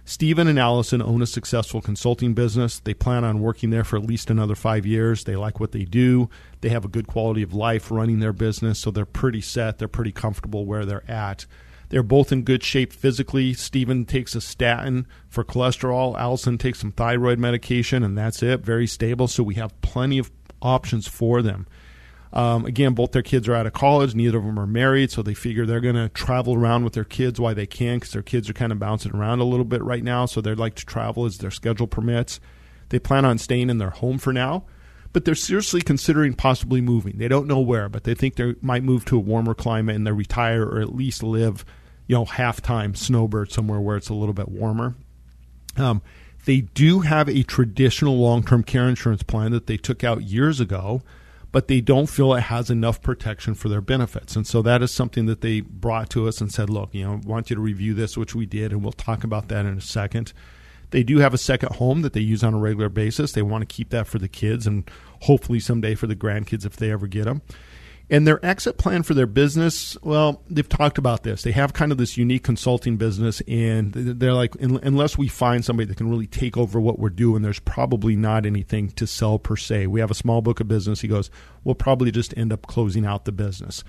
Stephen 0.07 0.47
and 0.49 0.59
Allison 0.59 1.01
own 1.01 1.23
a 1.23 1.27
successful 1.27 1.81
consulting 1.81 2.35
business. 2.35 2.79
They 2.79 2.93
plan 2.93 3.25
on 3.25 3.41
working 3.41 3.71
there 3.71 3.85
for 3.85 3.97
at 3.97 4.05
least 4.05 4.29
another 4.29 4.55
five 4.55 4.85
years. 4.85 5.25
They 5.25 5.35
like 5.35 5.61
what 5.61 5.73
they 5.73 5.85
do. 5.85 6.29
They 6.61 6.69
have 6.69 6.85
a 6.85 6.89
good 6.89 7.07
quality 7.07 7.43
of 7.43 7.55
life 7.55 7.91
running 7.91 8.21
their 8.21 8.35
business, 8.35 8.79
so 8.79 8.91
they're 8.91 9.07
pretty 9.07 9.41
set. 9.41 9.79
They're 9.79 9.89
pretty 9.89 10.13
comfortable 10.13 10.67
where 10.67 10.85
they're 10.85 11.11
at. 11.11 11.47
They're 11.89 12.03
both 12.03 12.33
in 12.33 12.43
good 12.43 12.63
shape 12.63 12.93
physically. 12.93 13.55
Stephen 13.55 14.05
takes 14.05 14.35
a 14.35 14.41
statin 14.43 15.07
for 15.29 15.43
cholesterol. 15.43 16.19
Allison 16.19 16.59
takes 16.59 16.81
some 16.81 16.93
thyroid 16.93 17.39
medication, 17.39 18.03
and 18.03 18.17
that's 18.17 18.43
it. 18.43 18.61
Very 18.61 18.87
stable. 18.87 19.27
So 19.27 19.43
we 19.43 19.55
have 19.55 19.81
plenty 19.81 20.19
of 20.19 20.31
options 20.61 21.09
for 21.09 21.41
them. 21.41 21.67
Um, 22.35 22.67
again, 22.67 22.95
both 22.95 23.13
their 23.13 23.23
kids 23.23 23.47
are 23.47 23.55
out 23.55 23.67
of 23.67 23.73
college. 23.73 24.15
Neither 24.17 24.39
of 24.39 24.45
them 24.45 24.59
are 24.59 24.67
married, 24.67 25.13
so 25.13 25.23
they 25.23 25.35
figure 25.35 25.65
they're 25.65 25.81
going 25.81 25.95
to 25.95 26.09
travel 26.09 26.55
around 26.55 26.83
with 26.83 26.93
their 26.93 27.05
kids 27.05 27.39
while 27.39 27.55
they 27.55 27.67
can 27.67 27.99
because 27.99 28.13
their 28.13 28.23
kids 28.23 28.51
are 28.51 28.55
kind 28.55 28.73
of 28.73 28.81
bouncing 28.81 29.15
around 29.15 29.39
a 29.39 29.45
little 29.45 29.65
bit 29.65 29.83
right 29.85 30.03
now. 30.03 30.27
So 30.27 30.41
they'd 30.41 30.59
like 30.59 30.75
to 30.75 30.85
travel 30.85 31.27
as 31.27 31.39
their 31.39 31.53
schedule 31.53 31.87
permits. 31.87 32.41
They 32.89 32.99
plan 32.99 33.25
on 33.25 33.39
staying 33.39 33.71
in 33.71 33.79
their 33.79 33.91
home 33.91 34.19
for 34.19 34.33
now, 34.33 34.65
but 35.13 35.25
they're 35.25 35.37
seriously 35.37 35.81
considering 35.81 36.35
possibly 36.35 36.81
moving. 36.81 37.19
They 37.19 37.29
don't 37.29 37.47
know 37.47 37.61
where, 37.61 37.89
but 37.89 38.03
they 38.03 38.15
think 38.15 38.35
they 38.35 38.57
might 38.61 38.83
move 38.83 39.05
to 39.07 39.17
a 39.17 39.21
warmer 39.21 39.55
climate 39.55 39.95
and 39.95 40.05
they 40.05 40.13
retire 40.13 40.65
or 40.65 40.81
at 40.81 40.95
least 40.95 41.23
live, 41.23 41.65
you 42.09 42.17
know, 42.17 42.25
half 42.25 42.61
time 42.61 42.97
snowbird 42.97 43.53
somewhere 43.53 43.81
where 43.81 43.97
it's 43.97 44.09
a 44.09 44.15
little 44.15 44.35
bit 44.35 44.49
warmer. 44.49 44.97
Um, 45.77 46.03
they 46.47 46.63
do 46.63 47.01
have 47.01 47.29
a 47.29 47.45
traditional 47.45 48.19
long 48.19 48.43
term 48.43 48.65
care 48.65 48.89
insurance 48.89 49.23
plan 49.23 49.53
that 49.53 49.69
they 49.69 49.77
took 49.77 50.03
out 50.03 50.23
years 50.23 50.59
ago 50.59 51.01
but 51.55 51.69
they 51.69 51.81
don't 51.81 52.09
feel 52.09 52.35
it 52.35 52.41
has 52.41 52.69
enough 52.69 53.01
protection 53.01 53.55
for 53.55 53.69
their 53.69 53.81
benefits. 53.81 54.35
And 54.35 54.45
so 54.45 54.61
that 54.63 54.83
is 54.83 54.91
something 54.91 55.27
that 55.27 55.41
they 55.41 55.61
brought 55.61 56.11
to 56.11 56.27
us 56.27 56.41
and 56.41 56.51
said, 56.51 56.69
look, 56.69 56.93
you 56.93 57.05
know, 57.05 57.13
I 57.13 57.17
want 57.29 57.49
you 57.49 57.55
to 57.55 57.63
review 57.63 57.95
this, 57.95 58.17
which 58.17 58.35
we 58.35 58.45
did, 58.45 58.73
and 58.73 58.83
we'll 58.83 58.91
talk 58.91 59.23
about 59.23 59.47
that 59.51 59.65
in 59.65 59.79
a 59.79 59.81
second. 59.81 60.33
They 60.91 61.05
do 61.05 61.19
have 61.19 61.33
a 61.33 61.39
second 61.39 61.77
home 61.77 62.03
that 62.03 62.13
they 62.13 62.19
use 62.19 62.43
on 62.43 62.55
a 62.55 62.59
regular 62.59 62.89
basis. 62.89 63.31
They 63.31 63.43
want 63.43 63.63
to 63.63 63.73
keep 63.73 63.91
that 63.91 64.09
for 64.09 64.19
the 64.19 64.27
kids 64.27 64.67
and 64.67 64.91
hopefully 65.21 65.61
someday 65.61 65.95
for 65.95 66.09
the 66.09 66.17
grandkids 66.17 66.67
if 66.67 66.75
they 66.75 66.91
ever 66.91 67.07
get 67.07 67.27
them. 67.27 67.41
And 68.11 68.27
their 68.27 68.45
exit 68.45 68.77
plan 68.77 69.03
for 69.03 69.15
their 69.15 69.27
business, 69.27 69.97
well, 70.03 70.43
they've 70.51 70.69
talked 70.69 70.99
about 70.99 71.23
this. 71.23 71.43
They 71.43 71.53
have 71.53 71.73
kind 71.73 71.91
of 71.91 71.97
this 71.97 72.19
unique 72.19 72.45
consulting 72.45 72.99
business, 72.99 73.41
and 73.49 73.95
they're 73.95 74.35
like, 74.35 74.55
unless 74.61 75.17
we 75.17 75.27
find 75.27 75.65
somebody 75.65 75.87
that 75.87 75.97
can 75.97 76.11
really 76.11 76.27
take 76.27 76.59
over 76.59 76.79
what 76.79 76.99
we're 76.99 77.09
doing, 77.09 77.41
there's 77.41 77.61
probably 77.61 78.15
not 78.15 78.45
anything 78.45 78.91
to 78.91 79.07
sell 79.07 79.39
per 79.39 79.57
se. 79.57 79.87
We 79.87 80.01
have 80.01 80.11
a 80.11 80.15
small 80.15 80.43
book 80.43 80.61
of 80.61 80.69
business. 80.69 81.01
He 81.01 81.09
goes, 81.09 81.31
we'll 81.65 81.75
probably 81.75 82.11
just 82.11 82.37
end 82.37 82.53
up 82.53 82.67
closing 82.67 83.07
out 83.07 83.25
the 83.25 83.33
business. 83.33 83.83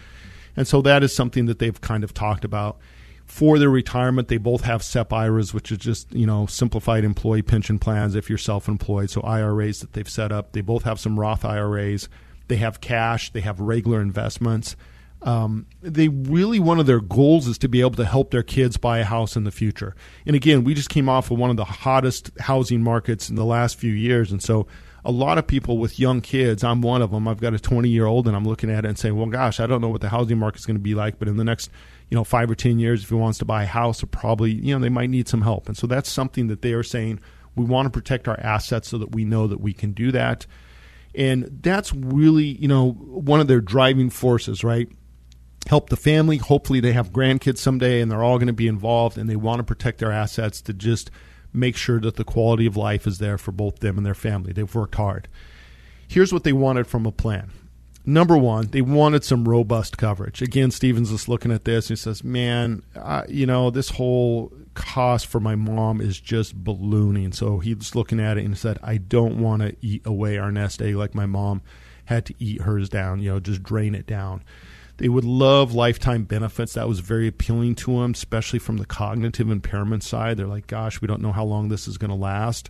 And 0.55 0.65
so 0.65 0.81
that 0.83 1.03
is 1.03 1.13
something 1.13 1.47
that 1.47 1.59
they've 1.59 1.79
kind 1.81 2.05
of 2.05 2.13
talked 2.13 2.45
about. 2.45 2.77
For 3.25 3.59
their 3.59 3.69
retirement, 3.69 4.29
they 4.29 4.37
both 4.37 4.61
have 4.61 4.81
SEP 4.81 5.11
IRAs, 5.11 5.53
which 5.53 5.71
is 5.71 5.79
just, 5.79 6.13
you 6.13 6.27
know, 6.27 6.45
simplified 6.45 7.03
employee 7.03 7.41
pension 7.41 7.79
plans 7.79 8.15
if 8.15 8.29
you're 8.29 8.37
self 8.37 8.69
employed. 8.69 9.09
So 9.09 9.19
IRAs 9.21 9.79
that 9.79 9.93
they've 9.93 10.07
set 10.07 10.31
up. 10.31 10.53
They 10.53 10.61
both 10.61 10.83
have 10.83 10.99
some 10.99 11.19
Roth 11.19 11.43
IRAs 11.43 12.07
they 12.47 12.57
have 12.57 12.81
cash, 12.81 13.31
they 13.31 13.41
have 13.41 13.59
regular 13.59 14.01
investments. 14.01 14.75
Um, 15.21 15.65
they 15.81 16.07
really 16.07 16.59
one 16.59 16.79
of 16.79 16.85
their 16.85 16.99
goals 16.99 17.47
is 17.47 17.57
to 17.59 17.67
be 17.67 17.81
able 17.81 17.91
to 17.91 18.05
help 18.05 18.29
their 18.29 18.43
kids 18.43 18.77
buy 18.77 18.99
a 18.99 19.03
house 19.03 19.35
in 19.35 19.43
the 19.43 19.51
future. 19.51 19.95
And 20.25 20.35
again, 20.35 20.63
we 20.63 20.75
just 20.75 20.89
came 20.89 21.09
off 21.09 21.31
of 21.31 21.39
one 21.39 21.49
of 21.49 21.57
the 21.57 21.65
hottest 21.65 22.29
housing 22.39 22.83
markets 22.83 23.29
in 23.29 23.35
the 23.35 23.45
last 23.45 23.77
few 23.77 23.91
years, 23.91 24.31
and 24.31 24.41
so 24.41 24.67
a 25.05 25.11
lot 25.11 25.37
of 25.37 25.45
people 25.45 25.77
with 25.77 25.99
young 25.99 26.19
kids, 26.19 26.63
I'm 26.63 26.81
one 26.81 27.03
of 27.03 27.11
them. 27.11 27.27
I've 27.27 27.39
got 27.39 27.53
a 27.53 27.59
20 27.59 27.89
year 27.89 28.07
old, 28.07 28.27
and 28.27 28.35
I'm 28.35 28.43
looking 28.43 28.71
at 28.71 28.85
it 28.85 28.87
and 28.87 28.97
saying, 28.97 29.15
"Well, 29.15 29.27
gosh, 29.27 29.59
I 29.59 29.67
don't 29.67 29.79
know 29.79 29.89
what 29.89 30.01
the 30.01 30.09
housing 30.09 30.39
market 30.39 30.59
is 30.59 30.65
going 30.65 30.77
to 30.77 30.81
be 30.81 30.95
like, 30.95 31.19
but 31.19 31.27
in 31.27 31.37
the 31.37 31.43
next, 31.43 31.69
you 32.09 32.15
know, 32.15 32.23
five 32.23 32.49
or 32.49 32.55
10 32.55 32.79
years, 32.79 33.03
if 33.03 33.09
he 33.09 33.15
wants 33.15 33.37
to 33.39 33.45
buy 33.45 33.63
a 33.63 33.67
house, 33.67 34.03
probably, 34.11 34.51
you 34.51 34.73
know, 34.73 34.79
they 34.79 34.89
might 34.89 35.11
need 35.11 35.27
some 35.27 35.41
help." 35.41 35.67
And 35.67 35.77
so 35.77 35.85
that's 35.85 36.09
something 36.09 36.47
that 36.47 36.63
they 36.63 36.73
are 36.73 36.83
saying 36.83 37.19
we 37.55 37.65
want 37.65 37.85
to 37.85 37.89
protect 37.91 38.27
our 38.27 38.39
assets 38.39 38.89
so 38.89 38.97
that 38.97 39.13
we 39.13 39.25
know 39.25 39.47
that 39.47 39.61
we 39.61 39.73
can 39.73 39.91
do 39.91 40.11
that. 40.11 40.47
And 41.17 41.59
that's 41.61 41.93
really, 41.93 42.45
you 42.45 42.67
know, 42.67 42.91
one 42.91 43.39
of 43.39 43.47
their 43.47 43.61
driving 43.61 44.09
forces, 44.09 44.63
right? 44.63 44.89
Help 45.67 45.89
the 45.89 45.97
family. 45.97 46.37
Hopefully, 46.37 46.79
they 46.79 46.93
have 46.93 47.11
grandkids 47.11 47.57
someday 47.57 48.01
and 48.01 48.11
they're 48.11 48.23
all 48.23 48.37
going 48.37 48.47
to 48.47 48.53
be 48.53 48.67
involved 48.67 49.17
and 49.17 49.29
they 49.29 49.35
want 49.35 49.59
to 49.59 49.63
protect 49.63 49.99
their 49.99 50.11
assets 50.11 50.61
to 50.61 50.73
just 50.73 51.09
make 51.53 51.75
sure 51.75 51.99
that 51.99 52.17
the 52.17 52.23
quality 52.23 52.65
of 52.65 52.75
life 52.77 53.07
is 53.07 53.17
there 53.17 53.37
for 53.37 53.51
both 53.51 53.79
them 53.79 53.97
and 53.97 54.05
their 54.05 54.13
family. 54.13 54.53
They've 54.53 54.75
worked 54.75 54.95
hard. 54.95 55.27
Here's 56.07 56.33
what 56.33 56.43
they 56.43 56.53
wanted 56.53 56.85
from 56.85 57.05
a 57.05 57.11
plan 57.11 57.51
number 58.05 58.37
one, 58.37 58.67
they 58.67 58.81
wanted 58.81 59.23
some 59.23 59.47
robust 59.47 59.97
coverage. 59.97 60.41
Again, 60.41 60.71
Stephen's 60.71 61.11
is 61.11 61.27
looking 61.27 61.51
at 61.51 61.65
this 61.65 61.89
and 61.89 61.97
he 61.97 62.01
says, 62.01 62.23
"Man, 62.23 62.83
you 63.27 63.45
know, 63.45 63.69
this 63.69 63.89
whole 63.89 64.53
cost 64.75 65.25
for 65.25 65.39
my 65.39 65.55
mom 65.55 66.01
is 66.01 66.19
just 66.19 66.55
ballooning." 66.55 67.31
So 67.31 67.59
he's 67.59 67.95
looking 67.95 68.19
at 68.19 68.37
it 68.37 68.45
and 68.45 68.57
said, 68.57 68.77
"I 68.83 68.97
don't 68.97 69.39
want 69.39 69.63
to 69.63 69.75
eat 69.81 70.05
away 70.05 70.37
our 70.37 70.51
nest 70.51 70.81
egg 70.81 70.95
like 70.95 71.15
my 71.15 71.25
mom 71.25 71.61
had 72.05 72.25
to 72.27 72.35
eat 72.37 72.61
hers 72.61 72.89
down. 72.89 73.19
You 73.19 73.31
know, 73.31 73.39
just 73.39 73.63
drain 73.63 73.95
it 73.95 74.05
down." 74.05 74.43
They 74.97 75.09
would 75.09 75.25
love 75.25 75.73
lifetime 75.73 76.23
benefits. 76.23 76.73
That 76.73 76.87
was 76.87 77.01
very 77.01 77.27
appealing 77.27 77.75
to 77.75 77.99
them, 78.01 78.11
especially 78.11 78.59
from 78.59 78.77
the 78.77 78.85
cognitive 78.85 79.49
impairment 79.49 80.03
side. 80.03 80.37
They're 80.37 80.47
like, 80.47 80.67
"Gosh, 80.67 81.01
we 81.01 81.07
don't 81.07 81.21
know 81.21 81.33
how 81.33 81.43
long 81.43 81.69
this 81.69 81.87
is 81.87 81.97
going 81.97 82.11
to 82.11 82.15
last." 82.15 82.69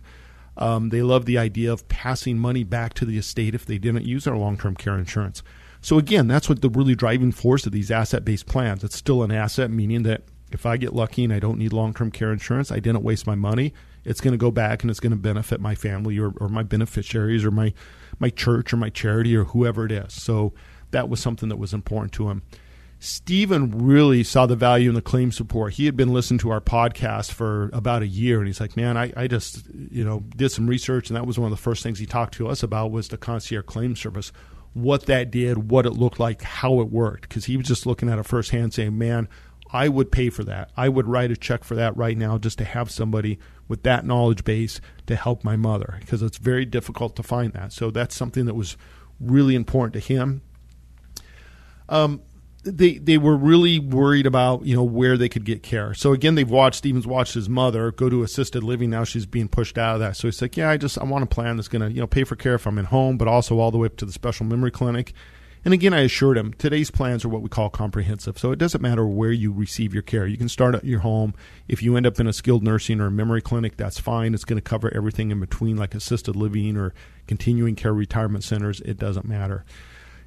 Um, 0.58 0.88
they 0.88 1.02
love 1.02 1.26
the 1.26 1.38
idea 1.38 1.72
of 1.72 1.88
passing 1.88 2.38
money 2.38 2.64
back 2.64 2.94
to 2.94 3.04
the 3.04 3.18
estate 3.18 3.54
if 3.54 3.66
they 3.66 3.78
didn't 3.78 4.06
use 4.06 4.26
our 4.26 4.36
long 4.36 4.56
term 4.56 4.74
care 4.74 4.98
insurance. 4.98 5.42
So, 5.80 5.98
again, 5.98 6.26
that's 6.26 6.48
what 6.48 6.62
the 6.62 6.70
really 6.70 6.94
driving 6.94 7.30
force 7.30 7.66
of 7.66 7.72
these 7.72 7.90
asset 7.90 8.24
based 8.24 8.46
plans. 8.46 8.82
It's 8.82 8.96
still 8.96 9.22
an 9.22 9.30
asset, 9.30 9.70
meaning 9.70 10.02
that 10.04 10.22
if 10.52 10.66
I 10.66 10.76
get 10.76 10.94
lucky 10.94 11.24
and 11.24 11.32
I 11.32 11.38
don't 11.38 11.58
need 11.58 11.72
long 11.72 11.94
term 11.94 12.10
care 12.10 12.32
insurance, 12.32 12.70
I 12.70 12.80
didn't 12.80 13.02
waste 13.02 13.26
my 13.26 13.34
money. 13.34 13.74
It's 14.04 14.20
going 14.20 14.32
to 14.32 14.38
go 14.38 14.50
back 14.50 14.82
and 14.82 14.90
it's 14.90 15.00
going 15.00 15.10
to 15.10 15.16
benefit 15.16 15.60
my 15.60 15.74
family 15.74 16.18
or, 16.18 16.32
or 16.38 16.48
my 16.48 16.62
beneficiaries 16.62 17.44
or 17.44 17.50
my, 17.50 17.74
my 18.20 18.30
church 18.30 18.72
or 18.72 18.76
my 18.76 18.90
charity 18.90 19.36
or 19.36 19.44
whoever 19.44 19.84
it 19.86 19.92
is. 19.92 20.14
So, 20.14 20.52
that 20.90 21.08
was 21.08 21.20
something 21.20 21.48
that 21.48 21.56
was 21.56 21.74
important 21.74 22.12
to 22.12 22.30
him. 22.30 22.42
Stephen 22.98 23.70
really 23.70 24.24
saw 24.24 24.46
the 24.46 24.56
value 24.56 24.88
in 24.88 24.94
the 24.94 25.02
claim 25.02 25.30
support. 25.30 25.74
He 25.74 25.84
had 25.84 25.96
been 25.96 26.14
listening 26.14 26.38
to 26.38 26.50
our 26.50 26.62
podcast 26.62 27.32
for 27.32 27.68
about 27.74 28.02
a 28.02 28.06
year, 28.06 28.38
and 28.38 28.46
he's 28.46 28.60
like, 28.60 28.76
"Man, 28.76 28.96
I, 28.96 29.12
I 29.14 29.26
just 29.26 29.66
you 29.90 30.02
know 30.02 30.24
did 30.34 30.50
some 30.50 30.66
research, 30.66 31.10
and 31.10 31.16
that 31.16 31.26
was 31.26 31.38
one 31.38 31.52
of 31.52 31.56
the 31.56 31.62
first 31.62 31.82
things 31.82 31.98
he 31.98 32.06
talked 32.06 32.34
to 32.34 32.48
us 32.48 32.62
about 32.62 32.90
was 32.90 33.08
the 33.08 33.18
concierge 33.18 33.66
claim 33.66 33.96
service, 33.96 34.32
what 34.72 35.06
that 35.06 35.30
did, 35.30 35.70
what 35.70 35.84
it 35.84 35.90
looked 35.90 36.18
like, 36.18 36.40
how 36.40 36.80
it 36.80 36.88
worked." 36.90 37.28
Because 37.28 37.44
he 37.44 37.58
was 37.58 37.66
just 37.66 37.84
looking 37.84 38.08
at 38.08 38.18
it 38.18 38.24
firsthand, 38.24 38.72
saying, 38.72 38.96
"Man, 38.96 39.28
I 39.72 39.88
would 39.88 40.12
pay 40.12 40.30
for 40.30 40.44
that. 40.44 40.70
I 40.76 40.88
would 40.88 41.06
write 41.06 41.30
a 41.30 41.36
check 41.36 41.64
for 41.64 41.74
that 41.74 41.96
right 41.96 42.16
now 42.16 42.38
just 42.38 42.58
to 42.58 42.64
have 42.64 42.90
somebody 42.90 43.38
with 43.68 43.82
that 43.82 44.04
knowledge 44.06 44.44
base 44.44 44.80
to 45.06 45.16
help 45.16 45.44
my 45.44 45.56
mother 45.56 45.96
because 46.00 46.22
it's 46.22 46.38
very 46.38 46.64
difficult 46.64 47.16
to 47.16 47.22
find 47.22 47.52
that. 47.54 47.72
So 47.72 47.90
that's 47.90 48.14
something 48.14 48.46
that 48.46 48.54
was 48.54 48.76
really 49.20 49.54
important 49.54 49.94
to 49.94 50.00
him. 50.00 50.42
Um, 51.88 52.22
they 52.64 52.98
they 52.98 53.16
were 53.16 53.36
really 53.36 53.78
worried 53.78 54.26
about 54.26 54.64
you 54.66 54.74
know 54.74 54.82
where 54.82 55.16
they 55.16 55.28
could 55.28 55.44
get 55.44 55.62
care. 55.62 55.94
So 55.94 56.12
again, 56.12 56.34
they've 56.34 56.50
watched 56.50 56.78
Stephen's 56.78 57.06
watched 57.06 57.34
his 57.34 57.48
mother 57.48 57.92
go 57.92 58.08
to 58.08 58.22
assisted 58.22 58.64
living. 58.64 58.90
Now 58.90 59.04
she's 59.04 59.26
being 59.26 59.48
pushed 59.48 59.78
out 59.78 59.94
of 59.94 60.00
that. 60.00 60.16
So 60.16 60.26
he's 60.28 60.42
like, 60.42 60.56
yeah, 60.56 60.70
I 60.70 60.76
just 60.76 60.98
I 60.98 61.04
want 61.04 61.22
a 61.22 61.28
plan 61.28 61.56
that's 61.56 61.68
going 61.68 61.82
to 61.82 61.92
you 61.92 62.00
know 62.00 62.06
pay 62.06 62.24
for 62.24 62.36
care 62.36 62.54
if 62.54 62.66
I'm 62.66 62.78
in 62.78 62.86
home, 62.86 63.18
but 63.18 63.28
also 63.28 63.58
all 63.58 63.70
the 63.70 63.78
way 63.78 63.86
up 63.86 63.96
to 63.98 64.04
the 64.04 64.12
special 64.12 64.46
memory 64.46 64.70
clinic. 64.70 65.12
And 65.64 65.74
again, 65.74 65.92
I 65.92 66.00
assured 66.00 66.38
him 66.38 66.52
today's 66.52 66.92
plans 66.92 67.24
are 67.24 67.28
what 67.28 67.42
we 67.42 67.48
call 67.48 67.70
comprehensive. 67.70 68.38
So 68.38 68.52
it 68.52 68.58
doesn't 68.58 68.80
matter 68.80 69.04
where 69.06 69.32
you 69.32 69.52
receive 69.52 69.92
your 69.92 70.02
care. 70.02 70.26
You 70.26 70.36
can 70.36 70.48
start 70.48 70.76
at 70.76 70.84
your 70.84 71.00
home. 71.00 71.34
If 71.66 71.82
you 71.82 71.96
end 71.96 72.06
up 72.06 72.20
in 72.20 72.28
a 72.28 72.32
skilled 72.32 72.62
nursing 72.62 73.00
or 73.00 73.06
a 73.06 73.10
memory 73.10 73.42
clinic, 73.42 73.76
that's 73.76 73.98
fine. 73.98 74.32
It's 74.32 74.44
going 74.44 74.58
to 74.58 74.62
cover 74.62 74.94
everything 74.94 75.32
in 75.32 75.40
between, 75.40 75.76
like 75.76 75.94
assisted 75.94 76.36
living 76.36 76.76
or 76.76 76.94
continuing 77.26 77.74
care 77.74 77.92
retirement 77.92 78.44
centers. 78.44 78.80
It 78.82 78.96
doesn't 78.96 79.26
matter. 79.26 79.64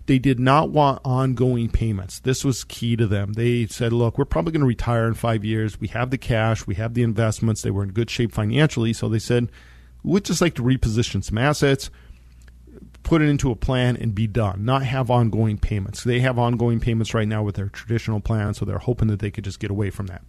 They 0.07 0.17
did 0.17 0.39
not 0.39 0.71
want 0.71 1.01
ongoing 1.05 1.69
payments. 1.69 2.19
This 2.19 2.43
was 2.43 2.63
key 2.63 2.95
to 2.95 3.05
them. 3.05 3.33
They 3.33 3.67
said, 3.67 3.93
look, 3.93 4.17
we're 4.17 4.25
probably 4.25 4.51
going 4.51 4.61
to 4.61 4.67
retire 4.67 5.07
in 5.07 5.13
five 5.13 5.45
years. 5.45 5.79
We 5.79 5.87
have 5.89 6.09
the 6.09 6.17
cash, 6.17 6.65
we 6.65 6.73
have 6.75 6.95
the 6.95 7.03
investments. 7.03 7.61
They 7.61 7.69
were 7.69 7.83
in 7.83 7.91
good 7.91 8.09
shape 8.09 8.31
financially. 8.31 8.91
So 8.91 9.07
they 9.07 9.19
said, 9.19 9.51
we'd 10.01 10.25
just 10.25 10.41
like 10.41 10.55
to 10.55 10.63
reposition 10.63 11.23
some 11.23 11.37
assets, 11.37 11.91
put 13.09 13.23
it 13.23 13.27
into 13.27 13.49
a 13.49 13.55
plan, 13.55 13.97
and 13.97 14.13
be 14.13 14.27
done, 14.27 14.63
not 14.63 14.83
have 14.83 15.09
ongoing 15.09 15.57
payments. 15.57 16.03
They 16.03 16.19
have 16.19 16.37
ongoing 16.37 16.79
payments 16.79 17.15
right 17.15 17.27
now 17.27 17.41
with 17.41 17.55
their 17.55 17.69
traditional 17.69 18.19
plan. 18.19 18.53
So 18.53 18.65
they're 18.65 18.77
hoping 18.77 19.07
that 19.07 19.17
they 19.17 19.31
could 19.31 19.43
just 19.43 19.59
get 19.59 19.71
away 19.71 19.89
from 19.89 20.05
that. 20.07 20.21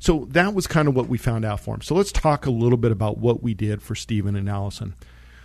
So 0.00 0.26
that 0.32 0.52
was 0.52 0.66
kind 0.66 0.86
of 0.86 0.94
what 0.94 1.08
we 1.08 1.16
found 1.16 1.46
out 1.46 1.60
for 1.60 1.72
them. 1.72 1.80
So 1.80 1.94
let's 1.94 2.12
talk 2.12 2.44
a 2.44 2.50
little 2.50 2.76
bit 2.76 2.92
about 2.92 3.16
what 3.16 3.42
we 3.42 3.54
did 3.54 3.80
for 3.80 3.94
Stephen 3.94 4.36
and 4.36 4.50
Allison. 4.50 4.94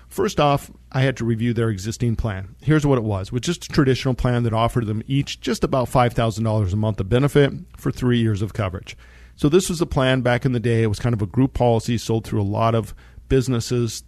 First 0.10 0.38
off, 0.38 0.70
I 0.92 1.00
had 1.00 1.16
to 1.18 1.24
review 1.24 1.54
their 1.54 1.70
existing 1.70 2.18
plan. 2.18 2.56
Here's 2.62 2.86
what 2.86 2.98
it 2.98 3.06
was. 3.06 3.28
It 3.28 3.34
was 3.34 3.42
just 3.44 3.64
a 3.64 3.70
traditional 3.70 4.14
plan 4.14 4.44
that 4.44 4.52
offered 4.52 4.86
them 4.86 5.02
each 5.08 5.40
just 5.40 5.64
about 5.64 5.88
$5,000 5.88 6.74
a 6.74 6.76
month 6.76 7.00
of 7.00 7.08
benefit 7.08 7.54
for 7.78 7.90
three 7.90 8.20
years 8.20 8.42
of 8.42 8.52
coverage. 8.52 8.98
So 9.38 9.48
this 9.48 9.70
was 9.70 9.80
a 9.80 9.86
plan 9.86 10.20
back 10.20 10.44
in 10.44 10.52
the 10.52 10.60
day. 10.60 10.84
It 10.84 10.88
was 10.88 11.00
kind 11.00 11.14
of 11.14 11.22
a 11.22 11.26
group 11.26 11.54
policy 11.54 11.98
sold 11.98 12.26
through 12.26 12.42
a 12.42 12.44
lot 12.44 12.76
of 12.76 12.94
businesses, 13.30 14.04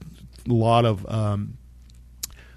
a 0.50 0.52
lot 0.52 0.84
of 0.84 1.10
um, 1.10 1.58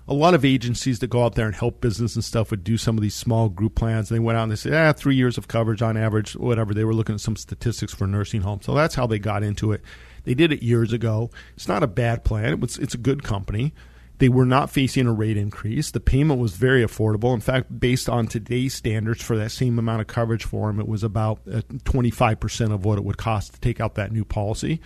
a 0.06 0.14
lot 0.14 0.34
of 0.34 0.44
agencies 0.44 0.98
that 0.98 1.08
go 1.08 1.24
out 1.24 1.34
there 1.34 1.46
and 1.46 1.54
help 1.54 1.80
business 1.80 2.14
and 2.14 2.24
stuff 2.24 2.50
would 2.50 2.62
do 2.62 2.76
some 2.76 2.98
of 2.98 3.02
these 3.02 3.14
small 3.14 3.48
group 3.48 3.74
plans. 3.74 4.10
And 4.10 4.16
they 4.16 4.24
went 4.24 4.36
out 4.36 4.44
and 4.44 4.52
they 4.52 4.56
said, 4.56 4.74
ah, 4.74 4.92
three 4.92 5.14
years 5.14 5.38
of 5.38 5.48
coverage 5.48 5.80
on 5.80 5.96
average, 5.96 6.36
whatever. 6.36 6.74
They 6.74 6.84
were 6.84 6.94
looking 6.94 7.14
at 7.14 7.20
some 7.20 7.36
statistics 7.36 7.94
for 7.94 8.06
nursing 8.06 8.42
homes. 8.42 8.66
So 8.66 8.74
that's 8.74 8.94
how 8.94 9.06
they 9.06 9.18
got 9.18 9.42
into 9.42 9.72
it. 9.72 9.80
They 10.24 10.34
did 10.34 10.52
it 10.52 10.62
years 10.62 10.92
ago. 10.92 11.30
It's 11.56 11.68
not 11.68 11.82
a 11.82 11.86
bad 11.86 12.24
plan. 12.24 12.52
It 12.52 12.60
was, 12.60 12.78
it's 12.78 12.94
a 12.94 12.98
good 12.98 13.22
company. 13.22 13.72
They 14.18 14.28
were 14.28 14.46
not 14.46 14.70
facing 14.70 15.06
a 15.06 15.12
rate 15.12 15.36
increase. 15.36 15.90
The 15.90 16.00
payment 16.00 16.40
was 16.40 16.54
very 16.54 16.84
affordable. 16.84 17.34
In 17.34 17.40
fact, 17.40 17.80
based 17.80 18.08
on 18.08 18.26
today's 18.26 18.74
standards 18.74 19.22
for 19.22 19.36
that 19.36 19.50
same 19.50 19.78
amount 19.78 20.02
of 20.02 20.06
coverage 20.06 20.44
for 20.44 20.68
them, 20.68 20.80
it 20.80 20.86
was 20.86 21.02
about 21.02 21.44
25% 21.46 22.70
uh, 22.70 22.74
of 22.74 22.84
what 22.84 22.98
it 22.98 23.04
would 23.04 23.16
cost 23.16 23.54
to 23.54 23.60
take 23.60 23.80
out 23.80 23.96
that 23.96 24.12
new 24.12 24.24
policy. 24.24 24.80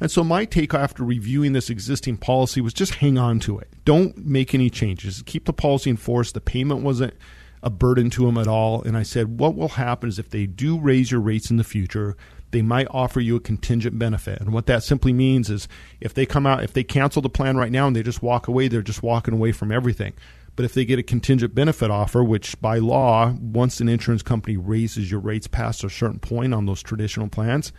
And 0.00 0.10
so 0.10 0.24
my 0.24 0.46
take 0.46 0.72
after 0.72 1.04
reviewing 1.04 1.52
this 1.52 1.68
existing 1.68 2.16
policy 2.16 2.60
was 2.60 2.72
just 2.72 2.94
hang 2.94 3.18
on 3.18 3.38
to 3.40 3.58
it. 3.58 3.68
Don't 3.84 4.16
make 4.16 4.54
any 4.54 4.70
changes. 4.70 5.22
Keep 5.26 5.44
the 5.44 5.52
policy 5.52 5.90
in 5.90 5.96
force. 5.98 6.32
The 6.32 6.40
payment 6.40 6.80
wasn't 6.82 7.14
a 7.62 7.68
burden 7.68 8.08
to 8.10 8.24
them 8.24 8.38
at 8.38 8.48
all. 8.48 8.82
And 8.82 8.96
I 8.96 9.02
said, 9.02 9.38
what 9.38 9.54
will 9.54 9.68
happen 9.68 10.08
is 10.08 10.18
if 10.18 10.30
they 10.30 10.46
do 10.46 10.78
raise 10.80 11.10
your 11.10 11.20
rates 11.20 11.50
in 11.50 11.58
the 11.58 11.64
future, 11.64 12.16
they 12.50 12.62
might 12.62 12.88
offer 12.90 13.20
you 13.20 13.36
a 13.36 13.40
contingent 13.40 13.98
benefit. 13.98 14.40
And 14.40 14.52
what 14.52 14.66
that 14.66 14.82
simply 14.82 15.12
means 15.12 15.50
is 15.50 15.68
if 16.00 16.14
they 16.14 16.24
come 16.24 16.46
out, 16.46 16.64
if 16.64 16.72
they 16.72 16.82
cancel 16.82 17.20
the 17.22 17.28
plan 17.28 17.56
right 17.56 17.70
now 17.70 17.86
and 17.86 17.94
they 17.94 18.02
just 18.02 18.22
walk 18.22 18.48
away, 18.48 18.68
they're 18.68 18.82
just 18.82 19.02
walking 19.02 19.34
away 19.34 19.52
from 19.52 19.70
everything. 19.70 20.14
But 20.56 20.64
if 20.64 20.74
they 20.74 20.84
get 20.84 20.98
a 20.98 21.02
contingent 21.02 21.54
benefit 21.54 21.90
offer, 21.90 22.24
which 22.24 22.60
by 22.60 22.78
law, 22.78 23.34
once 23.40 23.80
an 23.80 23.88
insurance 23.88 24.22
company 24.22 24.56
raises 24.56 25.10
your 25.10 25.20
rates 25.20 25.46
past 25.46 25.84
a 25.84 25.90
certain 25.90 26.18
point 26.18 26.54
on 26.54 26.66
those 26.66 26.82
traditional 26.82 27.28
plans, 27.28 27.72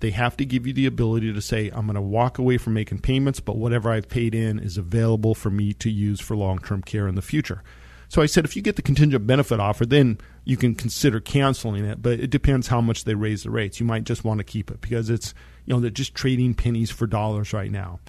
they 0.00 0.10
have 0.10 0.36
to 0.36 0.44
give 0.44 0.66
you 0.66 0.72
the 0.72 0.86
ability 0.86 1.32
to 1.32 1.40
say, 1.40 1.70
I'm 1.70 1.86
going 1.86 1.94
to 1.94 2.00
walk 2.00 2.38
away 2.38 2.58
from 2.58 2.74
making 2.74 3.00
payments, 3.00 3.40
but 3.40 3.56
whatever 3.56 3.90
I've 3.90 4.08
paid 4.08 4.34
in 4.34 4.58
is 4.58 4.76
available 4.76 5.34
for 5.34 5.50
me 5.50 5.72
to 5.74 5.90
use 5.90 6.20
for 6.20 6.36
long 6.36 6.58
term 6.58 6.82
care 6.82 7.08
in 7.08 7.14
the 7.14 7.22
future. 7.22 7.62
So 8.10 8.22
I 8.22 8.26
said, 8.26 8.46
if 8.46 8.56
you 8.56 8.62
get 8.62 8.76
the 8.76 8.82
contingent 8.82 9.26
benefit 9.26 9.60
offer, 9.60 9.84
then 9.84 10.18
you 10.44 10.56
can 10.56 10.74
consider 10.74 11.20
canceling 11.20 11.84
it, 11.84 12.00
but 12.00 12.20
it 12.20 12.30
depends 12.30 12.68
how 12.68 12.80
much 12.80 13.04
they 13.04 13.14
raise 13.14 13.42
the 13.42 13.50
rates. 13.50 13.80
You 13.80 13.86
might 13.86 14.04
just 14.04 14.24
want 14.24 14.38
to 14.38 14.44
keep 14.44 14.70
it 14.70 14.80
because 14.80 15.10
it's 15.10 15.34
you 15.68 15.74
know, 15.74 15.80
they're 15.80 15.90
just 15.90 16.14
trading 16.14 16.54
pennies 16.54 16.90
for 16.90 17.06
dollars 17.06 17.52
right 17.52 17.70
now. 17.70 18.00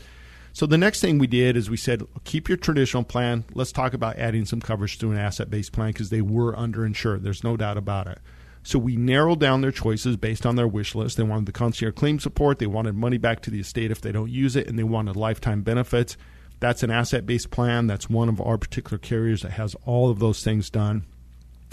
So 0.54 0.66
the 0.66 0.78
next 0.78 1.02
thing 1.02 1.18
we 1.18 1.28
did 1.28 1.58
is 1.58 1.70
we 1.70 1.76
said, 1.76 2.04
keep 2.24 2.48
your 2.48 2.58
traditional 2.58 3.04
plan. 3.04 3.44
Let's 3.54 3.74
talk 3.74 3.94
about 3.94 4.18
adding 4.18 4.46
some 4.46 4.62
coverage 4.62 4.98
to 5.00 5.12
an 5.12 5.18
asset 5.18 5.50
based 5.50 5.74
plan 5.74 5.92
because 5.92 6.10
they 6.10 6.22
were 6.22 6.54
underinsured. 6.54 7.22
There's 7.22 7.44
no 7.44 7.58
doubt 7.58 7.78
about 7.78 8.08
it. 8.08 8.20
So 8.64 8.78
we 8.78 8.98
narrowed 8.98 9.40
down 9.40 9.62
their 9.62 9.72
choices 9.72 10.18
based 10.18 10.46
on 10.46 10.56
their 10.56 10.68
wish 10.68 10.94
list. 10.94 11.18
They 11.18 11.24
wanted 11.24 11.46
the 11.46 11.52
concierge 11.52 11.96
claim 11.96 12.20
support, 12.20 12.60
they 12.60 12.68
wanted 12.68 12.96
money 12.96 13.18
back 13.18 13.42
to 13.42 13.52
the 13.52 13.60
estate 13.60 13.92
if 13.92 14.02
they 14.02 14.12
don't 14.12 14.30
use 14.30 14.56
it, 14.56 14.68
and 14.68 14.78
they 14.78 14.84
wanted 14.84 15.16
lifetime 15.16 15.62
benefits. 15.62 16.18
That's 16.60 16.84
an 16.84 16.92
asset 16.92 17.26
based 17.26 17.52
plan. 17.52 17.88
That's 17.88 18.10
one 18.10 18.30
of 18.30 18.42
our 18.42 18.58
particular 18.58 18.98
carriers 18.98 19.44
that 19.44 19.52
has 19.52 19.76
all 19.86 20.10
of 20.10 20.20
those 20.20 20.44
things 20.44 20.70
done. 20.70 21.06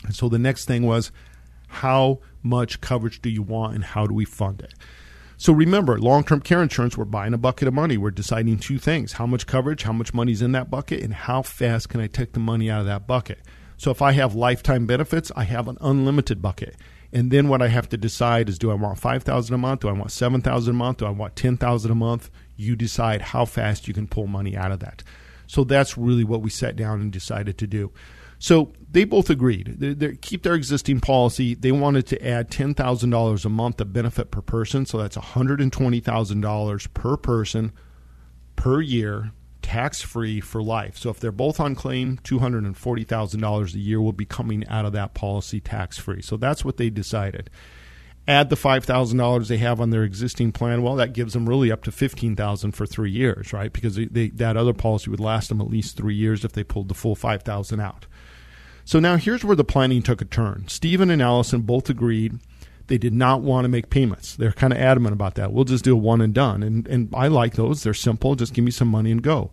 And 0.04 0.14
so 0.14 0.28
the 0.28 0.38
next 0.38 0.66
thing 0.66 0.86
was 0.86 1.10
how 1.68 2.20
much 2.42 2.80
coverage 2.80 3.20
do 3.20 3.28
you 3.28 3.42
want 3.42 3.74
and 3.74 3.84
how 3.84 4.06
do 4.06 4.14
we 4.14 4.24
fund 4.24 4.60
it? 4.60 4.74
So 5.38 5.52
remember, 5.52 5.98
long 5.98 6.24
term 6.24 6.40
care 6.40 6.62
insurance, 6.62 6.96
we're 6.96 7.04
buying 7.04 7.34
a 7.34 7.38
bucket 7.38 7.68
of 7.68 7.74
money. 7.74 7.98
We're 7.98 8.10
deciding 8.10 8.58
two 8.58 8.78
things 8.78 9.14
how 9.14 9.26
much 9.26 9.46
coverage, 9.46 9.82
how 9.82 9.92
much 9.92 10.14
money's 10.14 10.40
in 10.40 10.52
that 10.52 10.70
bucket, 10.70 11.02
and 11.02 11.12
how 11.12 11.42
fast 11.42 11.88
can 11.88 12.00
I 12.00 12.06
take 12.06 12.32
the 12.32 12.40
money 12.40 12.70
out 12.70 12.80
of 12.80 12.86
that 12.86 13.06
bucket. 13.06 13.40
So 13.76 13.90
if 13.90 14.00
I 14.02 14.12
have 14.12 14.34
lifetime 14.34 14.86
benefits, 14.86 15.30
I 15.36 15.44
have 15.44 15.68
an 15.68 15.78
unlimited 15.80 16.40
bucket. 16.40 16.76
And 17.12 17.30
then 17.30 17.48
what 17.48 17.62
I 17.62 17.68
have 17.68 17.88
to 17.90 17.96
decide 17.96 18.48
is 18.48 18.58
do 18.58 18.70
I 18.70 18.74
want 18.74 18.98
5000 18.98 19.54
a 19.54 19.58
month? 19.58 19.80
Do 19.80 19.88
I 19.88 19.92
want 19.92 20.10
7000 20.10 20.70
a 20.70 20.76
month? 20.76 20.98
Do 20.98 21.06
I 21.06 21.10
want 21.10 21.36
10000 21.36 21.90
a 21.90 21.94
month? 21.94 22.30
You 22.56 22.76
decide 22.76 23.22
how 23.22 23.44
fast 23.44 23.86
you 23.86 23.94
can 23.94 24.06
pull 24.06 24.26
money 24.26 24.56
out 24.56 24.72
of 24.72 24.80
that. 24.80 25.02
So 25.46 25.64
that's 25.64 25.96
really 25.96 26.24
what 26.24 26.42
we 26.42 26.50
sat 26.50 26.76
down 26.76 27.00
and 27.00 27.12
decided 27.12 27.58
to 27.58 27.66
do. 27.66 27.92
So 28.38 28.72
they 28.90 29.04
both 29.04 29.30
agreed. 29.30 29.76
They, 29.78 29.94
they 29.94 30.16
keep 30.16 30.42
their 30.42 30.54
existing 30.54 31.00
policy. 31.00 31.54
They 31.54 31.72
wanted 31.72 32.06
to 32.08 32.26
add 32.26 32.50
ten 32.50 32.74
thousand 32.74 33.10
dollars 33.10 33.44
a 33.44 33.48
month 33.48 33.80
of 33.80 33.92
benefit 33.92 34.30
per 34.30 34.42
person. 34.42 34.84
So 34.84 34.98
that's 34.98 35.16
one 35.16 35.24
hundred 35.24 35.60
and 35.60 35.72
twenty 35.72 36.00
thousand 36.00 36.42
dollars 36.42 36.86
per 36.88 37.16
person 37.16 37.72
per 38.56 38.80
year, 38.80 39.32
tax 39.66 40.00
free 40.00 40.40
for 40.40 40.62
life. 40.62 40.96
So 40.96 41.10
if 41.10 41.18
they're 41.18 41.32
both 41.32 41.58
on 41.58 41.74
claim, 41.74 42.20
two 42.22 42.38
hundred 42.38 42.62
and 42.62 42.76
forty 42.76 43.02
thousand 43.02 43.40
dollars 43.40 43.74
a 43.74 43.80
year 43.80 44.00
will 44.00 44.12
be 44.12 44.24
coming 44.24 44.64
out 44.68 44.84
of 44.84 44.92
that 44.92 45.12
policy 45.12 45.60
tax 45.60 45.98
free. 45.98 46.22
So 46.22 46.36
that's 46.36 46.64
what 46.64 46.76
they 46.76 46.88
decided. 46.88 47.50
Add 48.28 48.48
the 48.48 48.56
five 48.56 48.84
thousand 48.84 49.18
dollars 49.18 49.48
they 49.48 49.56
have 49.56 49.80
on 49.80 49.90
their 49.90 50.04
existing 50.04 50.52
plan. 50.52 50.82
Well, 50.82 50.94
that 50.94 51.14
gives 51.14 51.32
them 51.32 51.48
really 51.48 51.72
up 51.72 51.82
to 51.82 51.90
fifteen 51.90 52.36
thousand 52.36 52.72
for 52.72 52.86
three 52.86 53.10
years, 53.10 53.52
right? 53.52 53.72
Because 53.72 53.96
they, 53.96 54.04
they, 54.04 54.28
that 54.28 54.56
other 54.56 54.72
policy 54.72 55.10
would 55.10 55.18
last 55.18 55.48
them 55.48 55.60
at 55.60 55.70
least 55.70 55.96
three 55.96 56.14
years 56.14 56.44
if 56.44 56.52
they 56.52 56.62
pulled 56.62 56.86
the 56.86 56.94
full 56.94 57.16
five 57.16 57.42
thousand 57.42 57.80
out. 57.80 58.06
So 58.84 59.00
now 59.00 59.16
here's 59.16 59.44
where 59.44 59.56
the 59.56 59.64
planning 59.64 60.00
took 60.00 60.20
a 60.20 60.24
turn. 60.24 60.68
Stephen 60.68 61.10
and 61.10 61.20
Allison 61.20 61.62
both 61.62 61.90
agreed 61.90 62.38
they 62.88 62.98
did 62.98 63.12
not 63.14 63.42
want 63.42 63.64
to 63.64 63.68
make 63.68 63.90
payments. 63.90 64.36
They're 64.36 64.52
kind 64.52 64.72
of 64.72 64.78
adamant 64.78 65.12
about 65.12 65.34
that. 65.36 65.52
We'll 65.52 65.64
just 65.64 65.84
do 65.84 65.94
a 65.94 65.98
one 65.98 66.20
and 66.20 66.32
done. 66.34 66.62
And, 66.62 66.86
and 66.86 67.08
I 67.14 67.28
like 67.28 67.54
those. 67.54 67.82
They're 67.82 67.94
simple. 67.94 68.34
Just 68.34 68.54
give 68.54 68.64
me 68.64 68.70
some 68.70 68.88
money 68.88 69.10
and 69.10 69.22
go. 69.22 69.50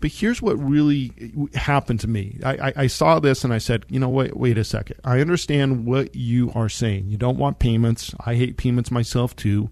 But 0.00 0.10
here's 0.10 0.42
what 0.42 0.58
really 0.58 1.12
happened 1.54 2.00
to 2.00 2.08
me. 2.08 2.38
I, 2.44 2.68
I, 2.68 2.72
I, 2.76 2.86
saw 2.88 3.20
this 3.20 3.44
and 3.44 3.52
I 3.52 3.58
said, 3.58 3.86
you 3.88 4.00
know, 4.00 4.08
wait, 4.08 4.36
wait 4.36 4.58
a 4.58 4.64
second. 4.64 4.96
I 5.04 5.20
understand 5.20 5.86
what 5.86 6.16
you 6.16 6.50
are 6.56 6.68
saying. 6.68 7.06
You 7.08 7.16
don't 7.16 7.38
want 7.38 7.60
payments. 7.60 8.12
I 8.26 8.34
hate 8.34 8.56
payments 8.56 8.90
myself 8.90 9.36
too. 9.36 9.70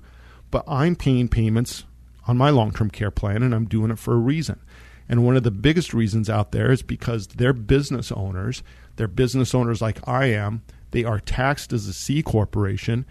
But 0.53 0.65
I'm 0.69 0.95
paying 0.95 1.29
payments 1.29 1.85
on 2.29 2.37
my 2.37 2.51
long 2.51 2.71
term 2.71 2.91
care 2.91 3.11
plan 3.11 3.43
and 3.43 3.53
I'm 3.53 3.67
doing 3.67 3.91
it 3.91 3.99
for 3.99 4.15
a 4.15 4.19
reason. 4.19 4.61
And 5.09 5.27
one 5.27 5.37
of 5.37 5.43
the 5.43 5.51
biggest 5.51 5.93
reasons 5.93 6.31
out 6.31 6.53
there 6.53 6.71
is 6.71 6.83
because 6.83 7.27
they're 7.27 7.53
business 7.53 8.13
owners 8.13 8.63
they're 9.01 9.09
business 9.09 9.55
owners 9.55 9.81
like 9.81 10.07
I 10.07 10.27
am. 10.27 10.61
They 10.91 11.05
are 11.05 11.21
taxed 11.21 11.73
as 11.73 11.87
a 11.87 11.93
C 11.93 12.23
corporation. 12.23 13.07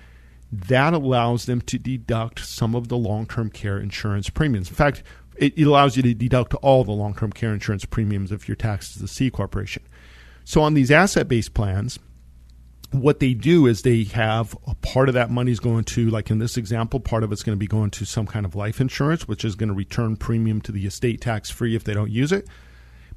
That 0.52 0.94
allows 0.94 1.46
them 1.46 1.62
to 1.62 1.78
deduct 1.78 2.46
some 2.46 2.76
of 2.76 2.88
the 2.88 2.98
long 2.98 3.26
term 3.26 3.50
care 3.50 3.80
insurance 3.80 4.30
premiums. 4.30 4.70
In 4.70 4.76
fact, 4.76 5.04
it, 5.38 5.58
allows 5.60 5.96
you 5.96 6.04
to 6.04 6.14
deduct 6.14 6.54
all 6.56 6.84
the 6.84 6.92
long 6.92 7.14
term 7.14 7.32
care 7.32 7.54
insurance 7.54 7.86
premiums 7.86 8.32
if 8.32 8.48
you're 8.48 8.56
taxed 8.56 8.98
as 8.98 9.02
a 9.02 9.08
C 9.08 9.30
corporation. 9.30 9.84
So 10.44 10.62
on 10.62 10.74
these 10.74 10.92
asset 10.92 11.28
based 11.28 11.54
plans, 11.54 12.00
what 12.92 13.20
they 13.20 13.34
do 13.34 13.68
is 13.68 13.84
they 13.84 14.04
have 14.06 14.58
a 14.68 14.74
part 14.76 15.10
of 15.10 15.14
that 15.14 15.30
money 15.30 15.52
is 15.52 15.60
going 15.60 15.84
to, 15.84 16.10
like 16.10 16.32
in 16.32 16.40
this 16.40 16.58
example, 16.58 17.00
part 17.00 17.24
of 17.24 17.32
it's 17.32 17.44
going 17.44 17.56
to 17.56 17.60
be 17.60 17.68
going 17.68 17.92
to 17.92 18.06
some 18.06 18.26
kind 18.26 18.46
of 18.46 18.56
life 18.56 18.82
insurance, 18.82 19.28
which 19.28 19.46
is 19.46 19.56
going 19.56 19.70
to 19.70 19.76
return 19.76 20.16
premium 20.16 20.60
to 20.62 20.72
the 20.72 20.86
estate 20.88 21.22
tax 21.22 21.50
free 21.50 21.76
if 21.76 21.84
they 21.84 21.94
don't 21.94 22.10
use 22.12 22.32
it. 22.32 22.48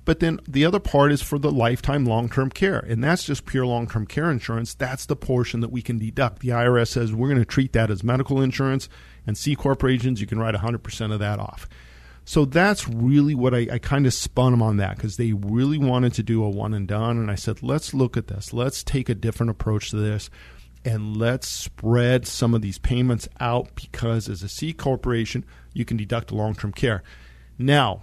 But 0.05 0.21
then 0.21 0.41
the 0.49 0.65
other 0.65 0.81
part 0.81 1.13
is 1.13 1.23
for 1.23 1.39
the 1.39 1.53
lifetime 1.53 2.05
long 2.05 2.29
term 2.29 2.51
care. 2.51 2.79
And 2.79 3.03
that's 3.03 3.25
just 3.25 3.47
pure 3.47 3.67
long 3.67 3.87
term 3.87 4.07
care 4.07 4.31
insurance. 4.31 4.75
That's 4.75 5.07
the 5.07 5.17
portion 5.17 5.61
that 5.61 5.71
we 5.71 5.83
can 5.83 5.99
deduct. 5.99 6.41
The 6.41 6.49
IRS 6.49 6.89
says 6.89 7.13
we're 7.13 7.29
going 7.29 7.39
to 7.39 7.45
treat 7.45 7.73
that 7.75 7.91
as 7.91 8.03
medical 8.03 8.41
insurance, 8.41 8.89
and 9.27 9.39
C 9.39 9.55
corporations, 9.55 10.21
you 10.21 10.27
can 10.27 10.39
write 10.39 10.55
100% 10.55 11.13
of 11.13 11.21
that 11.21 11.39
off. 11.39 11.69
So 12.25 12.45
that's 12.45 12.89
really 12.89 13.35
what 13.35 13.55
I, 13.55 13.67
I 13.73 13.79
kind 13.79 14.07
of 14.07 14.15
spun 14.15 14.53
them 14.53 14.63
on 14.63 14.77
that 14.77 14.97
because 14.97 15.17
they 15.17 15.33
really 15.33 15.79
wanted 15.79 16.15
to 16.15 16.23
do 16.23 16.45
a 16.45 16.49
one 16.49 16.73
and 16.73 16.87
done. 16.87 17.19
And 17.19 17.31
I 17.31 17.35
said, 17.35 17.63
let's 17.63 17.95
look 17.95 18.17
at 18.17 18.29
this. 18.29 18.53
Let's 18.53 18.85
take 18.85 19.09
a 19.09 19.15
different 19.15 19.51
approach 19.51 19.91
to 19.91 19.97
this 19.97 20.31
and 20.85 21.17
let's 21.17 21.49
spread 21.49 22.27
some 22.27 22.55
of 22.55 22.63
these 22.63 22.79
payments 22.79 23.29
out 23.41 23.75
because 23.75 24.29
as 24.29 24.43
a 24.43 24.49
C 24.49 24.73
corporation, 24.73 25.45
you 25.73 25.85
can 25.85 25.97
deduct 25.97 26.33
long 26.33 26.55
term 26.55 26.73
care. 26.73 27.03
Now, 27.59 28.03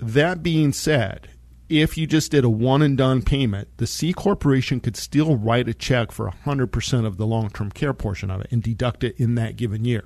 that 0.00 0.42
being 0.42 0.72
said, 0.72 1.28
if 1.70 1.96
you 1.96 2.06
just 2.06 2.32
did 2.32 2.44
a 2.44 2.50
one 2.50 2.82
and 2.82 2.98
done 2.98 3.22
payment, 3.22 3.68
the 3.76 3.86
C 3.86 4.12
corporation 4.12 4.80
could 4.80 4.96
still 4.96 5.36
write 5.36 5.68
a 5.68 5.74
check 5.74 6.10
for 6.10 6.28
100% 6.44 7.06
of 7.06 7.16
the 7.16 7.26
long 7.26 7.48
term 7.50 7.70
care 7.70 7.94
portion 7.94 8.30
of 8.30 8.40
it 8.40 8.48
and 8.50 8.62
deduct 8.62 9.04
it 9.04 9.14
in 9.18 9.36
that 9.36 9.56
given 9.56 9.84
year. 9.84 10.04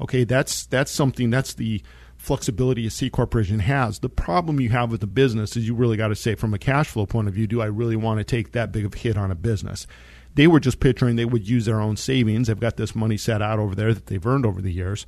Okay, 0.00 0.24
that's 0.24 0.66
that's 0.66 0.90
something 0.90 1.30
that's 1.30 1.54
the 1.54 1.82
flexibility 2.18 2.86
a 2.86 2.90
C 2.90 3.08
corporation 3.08 3.60
has. 3.60 4.00
The 4.00 4.10
problem 4.10 4.60
you 4.60 4.68
have 4.70 4.90
with 4.90 5.00
the 5.00 5.06
business 5.06 5.56
is 5.56 5.66
you 5.66 5.74
really 5.74 5.96
got 5.96 6.08
to 6.08 6.16
say 6.16 6.34
from 6.34 6.52
a 6.52 6.58
cash 6.58 6.88
flow 6.88 7.06
point 7.06 7.28
of 7.28 7.34
view, 7.34 7.46
do 7.46 7.62
I 7.62 7.66
really 7.66 7.96
want 7.96 8.18
to 8.18 8.24
take 8.24 8.52
that 8.52 8.72
big 8.72 8.84
of 8.84 8.94
a 8.94 8.98
hit 8.98 9.16
on 9.16 9.30
a 9.30 9.34
business? 9.34 9.86
They 10.34 10.46
were 10.46 10.60
just 10.60 10.80
picturing 10.80 11.16
they 11.16 11.24
would 11.24 11.48
use 11.48 11.64
their 11.64 11.80
own 11.80 11.96
savings. 11.96 12.48
They've 12.48 12.60
got 12.60 12.76
this 12.76 12.94
money 12.94 13.16
set 13.16 13.40
out 13.40 13.58
over 13.58 13.74
there 13.74 13.94
that 13.94 14.06
they've 14.06 14.26
earned 14.26 14.44
over 14.44 14.60
the 14.60 14.72
years 14.72 15.06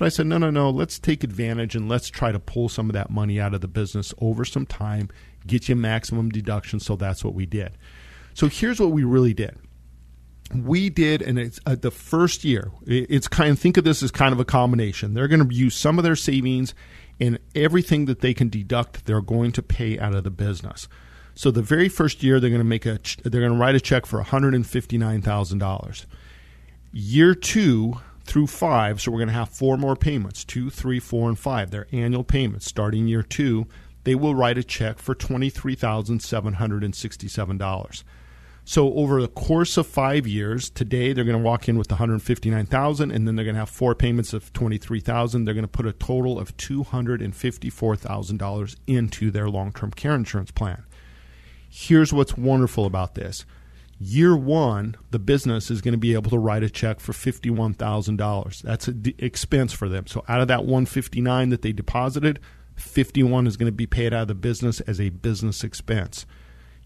but 0.00 0.06
I 0.06 0.08
said, 0.08 0.26
no, 0.26 0.38
no, 0.38 0.48
no, 0.48 0.70
let's 0.70 0.98
take 0.98 1.22
advantage 1.22 1.76
and 1.76 1.86
let's 1.86 2.08
try 2.08 2.32
to 2.32 2.38
pull 2.38 2.70
some 2.70 2.88
of 2.88 2.94
that 2.94 3.10
money 3.10 3.38
out 3.38 3.52
of 3.52 3.60
the 3.60 3.68
business 3.68 4.14
over 4.18 4.46
some 4.46 4.64
time, 4.64 5.10
get 5.46 5.68
you 5.68 5.76
maximum 5.76 6.30
deduction. 6.30 6.80
So 6.80 6.96
that's 6.96 7.22
what 7.22 7.34
we 7.34 7.44
did. 7.44 7.76
So 8.32 8.48
here's 8.48 8.80
what 8.80 8.92
we 8.92 9.04
really 9.04 9.34
did. 9.34 9.58
We 10.54 10.88
did, 10.88 11.20
and 11.20 11.38
it's 11.38 11.60
uh, 11.66 11.74
the 11.74 11.90
first 11.90 12.44
year. 12.44 12.72
It's 12.86 13.28
kind. 13.28 13.50
Of, 13.50 13.58
think 13.58 13.76
of 13.76 13.84
this 13.84 14.02
as 14.02 14.10
kind 14.10 14.32
of 14.32 14.40
a 14.40 14.44
combination. 14.46 15.12
They're 15.12 15.28
going 15.28 15.46
to 15.46 15.54
use 15.54 15.74
some 15.74 15.98
of 15.98 16.02
their 16.02 16.16
savings, 16.16 16.74
and 17.20 17.38
everything 17.54 18.06
that 18.06 18.20
they 18.20 18.32
can 18.32 18.48
deduct, 18.48 19.04
they're 19.04 19.20
going 19.20 19.52
to 19.52 19.62
pay 19.62 19.98
out 19.98 20.14
of 20.14 20.24
the 20.24 20.30
business. 20.30 20.88
So 21.34 21.50
the 21.50 21.62
very 21.62 21.90
first 21.90 22.22
year, 22.22 22.40
they're 22.40 22.48
going 22.48 22.58
to 22.58 22.64
make 22.64 22.86
a. 22.86 22.98
They're 23.22 23.42
going 23.42 23.52
to 23.52 23.58
write 23.58 23.74
a 23.74 23.80
check 23.80 24.06
for 24.06 24.16
one 24.16 24.26
hundred 24.26 24.54
and 24.54 24.66
fifty 24.66 24.96
nine 24.96 25.20
thousand 25.20 25.58
dollars. 25.58 26.06
Year 26.90 27.36
two, 27.36 28.00
through 28.30 28.46
five. 28.46 29.00
So 29.00 29.10
we're 29.10 29.18
going 29.18 29.28
to 29.28 29.34
have 29.34 29.48
four 29.48 29.76
more 29.76 29.96
payments 29.96 30.44
two, 30.44 30.70
three, 30.70 31.00
four, 31.00 31.28
and 31.28 31.38
five. 31.38 31.70
They're 31.70 31.88
annual 31.92 32.24
payments 32.24 32.66
starting 32.66 33.08
year 33.08 33.24
two. 33.24 33.66
They 34.04 34.14
will 34.14 34.36
write 34.36 34.56
a 34.56 34.62
check 34.62 34.98
for 34.98 35.14
$23,767. 35.14 38.04
So 38.64 38.94
over 38.94 39.20
the 39.20 39.28
course 39.28 39.76
of 39.76 39.86
five 39.88 40.28
years, 40.28 40.70
today 40.70 41.12
they're 41.12 41.24
going 41.24 41.36
to 41.36 41.42
walk 41.42 41.68
in 41.68 41.76
with 41.76 41.90
159,000, 41.90 43.10
and 43.10 43.26
then 43.26 43.34
they're 43.34 43.44
going 43.44 43.56
to 43.56 43.60
have 43.60 43.68
four 43.68 43.96
payments 43.96 44.32
of 44.32 44.52
23,000. 44.52 45.44
They're 45.44 45.54
going 45.54 45.64
to 45.64 45.68
put 45.68 45.86
a 45.86 45.92
total 45.92 46.38
of 46.38 46.56
$254,000 46.56 48.76
into 48.86 49.32
their 49.32 49.50
long-term 49.50 49.90
care 49.90 50.14
insurance 50.14 50.52
plan. 50.52 50.84
Here's 51.68 52.12
what's 52.12 52.36
wonderful 52.36 52.86
about 52.86 53.16
this: 53.16 53.44
year 54.02 54.34
one, 54.34 54.96
the 55.10 55.18
business 55.18 55.70
is 55.70 55.82
going 55.82 55.92
to 55.92 55.98
be 55.98 56.14
able 56.14 56.30
to 56.30 56.38
write 56.38 56.62
a 56.62 56.70
check 56.70 57.00
for 57.00 57.12
fifty-one 57.12 57.74
thousand 57.74 58.16
dollars. 58.16 58.62
That's 58.62 58.88
an 58.88 59.02
d- 59.02 59.14
expense 59.18 59.74
for 59.74 59.88
them. 59.88 60.06
So 60.06 60.24
out 60.26 60.40
of 60.40 60.48
that 60.48 60.64
one 60.64 60.86
fifty-nine 60.86 61.50
that 61.50 61.60
they 61.60 61.72
deposited, 61.72 62.40
fifty-one 62.76 63.46
is 63.46 63.58
going 63.58 63.70
to 63.70 63.76
be 63.76 63.86
paid 63.86 64.14
out 64.14 64.22
of 64.22 64.28
the 64.28 64.34
business 64.34 64.80
as 64.80 65.00
a 65.00 65.10
business 65.10 65.62
expense. 65.62 66.24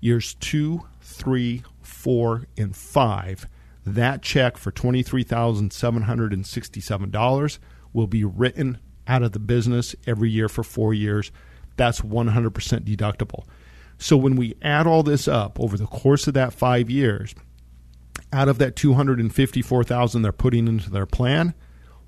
Years 0.00 0.34
two, 0.34 0.82
three, 1.00 1.62
four, 1.80 2.46
and 2.58 2.74
five, 2.74 3.46
that 3.86 4.20
check 4.20 4.56
for 4.56 4.72
twenty-three 4.72 5.22
thousand 5.22 5.72
seven 5.72 6.02
hundred 6.02 6.32
and 6.32 6.44
sixty-seven 6.44 7.10
dollars 7.10 7.60
will 7.92 8.08
be 8.08 8.24
written 8.24 8.78
out 9.06 9.22
of 9.22 9.32
the 9.32 9.38
business 9.38 9.94
every 10.06 10.30
year 10.30 10.48
for 10.48 10.64
four 10.64 10.92
years. 10.92 11.30
That's 11.76 12.02
one 12.02 12.28
hundred 12.28 12.50
percent 12.50 12.84
deductible. 12.84 13.44
So 14.05 14.16
when 14.18 14.36
we 14.36 14.55
add 14.61 14.86
all 14.86 15.02
this 15.02 15.26
up 15.26 15.59
over 15.59 15.78
the 15.78 15.86
course 15.86 16.26
of 16.26 16.34
that 16.34 16.52
five 16.52 16.90
years, 16.90 17.34
out 18.34 18.50
of 18.50 18.59
that 18.59 18.76
254,000 18.76 20.20
they're 20.20 20.30
putting 20.30 20.68
into 20.68 20.90
their 20.90 21.07
plan, 21.07 21.55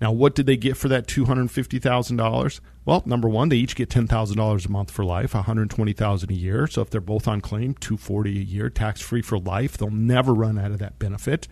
Now, 0.00 0.10
what 0.10 0.34
did 0.34 0.46
they 0.46 0.56
get 0.56 0.76
for 0.76 0.88
that 0.88 1.06
$250,000? 1.06 2.60
Well, 2.84 3.02
number 3.06 3.28
one, 3.28 3.48
they 3.50 3.56
each 3.56 3.76
get 3.76 3.88
$10,000 3.88 4.66
a 4.66 4.68
month 4.68 4.90
for 4.90 5.04
life, 5.04 5.32
$120,000 5.32 6.28
a 6.28 6.34
year. 6.34 6.66
So 6.66 6.82
if 6.82 6.90
they're 6.90 7.00
both 7.00 7.28
on 7.28 7.40
claim, 7.40 7.74
$240 7.74 8.26
a 8.26 8.44
year, 8.44 8.68
tax 8.68 9.00
free 9.00 9.22
for 9.22 9.38
life. 9.38 9.78
They'll 9.78 9.90
never 9.90 10.34
run 10.34 10.58
out 10.58 10.72
of 10.72 10.80
that 10.80 10.98
benefit. 10.98 11.46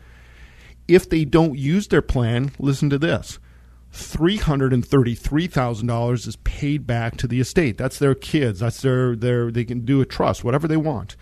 If 0.88 1.08
they 1.08 1.24
don't 1.24 1.56
use 1.56 1.86
their 1.86 2.02
plan, 2.02 2.50
listen 2.58 2.90
to 2.90 2.98
this. 2.98 3.38
$333,000 3.92 6.26
is 6.26 6.36
paid 6.36 6.86
back 6.86 7.16
to 7.16 7.26
the 7.26 7.40
estate. 7.40 7.76
That's 7.76 7.98
their 7.98 8.14
kids. 8.14 8.60
That's 8.60 8.82
their 8.82 9.16
their 9.16 9.50
they 9.50 9.64
can 9.64 9.84
do 9.84 10.00
a 10.00 10.06
trust, 10.06 10.44
whatever 10.44 10.68
they 10.68 10.76
want. 10.76 11.16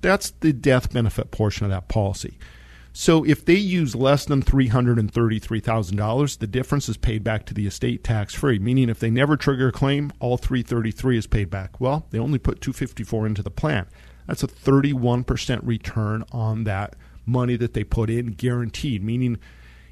That's 0.00 0.30
the 0.30 0.52
death 0.52 0.92
benefit 0.92 1.30
portion 1.30 1.66
of 1.66 1.70
that 1.70 1.86
policy. 1.88 2.36
So 2.92 3.24
if 3.24 3.44
they 3.44 3.54
use 3.54 3.94
less 3.94 4.24
than 4.24 4.42
$333,000, 4.42 6.38
the 6.38 6.46
difference 6.48 6.88
is 6.88 6.96
paid 6.96 7.22
back 7.22 7.46
to 7.46 7.54
the 7.54 7.66
estate 7.66 8.02
tax 8.02 8.34
free, 8.34 8.58
meaning 8.58 8.88
if 8.88 8.98
they 8.98 9.10
never 9.10 9.36
trigger 9.36 9.68
a 9.68 9.72
claim, 9.72 10.12
all 10.18 10.36
333 10.36 11.16
is 11.16 11.28
paid 11.28 11.50
back. 11.50 11.80
Well, 11.80 12.08
they 12.10 12.18
only 12.18 12.40
put 12.40 12.60
254 12.60 13.26
into 13.26 13.44
the 13.44 13.50
plan. 13.50 13.86
That's 14.26 14.42
a 14.42 14.48
31% 14.48 15.60
return 15.62 16.24
on 16.32 16.64
that 16.64 16.96
money 17.24 17.54
that 17.56 17.74
they 17.74 17.84
put 17.84 18.10
in 18.10 18.32
guaranteed, 18.32 19.04
meaning 19.04 19.38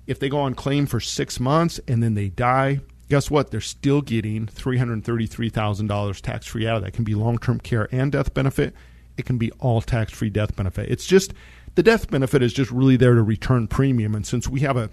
if 0.08 0.18
they 0.18 0.28
go 0.28 0.38
on 0.38 0.54
claim 0.54 0.86
for 0.86 0.98
6 0.98 1.38
months 1.38 1.78
and 1.86 2.02
then 2.02 2.14
they 2.14 2.30
die, 2.30 2.80
guess 3.08 3.30
what? 3.30 3.50
They're 3.50 3.60
still 3.60 4.00
getting 4.00 4.46
$333,000 4.46 6.20
tax 6.20 6.46
free 6.46 6.66
out 6.66 6.76
of 6.76 6.82
that. 6.82 6.88
It 6.88 6.94
can 6.94 7.04
be 7.04 7.14
long-term 7.14 7.60
care 7.60 7.88
and 7.92 8.10
death 8.10 8.34
benefit. 8.34 8.74
It 9.16 9.26
can 9.26 9.38
be 9.38 9.52
all 9.60 9.80
tax-free 9.80 10.30
death 10.30 10.56
benefit. 10.56 10.90
It's 10.90 11.06
just 11.06 11.34
the 11.74 11.82
death 11.82 12.10
benefit 12.10 12.42
is 12.42 12.52
just 12.52 12.70
really 12.70 12.96
there 12.96 13.14
to 13.14 13.22
return 13.22 13.68
premium. 13.68 14.14
And 14.14 14.26
since 14.26 14.48
we 14.48 14.60
have 14.60 14.76
a 14.76 14.90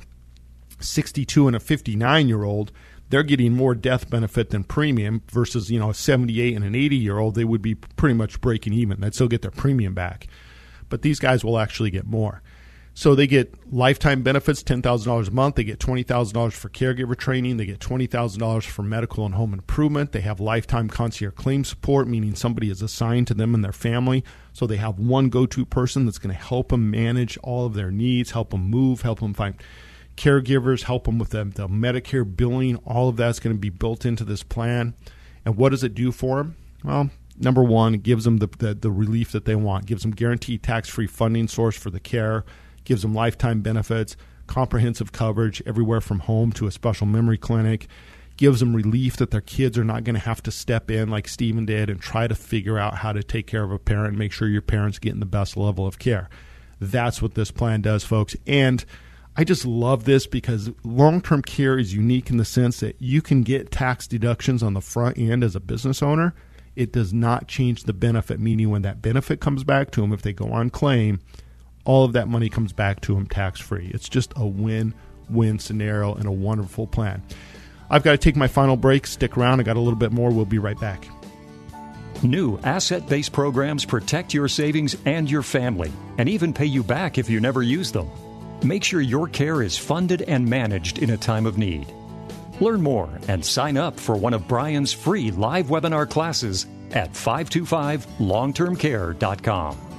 62 0.79 1.47
and 1.47 1.55
a 1.55 1.59
59 1.59 2.27
year 2.27 2.43
old, 2.43 2.71
they're 3.09 3.23
getting 3.23 3.53
more 3.53 3.75
death 3.75 4.09
benefit 4.09 4.49
than 4.49 4.63
premium 4.63 5.21
versus, 5.31 5.71
you 5.71 5.79
know, 5.79 5.91
a 5.91 5.93
78 5.93 6.55
and 6.55 6.65
an 6.65 6.75
80 6.75 6.95
year 6.95 7.19
old, 7.19 7.35
they 7.35 7.45
would 7.45 7.61
be 7.61 7.75
pretty 7.75 8.15
much 8.15 8.41
breaking 8.41 8.73
even. 8.73 8.99
They'd 8.99 9.13
still 9.13 9.27
get 9.27 9.43
their 9.43 9.51
premium 9.51 9.93
back. 9.93 10.27
But 10.89 11.03
these 11.03 11.19
guys 11.19 11.45
will 11.45 11.57
actually 11.59 11.91
get 11.91 12.05
more. 12.05 12.41
So 12.97 13.13
they 13.13 13.27
get 13.27 13.53
lifetime 13.73 14.23
benefits, 14.23 14.63
ten 14.63 14.81
thousand 14.81 15.09
dollars 15.09 15.27
a 15.27 15.31
month. 15.31 15.55
They 15.55 15.65
get 15.65 15.81
twenty 15.81 16.03
thousand 16.03 16.33
dollars 16.33 16.53
for 16.53 16.69
caregiver 16.69 17.15
training. 17.17 17.57
They 17.57 17.65
get 17.65 17.81
twenty 17.81 18.07
thousand 18.07 18.39
dollars 18.39 18.63
for 18.63 18.83
medical 18.83 19.25
and 19.25 19.35
home 19.35 19.53
improvement. 19.53 20.13
They 20.13 20.21
have 20.21 20.39
lifetime 20.39 20.87
concierge 20.87 21.33
claim 21.35 21.65
support, 21.65 22.07
meaning 22.07 22.35
somebody 22.35 22.69
is 22.69 22.81
assigned 22.81 23.27
to 23.27 23.33
them 23.33 23.53
and 23.53 23.65
their 23.65 23.73
family. 23.73 24.23
So 24.53 24.65
they 24.65 24.77
have 24.77 24.97
one 24.97 25.27
go-to 25.27 25.65
person 25.65 26.05
that's 26.05 26.17
going 26.17 26.33
to 26.33 26.41
help 26.41 26.69
them 26.69 26.89
manage 26.89 27.37
all 27.39 27.65
of 27.65 27.73
their 27.73 27.91
needs, 27.91 28.31
help 28.31 28.51
them 28.51 28.69
move, 28.69 29.01
help 29.01 29.19
them 29.19 29.33
find 29.33 29.55
caregivers, 30.15 30.83
help 30.83 31.03
them 31.03 31.19
with 31.19 31.31
the, 31.31 31.43
the 31.43 31.67
Medicare 31.67 32.25
billing. 32.25 32.77
All 32.85 33.09
of 33.09 33.17
that's 33.17 33.41
going 33.41 33.53
to 33.53 33.59
be 33.59 33.69
built 33.69 34.05
into 34.05 34.23
this 34.23 34.41
plan. 34.41 34.93
And 35.43 35.57
what 35.57 35.71
does 35.71 35.83
it 35.83 35.95
do 35.95 36.13
for 36.13 36.37
them? 36.37 36.55
Well, 36.81 37.09
number 37.37 37.61
one, 37.61 37.93
it 37.93 38.03
gives 38.03 38.23
them 38.23 38.37
the, 38.37 38.47
the, 38.47 38.73
the 38.73 38.89
relief 38.89 39.33
that 39.33 39.43
they 39.43 39.55
want, 39.55 39.85
gives 39.85 40.03
them 40.03 40.11
guaranteed 40.11 40.63
tax-free 40.63 41.07
funding 41.07 41.49
source 41.49 41.75
for 41.75 41.89
the 41.89 41.99
care 41.99 42.45
gives 42.85 43.01
them 43.01 43.13
lifetime 43.13 43.61
benefits, 43.61 44.15
comprehensive 44.47 45.11
coverage 45.11 45.61
everywhere 45.65 46.01
from 46.01 46.19
home 46.19 46.51
to 46.53 46.67
a 46.67 46.71
special 46.71 47.07
memory 47.07 47.37
clinic, 47.37 47.87
gives 48.37 48.59
them 48.59 48.75
relief 48.75 49.17
that 49.17 49.31
their 49.31 49.41
kids 49.41 49.77
are 49.77 49.83
not 49.83 50.03
going 50.03 50.13
to 50.13 50.19
have 50.19 50.43
to 50.43 50.51
step 50.51 50.91
in 50.91 51.09
like 51.09 51.27
Stephen 51.27 51.65
did 51.65 51.89
and 51.89 52.01
try 52.01 52.27
to 52.27 52.35
figure 52.35 52.77
out 52.77 52.95
how 52.95 53.11
to 53.11 53.23
take 53.23 53.47
care 53.47 53.63
of 53.63 53.71
a 53.71 53.79
parent 53.79 54.17
make 54.17 54.31
sure 54.31 54.47
your 54.47 54.61
parent's 54.61 54.99
getting 54.99 55.19
the 55.19 55.25
best 55.25 55.57
level 55.57 55.87
of 55.87 55.99
care. 55.99 56.29
That's 56.79 57.21
what 57.21 57.35
this 57.35 57.51
plan 57.51 57.81
does, 57.81 58.03
folks. 58.03 58.35
And 58.45 58.83
I 59.37 59.43
just 59.43 59.65
love 59.65 60.05
this 60.05 60.27
because 60.27 60.69
long 60.83 61.21
term 61.21 61.41
care 61.41 61.77
is 61.77 61.93
unique 61.93 62.29
in 62.29 62.37
the 62.37 62.45
sense 62.45 62.79
that 62.79 62.95
you 63.01 63.21
can 63.21 63.43
get 63.43 63.71
tax 63.71 64.07
deductions 64.07 64.63
on 64.63 64.73
the 64.73 64.81
front 64.81 65.17
end 65.17 65.43
as 65.43 65.55
a 65.55 65.59
business 65.59 66.01
owner. 66.01 66.33
It 66.75 66.91
does 66.91 67.13
not 67.13 67.47
change 67.47 67.83
the 67.83 67.93
benefit, 67.93 68.39
meaning 68.39 68.69
when 68.69 68.81
that 68.81 69.01
benefit 69.01 69.39
comes 69.39 69.63
back 69.63 69.91
to 69.91 70.01
them, 70.01 70.11
if 70.11 70.21
they 70.21 70.33
go 70.33 70.51
on 70.51 70.69
claim, 70.69 71.21
all 71.85 72.03
of 72.03 72.13
that 72.13 72.27
money 72.27 72.49
comes 72.49 72.73
back 72.73 73.01
to 73.01 73.15
them 73.15 73.27
tax 73.27 73.59
free. 73.59 73.89
It's 73.93 74.09
just 74.09 74.33
a 74.35 74.45
win 74.45 74.93
win 75.29 75.59
scenario 75.59 76.13
and 76.13 76.25
a 76.25 76.31
wonderful 76.31 76.87
plan. 76.87 77.23
I've 77.89 78.03
got 78.03 78.11
to 78.11 78.17
take 78.17 78.35
my 78.35 78.47
final 78.47 78.75
break. 78.75 79.07
Stick 79.07 79.37
around. 79.37 79.59
I 79.59 79.63
got 79.63 79.77
a 79.77 79.79
little 79.79 79.97
bit 79.97 80.11
more. 80.11 80.31
We'll 80.31 80.45
be 80.45 80.59
right 80.59 80.79
back. 80.79 81.07
New 82.23 82.57
asset 82.63 83.07
based 83.07 83.33
programs 83.33 83.85
protect 83.85 84.33
your 84.33 84.47
savings 84.47 84.95
and 85.05 85.29
your 85.29 85.43
family, 85.43 85.91
and 86.17 86.29
even 86.29 86.53
pay 86.53 86.65
you 86.65 86.81
back 86.81 87.17
if 87.17 87.29
you 87.29 87.39
never 87.39 87.61
use 87.61 87.91
them. 87.91 88.09
Make 88.63 88.83
sure 88.83 89.01
your 89.01 89.27
care 89.27 89.61
is 89.61 89.77
funded 89.77 90.23
and 90.23 90.47
managed 90.47 90.99
in 90.99 91.11
a 91.11 91.17
time 91.17 91.45
of 91.45 91.57
need. 91.57 91.93
Learn 92.61 92.81
more 92.81 93.09
and 93.27 93.45
sign 93.45 93.75
up 93.77 93.99
for 93.99 94.15
one 94.15 94.33
of 94.33 94.47
Brian's 94.47 94.93
free 94.93 95.31
live 95.31 95.67
webinar 95.67 96.09
classes 96.09 96.65
at 96.91 97.13
525longtermcare.com. 97.13 99.94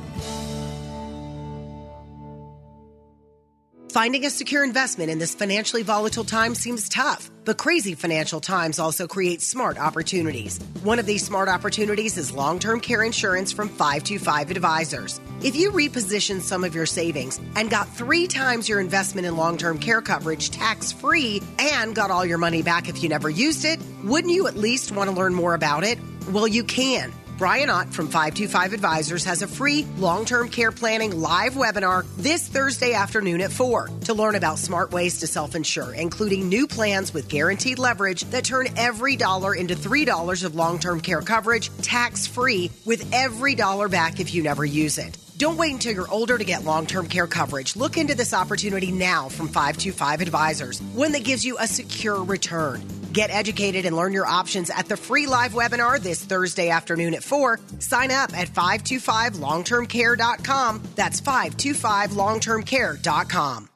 Finding 3.96 4.26
a 4.26 4.30
secure 4.30 4.62
investment 4.62 5.10
in 5.10 5.18
this 5.18 5.34
financially 5.34 5.82
volatile 5.82 6.22
time 6.22 6.54
seems 6.54 6.86
tough, 6.86 7.30
but 7.46 7.56
crazy 7.56 7.94
financial 7.94 8.40
times 8.42 8.78
also 8.78 9.06
create 9.06 9.40
smart 9.40 9.78
opportunities. 9.78 10.58
One 10.82 10.98
of 10.98 11.06
these 11.06 11.24
smart 11.24 11.48
opportunities 11.48 12.18
is 12.18 12.30
long 12.30 12.58
term 12.58 12.80
care 12.80 13.02
insurance 13.02 13.52
from 13.52 13.70
525 13.70 14.50
Advisors. 14.50 15.18
If 15.42 15.56
you 15.56 15.72
reposition 15.72 16.42
some 16.42 16.62
of 16.62 16.74
your 16.74 16.84
savings 16.84 17.40
and 17.54 17.70
got 17.70 17.88
three 17.88 18.26
times 18.26 18.68
your 18.68 18.80
investment 18.80 19.26
in 19.26 19.38
long 19.38 19.56
term 19.56 19.78
care 19.78 20.02
coverage 20.02 20.50
tax 20.50 20.92
free 20.92 21.40
and 21.58 21.94
got 21.94 22.10
all 22.10 22.26
your 22.26 22.36
money 22.36 22.62
back 22.62 22.90
if 22.90 23.02
you 23.02 23.08
never 23.08 23.30
used 23.30 23.64
it, 23.64 23.80
wouldn't 24.04 24.34
you 24.34 24.46
at 24.46 24.58
least 24.58 24.92
want 24.92 25.08
to 25.08 25.16
learn 25.16 25.32
more 25.32 25.54
about 25.54 25.84
it? 25.84 25.98
Well, 26.32 26.46
you 26.46 26.64
can. 26.64 27.14
Brian 27.38 27.68
Ott 27.68 27.92
from 27.92 28.06
525 28.06 28.72
Advisors 28.72 29.24
has 29.24 29.42
a 29.42 29.46
free 29.46 29.86
long 29.98 30.24
term 30.24 30.48
care 30.48 30.72
planning 30.72 31.20
live 31.20 31.52
webinar 31.52 32.06
this 32.16 32.48
Thursday 32.48 32.94
afternoon 32.94 33.42
at 33.42 33.52
4 33.52 33.90
to 34.04 34.14
learn 34.14 34.36
about 34.36 34.58
smart 34.58 34.90
ways 34.90 35.20
to 35.20 35.26
self 35.26 35.54
insure, 35.54 35.92
including 35.92 36.48
new 36.48 36.66
plans 36.66 37.12
with 37.12 37.28
guaranteed 37.28 37.78
leverage 37.78 38.22
that 38.30 38.44
turn 38.44 38.68
every 38.78 39.16
dollar 39.16 39.54
into 39.54 39.74
$3 39.74 40.44
of 40.44 40.54
long 40.54 40.78
term 40.78 40.98
care 40.98 41.20
coverage 41.20 41.70
tax 41.82 42.26
free 42.26 42.70
with 42.86 43.06
every 43.12 43.54
dollar 43.54 43.88
back 43.88 44.18
if 44.18 44.32
you 44.32 44.42
never 44.42 44.64
use 44.64 44.96
it. 44.96 45.18
Don't 45.36 45.58
wait 45.58 45.72
until 45.74 45.92
you're 45.92 46.10
older 46.10 46.38
to 46.38 46.44
get 46.44 46.64
long 46.64 46.86
term 46.86 47.06
care 47.06 47.26
coverage. 47.26 47.76
Look 47.76 47.98
into 47.98 48.14
this 48.14 48.32
opportunity 48.32 48.90
now 48.90 49.28
from 49.28 49.48
525 49.48 50.22
Advisors, 50.22 50.80
one 50.94 51.12
that 51.12 51.24
gives 51.24 51.44
you 51.44 51.58
a 51.58 51.66
secure 51.66 52.24
return. 52.24 52.80
Get 53.16 53.30
educated 53.30 53.86
and 53.86 53.96
learn 53.96 54.12
your 54.12 54.26
options 54.26 54.68
at 54.68 54.88
the 54.88 54.96
free 54.98 55.26
live 55.26 55.52
webinar 55.52 55.98
this 55.98 56.22
Thursday 56.22 56.68
afternoon 56.68 57.14
at 57.14 57.24
4. 57.24 57.58
Sign 57.78 58.10
up 58.10 58.36
at 58.36 58.48
525longtermcare.com. 58.48 60.82
That's 60.96 61.22
525longtermcare.com. 61.22 63.68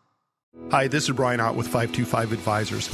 Hi, 0.71 0.89
this 0.89 1.05
is 1.05 1.13
Brian 1.17 1.41
Ott 1.41 1.55
with 1.55 1.69
525 1.69 2.33
Advisors. 2.33 2.91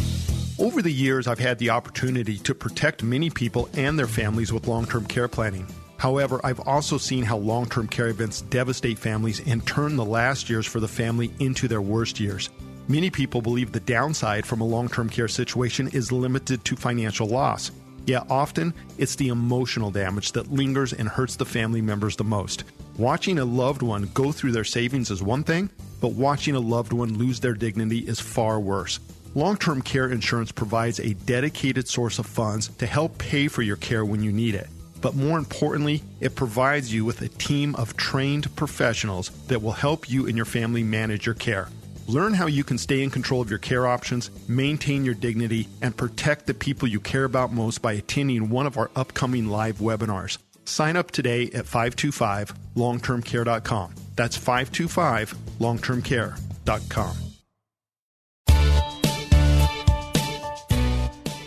Over 0.60 0.82
the 0.82 0.92
years, 0.92 1.26
I've 1.26 1.40
had 1.40 1.58
the 1.58 1.70
opportunity 1.70 2.38
to 2.38 2.54
protect 2.54 3.02
many 3.02 3.28
people 3.28 3.68
and 3.74 3.98
their 3.98 4.06
families 4.06 4.52
with 4.52 4.68
long 4.68 4.86
term 4.86 5.04
care 5.04 5.26
planning. 5.26 5.66
However, 5.96 6.40
I've 6.44 6.60
also 6.60 6.96
seen 6.96 7.24
how 7.24 7.38
long 7.38 7.68
term 7.68 7.88
care 7.88 8.06
events 8.06 8.42
devastate 8.42 9.00
families 9.00 9.44
and 9.48 9.66
turn 9.66 9.96
the 9.96 10.04
last 10.04 10.48
years 10.48 10.66
for 10.66 10.78
the 10.78 10.86
family 10.86 11.32
into 11.40 11.66
their 11.66 11.82
worst 11.82 12.20
years. 12.20 12.50
Many 12.88 13.10
people 13.10 13.42
believe 13.42 13.72
the 13.72 13.80
downside 13.80 14.46
from 14.46 14.60
a 14.60 14.66
long 14.66 14.88
term 14.88 15.08
care 15.08 15.26
situation 15.26 15.88
is 15.88 16.12
limited 16.12 16.64
to 16.64 16.76
financial 16.76 17.26
loss. 17.26 17.72
Yet 18.06 18.30
often, 18.30 18.72
it's 18.96 19.16
the 19.16 19.28
emotional 19.28 19.90
damage 19.90 20.30
that 20.32 20.52
lingers 20.52 20.92
and 20.92 21.08
hurts 21.08 21.34
the 21.34 21.44
family 21.44 21.80
members 21.82 22.14
the 22.14 22.22
most. 22.22 22.62
Watching 22.96 23.40
a 23.40 23.44
loved 23.44 23.82
one 23.82 24.08
go 24.14 24.30
through 24.30 24.52
their 24.52 24.62
savings 24.62 25.10
is 25.10 25.20
one 25.20 25.42
thing, 25.42 25.68
but 26.00 26.12
watching 26.12 26.54
a 26.54 26.60
loved 26.60 26.92
one 26.92 27.18
lose 27.18 27.40
their 27.40 27.54
dignity 27.54 27.98
is 27.98 28.20
far 28.20 28.60
worse. 28.60 29.00
Long 29.34 29.56
term 29.56 29.82
care 29.82 30.08
insurance 30.08 30.52
provides 30.52 31.00
a 31.00 31.14
dedicated 31.14 31.88
source 31.88 32.20
of 32.20 32.26
funds 32.26 32.68
to 32.78 32.86
help 32.86 33.18
pay 33.18 33.48
for 33.48 33.62
your 33.62 33.76
care 33.76 34.04
when 34.04 34.22
you 34.22 34.30
need 34.30 34.54
it. 34.54 34.68
But 35.00 35.16
more 35.16 35.38
importantly, 35.38 36.04
it 36.20 36.36
provides 36.36 36.94
you 36.94 37.04
with 37.04 37.20
a 37.20 37.28
team 37.28 37.74
of 37.74 37.96
trained 37.96 38.54
professionals 38.54 39.30
that 39.48 39.60
will 39.60 39.72
help 39.72 40.08
you 40.08 40.28
and 40.28 40.36
your 40.36 40.46
family 40.46 40.84
manage 40.84 41.26
your 41.26 41.34
care. 41.34 41.68
Learn 42.06 42.34
how 42.34 42.46
you 42.46 42.62
can 42.62 42.78
stay 42.78 43.02
in 43.02 43.10
control 43.10 43.40
of 43.40 43.50
your 43.50 43.58
care 43.58 43.84
options, 43.86 44.30
maintain 44.48 45.04
your 45.04 45.14
dignity, 45.14 45.66
and 45.82 45.96
protect 45.96 46.46
the 46.46 46.54
people 46.54 46.86
you 46.86 47.00
care 47.00 47.24
about 47.24 47.52
most 47.52 47.82
by 47.82 47.94
attending 47.94 48.48
one 48.48 48.66
of 48.66 48.78
our 48.78 48.92
upcoming 48.94 49.48
live 49.48 49.78
webinars. 49.78 50.38
Sign 50.64 50.94
up 50.96 51.10
today 51.10 51.50
at 51.52 51.64
525longtermcare.com. 51.66 53.94
That's 54.14 54.38
525longtermcare.com. 54.38 57.25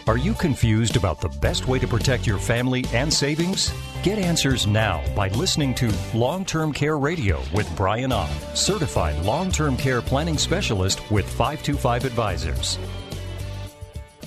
Are 0.09 0.17
you 0.17 0.33
confused 0.33 0.95
about 0.95 1.21
the 1.21 1.29
best 1.29 1.67
way 1.67 1.77
to 1.77 1.87
protect 1.87 2.25
your 2.25 2.39
family 2.39 2.83
and 2.95 3.13
savings? 3.13 3.71
Get 4.01 4.17
answers 4.17 4.65
now 4.65 5.03
by 5.15 5.27
listening 5.27 5.75
to 5.75 5.93
Long 6.15 6.45
Term 6.45 6.73
Care 6.73 6.97
Radio 6.97 7.43
with 7.53 7.71
Brian 7.75 8.11
Ott, 8.11 8.31
certified 8.55 9.23
long 9.23 9.51
term 9.51 9.77
care 9.77 10.01
planning 10.01 10.39
specialist 10.39 10.99
with 11.11 11.29
525 11.29 12.05
Advisors. 12.05 12.79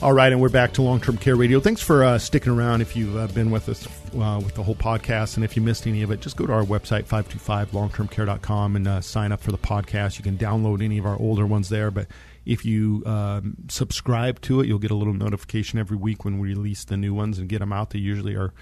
All 0.01 0.13
right, 0.13 0.31
and 0.31 0.41
we're 0.41 0.51
back 0.51 0.73
to 0.75 0.83
Long 0.83 1.01
Term 1.01 1.17
Care 1.17 1.35
Radio. 1.35 1.59
Thanks 1.59 1.83
for 1.83 2.05
uh, 2.05 2.17
sticking 2.17 2.53
around 2.53 2.81
if 2.81 2.95
you've 2.95 3.17
uh, 3.17 3.27
been 3.27 3.51
with 3.51 3.69
us 3.69 3.85
uh, 4.15 4.41
with 4.41 4.55
the 4.55 4.63
whole 4.63 4.77
podcast. 4.77 5.35
And 5.35 5.45
if 5.45 5.57
you 5.57 5.63
missed 5.63 5.89
any 5.89 6.05
of 6.05 6.13
it, 6.13 6.21
just 6.21 6.37
go 6.37 6.47
to 6.47 6.53
our 6.53 6.63
website, 6.63 7.07
525longtermcare.com, 7.07 8.77
and 8.77 8.87
uh, 8.87 9.01
sign 9.01 9.33
up 9.33 9.41
for 9.41 9.51
the 9.51 9.59
podcast. 9.59 10.17
You 10.17 10.23
can 10.23 10.39
download 10.39 10.81
any 10.81 10.99
of 10.99 11.07
our 11.07 11.19
older 11.19 11.45
ones 11.45 11.71
there. 11.71 11.91
But 11.91 12.07
if 12.45 12.65
you 12.65 13.03
um, 13.07 13.57
subscribe 13.69 14.41
to 14.43 14.61
it, 14.61 14.67
you'll 14.67 14.79
get 14.79 14.91
a 14.91 14.97
little 14.97 15.15
notification 15.15 15.79
every 15.79 15.97
week 15.97 16.25
when 16.25 16.39
we 16.39 16.49
release 16.49 16.85
the 16.85 16.97
new 16.97 17.15
ones 17.15 17.39
and 17.39 17.49
get 17.49 17.61
them 17.61 17.73
out. 17.73 17.91
They 17.91 17.99
usually 17.99 18.35
are 18.35 18.53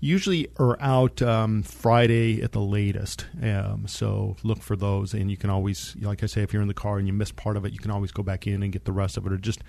usually 0.00 0.48
are 0.58 0.80
out 0.80 1.20
um, 1.22 1.62
Friday 1.62 2.42
at 2.42 2.52
the 2.52 2.60
latest. 2.60 3.26
Um, 3.42 3.84
so 3.86 4.36
look 4.42 4.62
for 4.62 4.74
those, 4.74 5.14
and 5.14 5.30
you 5.30 5.36
can 5.36 5.50
always, 5.50 5.94
like 6.00 6.22
I 6.22 6.26
say, 6.26 6.42
if 6.42 6.52
you're 6.52 6.62
in 6.62 6.68
the 6.68 6.74
car 6.74 6.98
and 6.98 7.06
you 7.06 7.12
miss 7.12 7.30
part 7.30 7.56
of 7.56 7.64
it, 7.64 7.72
you 7.72 7.78
can 7.78 7.90
always 7.90 8.10
go 8.10 8.22
back 8.22 8.46
in 8.46 8.62
and 8.62 8.72
get 8.72 8.84
the 8.84 8.92
rest 8.92 9.16
of 9.16 9.26
it, 9.26 9.32
or 9.32 9.36
just 9.36 9.60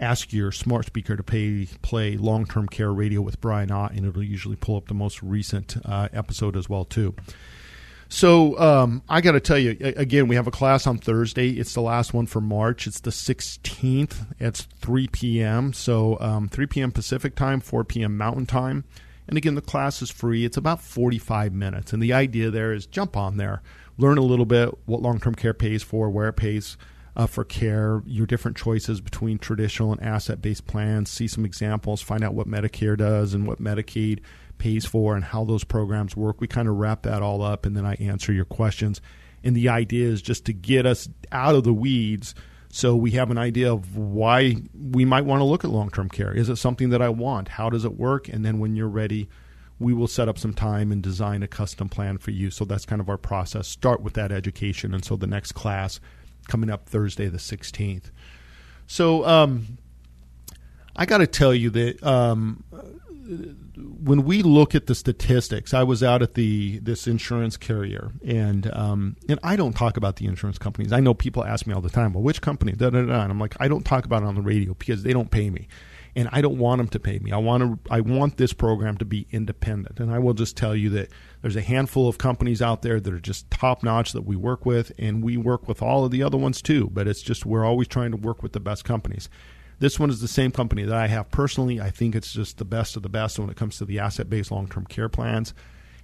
ask 0.00 0.32
your 0.32 0.50
smart 0.50 0.86
speaker 0.86 1.16
to 1.16 1.22
pay, 1.22 1.68
play 1.82 2.16
long 2.16 2.44
term 2.46 2.66
care 2.66 2.92
radio 2.92 3.20
with 3.20 3.40
Brian 3.40 3.70
Ott, 3.70 3.92
and 3.92 4.04
it'll 4.04 4.22
usually 4.22 4.56
pull 4.56 4.76
up 4.76 4.88
the 4.88 4.94
most 4.94 5.22
recent 5.22 5.76
uh, 5.84 6.08
episode 6.12 6.56
as 6.56 6.68
well 6.68 6.84
too. 6.84 7.14
So 8.12 8.58
um, 8.58 9.02
I 9.08 9.20
got 9.20 9.32
to 9.32 9.40
tell 9.40 9.56
you 9.56 9.76
again, 9.80 10.26
we 10.26 10.34
have 10.34 10.48
a 10.48 10.50
class 10.50 10.84
on 10.88 10.98
Thursday. 10.98 11.50
It's 11.50 11.74
the 11.74 11.80
last 11.80 12.12
one 12.12 12.26
for 12.26 12.40
March. 12.40 12.88
It's 12.88 12.98
the 12.98 13.10
16th. 13.10 14.26
It's 14.40 14.62
3 14.62 15.06
p.m. 15.06 15.72
So 15.72 16.18
um, 16.20 16.48
3 16.48 16.66
p.m. 16.66 16.90
Pacific 16.90 17.36
time, 17.36 17.60
4 17.60 17.84
p.m. 17.84 18.18
Mountain 18.18 18.46
time. 18.46 18.84
And 19.28 19.38
again, 19.38 19.54
the 19.54 19.60
class 19.60 20.02
is 20.02 20.10
free. 20.10 20.44
It's 20.44 20.56
about 20.56 20.82
45 20.82 21.54
minutes. 21.54 21.92
And 21.92 22.02
the 22.02 22.12
idea 22.12 22.50
there 22.50 22.72
is 22.72 22.84
jump 22.84 23.16
on 23.16 23.36
there, 23.36 23.62
learn 23.96 24.18
a 24.18 24.22
little 24.22 24.44
bit 24.44 24.76
what 24.86 25.00
long 25.00 25.20
term 25.20 25.36
care 25.36 25.54
pays 25.54 25.84
for, 25.84 26.10
where 26.10 26.28
it 26.28 26.34
pays 26.34 26.76
uh, 27.14 27.28
for 27.28 27.44
care, 27.44 28.02
your 28.06 28.26
different 28.26 28.56
choices 28.56 29.00
between 29.00 29.38
traditional 29.38 29.92
and 29.92 30.02
asset 30.02 30.42
based 30.42 30.66
plans, 30.66 31.10
see 31.10 31.28
some 31.28 31.44
examples, 31.44 32.02
find 32.02 32.24
out 32.24 32.34
what 32.34 32.48
Medicare 32.48 32.98
does 32.98 33.34
and 33.34 33.46
what 33.46 33.62
Medicaid 33.62 34.18
pays 34.60 34.86
for 34.86 35.16
and 35.16 35.24
how 35.24 35.44
those 35.44 35.64
programs 35.64 36.16
work. 36.16 36.40
We 36.40 36.46
kind 36.46 36.68
of 36.68 36.76
wrap 36.76 37.02
that 37.02 37.22
all 37.22 37.42
up 37.42 37.66
and 37.66 37.76
then 37.76 37.84
I 37.84 37.94
answer 37.94 38.32
your 38.32 38.44
questions. 38.44 39.00
And 39.42 39.56
the 39.56 39.68
idea 39.68 40.06
is 40.06 40.22
just 40.22 40.44
to 40.44 40.52
get 40.52 40.86
us 40.86 41.08
out 41.32 41.56
of 41.56 41.64
the 41.64 41.72
weeds 41.72 42.34
so 42.72 42.94
we 42.94 43.12
have 43.12 43.30
an 43.32 43.38
idea 43.38 43.72
of 43.72 43.96
why 43.96 44.56
we 44.72 45.04
might 45.04 45.24
want 45.24 45.40
to 45.40 45.44
look 45.44 45.64
at 45.64 45.70
long 45.70 45.90
term 45.90 46.08
care. 46.08 46.32
Is 46.32 46.48
it 46.48 46.56
something 46.56 46.90
that 46.90 47.02
I 47.02 47.08
want? 47.08 47.48
How 47.48 47.68
does 47.68 47.84
it 47.84 47.98
work? 47.98 48.28
And 48.28 48.44
then 48.44 48.60
when 48.60 48.76
you're 48.76 48.88
ready, 48.88 49.28
we 49.80 49.92
will 49.92 50.06
set 50.06 50.28
up 50.28 50.38
some 50.38 50.54
time 50.54 50.92
and 50.92 51.02
design 51.02 51.42
a 51.42 51.48
custom 51.48 51.88
plan 51.88 52.18
for 52.18 52.30
you. 52.30 52.50
So 52.50 52.64
that's 52.64 52.86
kind 52.86 53.00
of 53.00 53.08
our 53.08 53.18
process. 53.18 53.66
Start 53.66 54.02
with 54.02 54.14
that 54.14 54.30
education. 54.30 54.94
And 54.94 55.04
so 55.04 55.16
the 55.16 55.26
next 55.26 55.52
class 55.52 55.98
coming 56.46 56.70
up 56.70 56.88
Thursday, 56.88 57.28
the 57.28 57.38
16th. 57.38 58.10
So 58.86 59.26
um, 59.26 59.78
I 60.94 61.06
got 61.06 61.18
to 61.18 61.26
tell 61.26 61.54
you 61.54 61.70
that 61.70 62.02
um, 62.04 62.62
when 63.30 64.24
we 64.24 64.42
look 64.42 64.74
at 64.74 64.86
the 64.86 64.94
statistics, 64.94 65.72
I 65.72 65.82
was 65.82 66.02
out 66.02 66.22
at 66.22 66.34
the 66.34 66.78
this 66.80 67.06
insurance 67.06 67.56
carrier, 67.56 68.12
and 68.26 68.70
um, 68.74 69.16
and 69.28 69.38
I 69.42 69.56
don't 69.56 69.74
talk 69.74 69.96
about 69.96 70.16
the 70.16 70.26
insurance 70.26 70.58
companies. 70.58 70.92
I 70.92 71.00
know 71.00 71.14
people 71.14 71.44
ask 71.44 71.66
me 71.66 71.74
all 71.74 71.80
the 71.80 71.90
time, 71.90 72.12
well, 72.12 72.22
which 72.22 72.40
company? 72.40 72.72
Da, 72.72 72.90
da, 72.90 73.02
da. 73.02 73.22
And 73.22 73.30
I'm 73.30 73.38
like, 73.38 73.56
I 73.60 73.68
don't 73.68 73.84
talk 73.84 74.04
about 74.04 74.22
it 74.22 74.26
on 74.26 74.34
the 74.34 74.40
radio 74.40 74.74
because 74.74 75.02
they 75.02 75.12
don't 75.12 75.30
pay 75.30 75.48
me, 75.50 75.68
and 76.16 76.28
I 76.32 76.40
don't 76.40 76.58
want 76.58 76.78
them 76.78 76.88
to 76.88 76.98
pay 76.98 77.18
me. 77.20 77.30
I 77.30 77.36
want 77.36 77.62
to. 77.62 77.92
I 77.92 78.00
want 78.00 78.36
this 78.36 78.52
program 78.52 78.96
to 78.98 79.04
be 79.04 79.26
independent, 79.30 80.00
and 80.00 80.12
I 80.12 80.18
will 80.18 80.34
just 80.34 80.56
tell 80.56 80.74
you 80.74 80.90
that 80.90 81.10
there's 81.42 81.56
a 81.56 81.62
handful 81.62 82.08
of 82.08 82.18
companies 82.18 82.60
out 82.60 82.82
there 82.82 83.00
that 83.00 83.14
are 83.14 83.20
just 83.20 83.50
top 83.50 83.82
notch 83.82 84.12
that 84.12 84.22
we 84.22 84.36
work 84.36 84.66
with, 84.66 84.92
and 84.98 85.22
we 85.22 85.36
work 85.36 85.68
with 85.68 85.82
all 85.82 86.04
of 86.04 86.10
the 86.10 86.22
other 86.22 86.38
ones 86.38 86.60
too. 86.60 86.88
But 86.92 87.06
it's 87.06 87.22
just 87.22 87.46
we're 87.46 87.64
always 87.64 87.88
trying 87.88 88.10
to 88.10 88.16
work 88.16 88.42
with 88.42 88.52
the 88.52 88.60
best 88.60 88.84
companies. 88.84 89.28
This 89.80 89.98
one 89.98 90.10
is 90.10 90.20
the 90.20 90.28
same 90.28 90.52
company 90.52 90.84
that 90.84 90.96
I 90.96 91.08
have 91.08 91.30
personally. 91.30 91.80
I 91.80 91.90
think 91.90 92.14
it's 92.14 92.32
just 92.32 92.58
the 92.58 92.64
best 92.64 92.96
of 92.96 93.02
the 93.02 93.08
best 93.08 93.38
when 93.38 93.48
it 93.50 93.56
comes 93.56 93.78
to 93.78 93.86
the 93.86 93.98
asset 93.98 94.30
based 94.30 94.50
long 94.50 94.68
term 94.68 94.84
care 94.84 95.08
plans. 95.08 95.52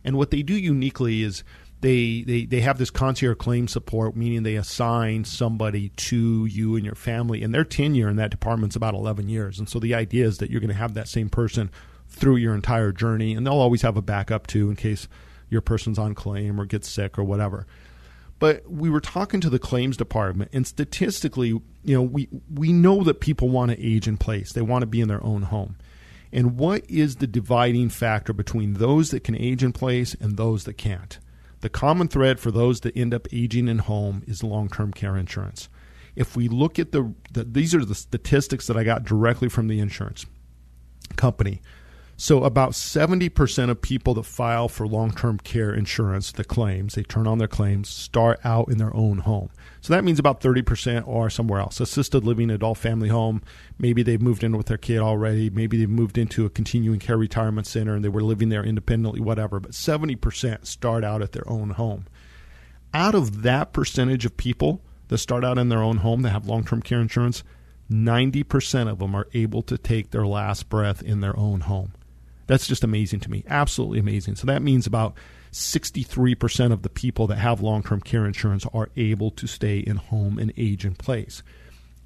And 0.03 0.17
what 0.17 0.31
they 0.31 0.43
do 0.43 0.55
uniquely 0.55 1.23
is 1.23 1.45
they, 1.83 2.23
they, 2.23 2.47
they 2.47 2.61
have 2.61 2.79
this 2.79 2.91
concierge 2.91 3.37
claim 3.37 3.69
support, 3.69 4.17
meaning 4.17 4.43
they 4.43 4.57
assign 4.57 5.25
somebody 5.25 5.91
to 5.91 6.47
you 6.47 6.75
and 6.77 6.87
your 6.87 6.95
family, 6.95 7.43
and 7.43 7.55
their 7.55 7.65
tenure 7.65 8.09
in 8.09 8.17
that 8.17 8.31
department 8.31 8.73
is 8.73 8.77
about 8.77 8.95
11 8.95 9.29
years. 9.29 9.59
And 9.59 9.69
so 9.69 9.79
the 9.79 9.95
idea 9.95 10.25
is 10.25 10.39
that 10.39 10.51
you're 10.51 10.61
going 10.61 10.69
to 10.69 10.75
have 10.75 10.95
that 10.95 11.09
same 11.09 11.29
person 11.29 11.71
through 12.09 12.37
your 12.37 12.55
entire 12.55 12.93
journey, 12.93 13.35
and 13.35 13.47
they'll 13.47 13.55
always 13.55 13.83
have 13.83 13.97
a 13.97 14.03
backup 14.03 14.47
too 14.47 14.71
in 14.71 14.77
case 14.77 15.07
your 15.51 15.61
person's 15.61 15.99
on 15.99 16.15
claim 16.15 16.59
or 16.59 16.65
gets 16.65 16.89
sick 16.89 17.19
or 17.19 17.25
whatever. 17.25 17.67
But 18.39 18.71
we 18.71 18.91
were 18.91 19.01
talking 19.01 19.41
to 19.41 19.51
the 19.51 19.59
claims 19.59 19.97
department, 19.97 20.51
and 20.53 20.67
statistically, 20.67 21.49
you 21.49 21.63
know, 21.85 22.03
we 22.03 22.29
we 22.53 22.73
know 22.73 23.03
that 23.05 23.21
people 23.21 23.49
want 23.49 23.71
to 23.71 23.83
age 23.83 24.07
in 24.07 24.19
place. 24.19 24.53
They 24.53 24.63
want 24.63 24.83
to 24.83 24.87
be 24.87 25.01
in 25.01 25.09
their 25.09 25.25
own 25.25 25.43
home. 25.43 25.77
And 26.33 26.59
what 26.59 26.85
is 26.91 27.17
the 27.17 27.27
dividing 27.27 27.89
factor 27.89 28.33
between 28.33 28.75
those 28.75 29.11
that 29.11 29.25
can 29.25 29.37
age 29.37 29.63
in 29.65 29.73
place 29.73 30.15
and 30.21 30.37
those 30.37 30.65
that 30.65 30.75
can't? 30.75 31.19
The 31.61 31.69
common 31.71 32.09
thread 32.09 32.39
for 32.39 32.51
those 32.51 32.81
that 32.81 32.97
end 32.97 33.15
up 33.15 33.27
aging 33.33 33.69
in 33.69 33.79
home 33.79 34.23
is 34.27 34.43
long-term 34.43 34.93
care 34.93 35.17
insurance. 35.17 35.69
If 36.15 36.37
we 36.37 36.49
look 36.49 36.79
at 36.79 36.93
the, 36.93 37.15
the 37.33 37.45
these 37.45 37.75
are 37.75 37.85
the 37.85 37.95
statistics 37.95 38.67
that 38.67 38.77
I 38.77 38.85
got 38.85 39.05
directly 39.05 39.49
from 39.49 39.69
the 39.69 39.81
insurance 39.81 40.27
company. 41.17 41.63
So, 42.19 42.45
about 42.45 42.71
70% 42.71 43.69
of 43.69 43.83
people 43.83 44.15
that 44.15 44.23
file 44.23 44.69
for 44.69 44.87
long 44.87 45.11
term 45.11 45.37
care 45.37 45.75
insurance, 45.75 46.33
the 46.33 46.45
claims, 46.45 46.95
they 46.95 47.03
turn 47.03 47.27
on 47.27 47.37
their 47.37 47.47
claims, 47.47 47.91
start 47.91 48.41
out 48.43 48.71
in 48.71 48.79
their 48.79 48.95
own 48.97 49.19
home. 49.19 49.51
So, 49.83 49.93
that 49.93 50.03
means 50.03 50.19
about 50.19 50.41
30% 50.41 51.07
are 51.07 51.29
somewhere 51.29 51.61
else 51.61 51.79
assisted 51.79 52.25
living, 52.25 52.51
adult 52.51 52.79
family 52.79 53.11
home. 53.11 53.43
Maybe 53.79 54.03
they've 54.03 54.21
moved 54.21 54.43
in 54.43 54.57
with 54.57 54.67
their 54.67 54.79
kid 54.79 55.01
already. 55.01 55.51
Maybe 55.51 55.77
they've 55.77 55.91
moved 55.91 56.17
into 56.17 56.47
a 56.47 56.51
continuing 56.51 57.01
care 57.01 57.19
retirement 57.19 57.67
center 57.67 57.95
and 57.95 58.03
they 58.03 58.09
were 58.09 58.23
living 58.23 58.49
there 58.49 58.65
independently, 58.65 59.21
whatever. 59.21 59.61
But 59.61 59.73
70% 59.73 60.67
start 60.67 61.05
out 61.05 61.21
at 61.21 61.33
their 61.33 61.47
own 61.47 61.71
home. 61.71 62.07
Out 62.95 63.15
of 63.15 63.43
that 63.43 63.75
percentage 63.75 64.25
of 64.25 64.39
people 64.39 64.81
that 65.09 65.19
start 65.19 65.45
out 65.45 65.59
in 65.59 65.69
their 65.69 65.83
own 65.83 65.99
home 65.99 66.23
that 66.23 66.31
have 66.31 66.47
long 66.47 66.65
term 66.65 66.81
care 66.81 67.01
insurance, 67.01 67.45
90% 67.91 68.91
of 68.91 69.01
them 69.01 69.15
are 69.15 69.29
able 69.35 69.61
to 69.65 69.77
take 69.77 70.13
their 70.13 70.27
last 70.27 70.71
breath 70.71 71.03
in 71.03 71.21
their 71.21 71.39
own 71.39 71.61
home. 71.61 71.93
That's 72.47 72.67
just 72.67 72.85
amazing 72.85 73.21
to 73.21 73.31
me. 73.31 73.45
Absolutely 73.49 73.99
amazing. 73.99 74.37
So 74.37 74.47
that 74.47 74.63
means 74.63 74.87
about 74.87 75.15
63% 75.53 76.73
of 76.73 76.83
the 76.83 76.89
people 76.89 77.27
that 77.29 77.39
have 77.39 77.61
long 77.61 77.83
term 77.83 78.01
care 78.01 78.27
insurance 78.27 78.67
are 78.73 78.91
able 78.97 79.31
to 79.33 79.47
stay 79.47 79.79
in 79.79 79.97
home 79.97 80.39
and 80.39 80.53
age 80.57 80.85
in 80.85 80.95
place. 80.95 81.43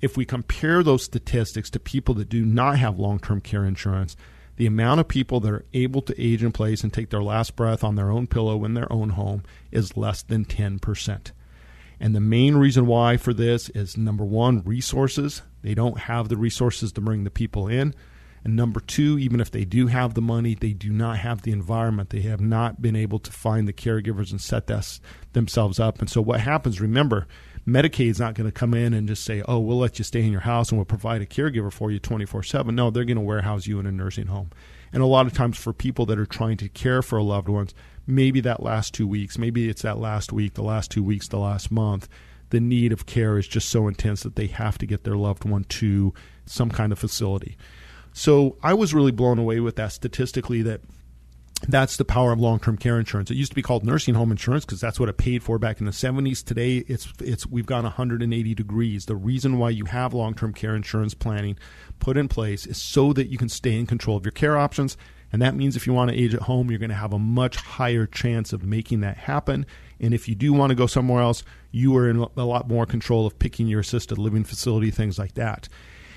If 0.00 0.16
we 0.16 0.24
compare 0.24 0.82
those 0.82 1.04
statistics 1.04 1.68
to 1.70 1.80
people 1.80 2.14
that 2.14 2.28
do 2.28 2.44
not 2.44 2.78
have 2.78 2.98
long 2.98 3.18
term 3.18 3.40
care 3.40 3.64
insurance, 3.64 4.16
the 4.56 4.66
amount 4.66 5.00
of 5.00 5.08
people 5.08 5.40
that 5.40 5.52
are 5.52 5.64
able 5.72 6.02
to 6.02 6.20
age 6.22 6.42
in 6.42 6.52
place 6.52 6.82
and 6.82 6.92
take 6.92 7.10
their 7.10 7.22
last 7.22 7.56
breath 7.56 7.82
on 7.82 7.96
their 7.96 8.10
own 8.10 8.26
pillow 8.26 8.64
in 8.64 8.74
their 8.74 8.90
own 8.92 9.10
home 9.10 9.42
is 9.70 9.96
less 9.96 10.22
than 10.22 10.44
10%. 10.44 11.32
And 11.98 12.14
the 12.14 12.20
main 12.20 12.56
reason 12.56 12.86
why 12.86 13.16
for 13.16 13.34
this 13.34 13.68
is 13.70 13.96
number 13.96 14.24
one, 14.24 14.62
resources. 14.62 15.42
They 15.62 15.74
don't 15.74 15.98
have 15.98 16.28
the 16.28 16.36
resources 16.36 16.92
to 16.92 17.00
bring 17.00 17.24
the 17.24 17.30
people 17.30 17.68
in. 17.68 17.94
And 18.44 18.56
number 18.56 18.80
two, 18.80 19.18
even 19.18 19.40
if 19.40 19.50
they 19.50 19.64
do 19.64 19.88
have 19.88 20.14
the 20.14 20.22
money, 20.22 20.54
they 20.54 20.72
do 20.72 20.90
not 20.90 21.18
have 21.18 21.42
the 21.42 21.52
environment. 21.52 22.10
They 22.10 22.22
have 22.22 22.40
not 22.40 22.80
been 22.80 22.96
able 22.96 23.18
to 23.18 23.32
find 23.32 23.68
the 23.68 23.72
caregivers 23.72 24.30
and 24.30 24.40
set 24.40 24.66
this, 24.66 25.00
themselves 25.32 25.78
up. 25.78 26.00
And 26.00 26.08
so 26.08 26.22
what 26.22 26.40
happens, 26.40 26.80
remember, 26.80 27.26
Medicaid's 27.66 28.18
not 28.18 28.34
going 28.34 28.48
to 28.48 28.52
come 28.52 28.72
in 28.72 28.94
and 28.94 29.06
just 29.06 29.24
say, 29.24 29.42
oh, 29.46 29.58
we'll 29.58 29.78
let 29.78 29.98
you 29.98 30.04
stay 30.04 30.22
in 30.22 30.32
your 30.32 30.40
house 30.40 30.70
and 30.70 30.78
we'll 30.78 30.86
provide 30.86 31.20
a 31.20 31.26
caregiver 31.26 31.72
for 31.72 31.90
you 31.90 31.98
24 31.98 32.42
7. 32.42 32.74
No, 32.74 32.90
they're 32.90 33.04
going 33.04 33.16
to 33.16 33.22
warehouse 33.22 33.66
you 33.66 33.78
in 33.78 33.86
a 33.86 33.92
nursing 33.92 34.28
home. 34.28 34.50
And 34.92 35.02
a 35.02 35.06
lot 35.06 35.26
of 35.26 35.34
times 35.34 35.58
for 35.58 35.72
people 35.72 36.06
that 36.06 36.18
are 36.18 36.26
trying 36.26 36.56
to 36.58 36.68
care 36.68 37.02
for 37.02 37.18
a 37.18 37.22
loved 37.22 37.48
ones, 37.48 37.74
maybe 38.06 38.40
that 38.40 38.62
last 38.62 38.94
two 38.94 39.06
weeks, 39.06 39.38
maybe 39.38 39.68
it's 39.68 39.82
that 39.82 39.98
last 39.98 40.32
week, 40.32 40.54
the 40.54 40.62
last 40.62 40.90
two 40.90 41.04
weeks, 41.04 41.28
the 41.28 41.38
last 41.38 41.70
month, 41.70 42.08
the 42.48 42.60
need 42.60 42.92
of 42.92 43.06
care 43.06 43.38
is 43.38 43.46
just 43.46 43.68
so 43.68 43.86
intense 43.86 44.22
that 44.22 44.34
they 44.34 44.48
have 44.48 44.78
to 44.78 44.86
get 44.86 45.04
their 45.04 45.16
loved 45.16 45.44
one 45.44 45.64
to 45.64 46.12
some 46.46 46.70
kind 46.70 46.90
of 46.90 46.98
facility. 46.98 47.56
So 48.12 48.56
I 48.62 48.74
was 48.74 48.92
really 48.92 49.12
blown 49.12 49.38
away 49.38 49.60
with 49.60 49.76
that 49.76 49.92
statistically 49.92 50.62
that 50.62 50.80
that's 51.68 51.96
the 51.96 52.04
power 52.04 52.32
of 52.32 52.40
long-term 52.40 52.78
care 52.78 52.98
insurance. 52.98 53.30
It 53.30 53.36
used 53.36 53.52
to 53.52 53.56
be 53.56 53.62
called 53.62 53.84
nursing 53.84 54.14
home 54.14 54.30
insurance 54.30 54.64
because 54.64 54.80
that's 54.80 54.98
what 54.98 55.08
it 55.08 55.18
paid 55.18 55.42
for 55.42 55.58
back 55.58 55.78
in 55.78 55.86
the 55.86 55.92
70s. 55.92 56.42
Today, 56.42 56.78
it's 56.88 57.12
it's 57.20 57.46
we've 57.46 57.66
gone 57.66 57.84
180 57.84 58.54
degrees. 58.54 59.04
The 59.04 59.16
reason 59.16 59.58
why 59.58 59.70
you 59.70 59.84
have 59.84 60.14
long-term 60.14 60.54
care 60.54 60.74
insurance 60.74 61.12
planning 61.12 61.58
put 61.98 62.16
in 62.16 62.28
place 62.28 62.66
is 62.66 62.80
so 62.80 63.12
that 63.12 63.28
you 63.28 63.36
can 63.36 63.50
stay 63.50 63.78
in 63.78 63.86
control 63.86 64.16
of 64.16 64.24
your 64.24 64.32
care 64.32 64.56
options, 64.56 64.96
and 65.32 65.42
that 65.42 65.54
means 65.54 65.76
if 65.76 65.86
you 65.86 65.92
want 65.92 66.10
to 66.10 66.16
age 66.16 66.34
at 66.34 66.42
home, 66.42 66.70
you're 66.70 66.78
going 66.78 66.90
to 66.90 66.96
have 66.96 67.12
a 67.12 67.18
much 67.18 67.56
higher 67.56 68.06
chance 68.06 68.52
of 68.52 68.64
making 68.64 69.00
that 69.00 69.16
happen. 69.16 69.66
And 70.00 70.14
if 70.14 70.28
you 70.28 70.34
do 70.34 70.52
want 70.52 70.70
to 70.70 70.74
go 70.74 70.86
somewhere 70.86 71.22
else, 71.22 71.44
you 71.70 71.94
are 71.96 72.08
in 72.08 72.26
a 72.36 72.44
lot 72.44 72.68
more 72.68 72.86
control 72.86 73.26
of 73.26 73.38
picking 73.38 73.66
your 73.66 73.80
assisted 73.80 74.18
living 74.18 74.44
facility, 74.44 74.90
things 74.90 75.18
like 75.18 75.34
that. 75.34 75.68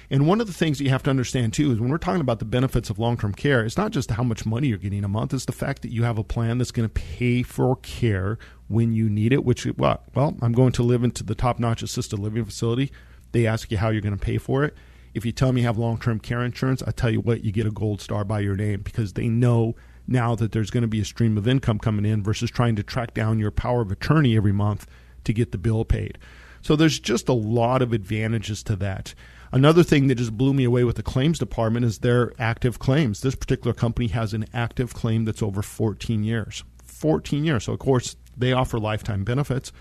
And 0.10 0.28
one 0.28 0.42
of 0.42 0.48
the 0.48 0.54
things 0.54 0.78
that 0.78 0.84
you 0.84 0.90
have 0.90 1.04
to 1.04 1.10
understand 1.10 1.54
too 1.54 1.72
is 1.72 1.80
when 1.80 1.90
we're 1.90 1.98
talking 1.98 2.22
about 2.22 2.40
the 2.40 2.46
benefits 2.46 2.90
of 2.90 3.00
long 3.00 3.18
term 3.18 3.34
care, 3.34 3.66
it's 3.66 3.78
not 3.78 3.92
just 3.92 4.12
how 4.12 4.24
much 4.24 4.46
money 4.46 4.68
you're 4.68 4.78
getting 4.78 5.04
a 5.04 5.10
month, 5.10 5.34
it's 5.34 5.46
the 5.46 5.52
fact 5.52 5.82
that 5.82 5.92
you 5.92 6.04
have 6.04 6.18
a 6.18 6.24
plan 6.24 6.58
that's 6.58 6.72
going 6.72 6.88
to 6.88 6.94
pay 6.94 7.44
for 7.44 7.78
care 7.78 8.38
when 8.68 8.94
you 8.94 9.10
need 9.10 9.34
it, 9.34 9.44
which, 9.44 9.66
well, 9.78 10.04
well 10.14 10.38
I'm 10.42 10.54
going 10.54 10.72
to 10.74 10.84
live 10.84 11.04
into 11.04 11.24
the 11.24 11.36
top 11.36 11.60
notch 11.60 11.84
assisted 11.84 12.20
living 12.20 12.46
facility. 12.46 12.92
They 13.32 13.48
ask 13.48 13.72
you 13.72 13.78
how 13.78 13.90
you're 13.90 14.02
going 14.02 14.18
to 14.18 14.24
pay 14.24 14.38
for 14.38 14.64
it. 14.64 14.76
If 15.14 15.26
you 15.26 15.32
tell 15.32 15.52
me 15.52 15.62
you 15.62 15.68
have 15.68 15.78
long 15.78 16.00
term 16.00 16.20
care 16.20 16.44
insurance, 16.44 16.84
I 16.86 16.92
tell 16.92 17.10
you 17.10 17.22
what, 17.22 17.44
you 17.44 17.52
get 17.52 17.68
a 17.68 17.72
gold 17.72 18.02
star 18.02 18.24
by 18.24 18.40
your 18.40 18.56
name 18.56 18.82
because 18.82 19.14
they 19.14 19.28
know 19.28 19.76
now 20.08 20.36
that 20.36 20.52
there's 20.52 20.72
going 20.72 20.82
to 20.82 20.88
be 20.88 21.02
a 21.02 21.06
stream 21.06 21.38
of 21.38 21.48
income 21.48 21.80
coming 21.80 22.06
in 22.06 22.24
versus 22.24 22.52
trying 22.52 22.76
to 22.76 22.84
track 22.84 23.14
down 23.14 23.40
your 23.40 23.52
power 23.52 23.82
of 23.82 23.92
attorney 23.92 24.36
every 24.36 24.52
month 24.52 24.86
to 25.24 25.34
get 25.34 25.52
the 25.52 25.58
bill 25.58 25.86
paid. 25.86 26.18
So 26.62 26.76
there's 26.76 27.00
just 27.00 27.30
a 27.30 27.34
lot 27.34 27.82
of 27.82 27.94
advantages 27.94 28.64
to 28.64 28.76
that. 28.78 29.14
Another 29.54 29.84
thing 29.84 30.08
that 30.08 30.16
just 30.16 30.36
blew 30.36 30.52
me 30.52 30.64
away 30.64 30.84
with 30.84 30.96
the 30.96 31.04
claims 31.04 31.38
department 31.38 31.86
is 31.86 32.00
their 32.00 32.34
active 32.40 32.80
claims. 32.80 33.22
This 33.22 33.36
particular 33.36 33.72
company 33.72 34.08
has 34.08 34.34
an 34.34 34.48
active 34.52 34.96
claim 34.96 35.26
that's 35.26 35.44
over 35.44 35.62
14 35.62 36.24
years. 36.24 36.64
14 36.86 37.46
years. 37.46 37.66
So, 37.66 37.74
of 37.74 37.78
course, 37.78 38.16
they 38.36 38.52
offer 38.52 38.80
lifetime 38.80 39.24
benefits. 39.24 39.72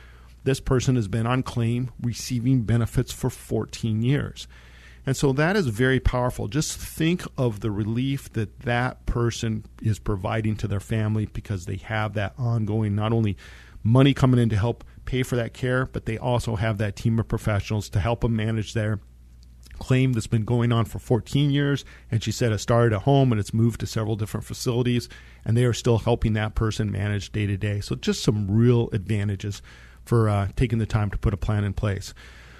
This 0.44 0.60
person 0.60 0.96
has 0.96 1.08
been 1.08 1.26
on 1.26 1.42
claim 1.42 1.90
receiving 2.02 2.64
benefits 2.64 3.12
for 3.12 3.30
14 3.30 4.02
years. 4.02 4.46
And 5.06 5.16
so 5.16 5.32
that 5.32 5.56
is 5.56 5.68
very 5.68 6.00
powerful. 6.00 6.48
Just 6.48 6.76
think 6.76 7.22
of 7.38 7.60
the 7.60 7.70
relief 7.70 8.30
that 8.34 8.60
that 8.60 9.06
person 9.06 9.64
is 9.80 9.98
providing 9.98 10.54
to 10.56 10.68
their 10.68 10.80
family 10.80 11.24
because 11.24 11.64
they 11.64 11.76
have 11.76 12.12
that 12.12 12.34
ongoing, 12.36 12.94
not 12.94 13.14
only 13.14 13.38
money 13.82 14.12
coming 14.12 14.38
in 14.38 14.50
to 14.50 14.56
help 14.56 14.84
pay 15.06 15.22
for 15.22 15.36
that 15.36 15.54
care, 15.54 15.86
but 15.86 16.04
they 16.04 16.18
also 16.18 16.56
have 16.56 16.76
that 16.76 16.94
team 16.94 17.18
of 17.18 17.26
professionals 17.26 17.88
to 17.88 18.00
help 18.00 18.20
them 18.20 18.36
manage 18.36 18.74
their 18.74 19.00
claim 19.82 20.12
that's 20.12 20.28
been 20.28 20.44
going 20.44 20.70
on 20.70 20.84
for 20.84 21.00
14 21.00 21.50
years. 21.50 21.84
And 22.10 22.22
she 22.22 22.30
said 22.30 22.52
it 22.52 22.58
started 22.58 22.94
at 22.94 23.02
home 23.02 23.32
and 23.32 23.40
it's 23.40 23.52
moved 23.52 23.80
to 23.80 23.86
several 23.86 24.14
different 24.14 24.46
facilities, 24.46 25.08
and 25.44 25.56
they 25.56 25.64
are 25.64 25.72
still 25.72 25.98
helping 25.98 26.34
that 26.34 26.54
person 26.54 26.92
manage 26.92 27.32
day 27.32 27.46
to 27.46 27.56
day. 27.56 27.80
So, 27.80 27.96
just 27.96 28.22
some 28.22 28.48
real 28.48 28.88
advantages 28.92 29.60
for 30.04 30.28
uh, 30.28 30.48
taking 30.54 30.78
the 30.78 30.86
time 30.86 31.10
to 31.10 31.18
put 31.18 31.34
a 31.34 31.36
plan 31.36 31.64
in 31.64 31.72
place. 31.72 32.14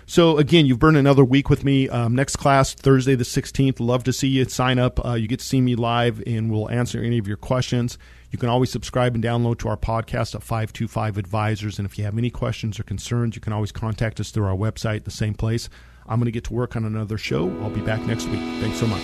So 0.04 0.36
again, 0.36 0.66
you've 0.66 0.80
burned 0.80 0.96
another 0.96 1.24
week 1.24 1.48
with 1.48 1.64
me. 1.64 1.88
Um, 1.88 2.14
next 2.14 2.36
class 2.36 2.74
Thursday 2.74 3.14
the 3.14 3.24
sixteenth. 3.24 3.78
Love 3.78 4.04
to 4.04 4.12
see 4.12 4.28
you. 4.28 4.44
Sign 4.44 4.78
up. 4.78 5.04
Uh, 5.04 5.14
you 5.14 5.28
get 5.28 5.38
to 5.38 5.44
see 5.44 5.60
me 5.60 5.76
live, 5.76 6.22
and 6.26 6.50
we'll 6.50 6.68
answer 6.70 7.00
any 7.00 7.18
of 7.18 7.28
your 7.28 7.36
questions. 7.36 7.98
You 8.30 8.38
can 8.38 8.48
always 8.48 8.70
subscribe 8.70 9.14
and 9.14 9.22
download 9.22 9.58
to 9.60 9.68
our 9.68 9.76
podcast 9.76 10.34
at 10.34 10.42
525 10.42 11.18
Advisors. 11.18 11.78
And 11.78 11.86
if 11.86 11.98
you 11.98 12.04
have 12.04 12.18
any 12.18 12.30
questions 12.30 12.80
or 12.80 12.82
concerns, 12.82 13.36
you 13.36 13.40
can 13.40 13.52
always 13.52 13.72
contact 13.72 14.18
us 14.20 14.30
through 14.30 14.46
our 14.46 14.56
website, 14.56 15.04
the 15.04 15.10
same 15.10 15.34
place. 15.34 15.68
I'm 16.12 16.18
going 16.18 16.26
to 16.26 16.30
get 16.30 16.44
to 16.44 16.52
work 16.52 16.76
on 16.76 16.84
another 16.84 17.16
show. 17.16 17.48
I'll 17.62 17.70
be 17.70 17.80
back 17.80 18.02
next 18.02 18.26
week. 18.26 18.40
Thanks 18.60 18.78
so 18.78 18.86
much. 18.86 19.00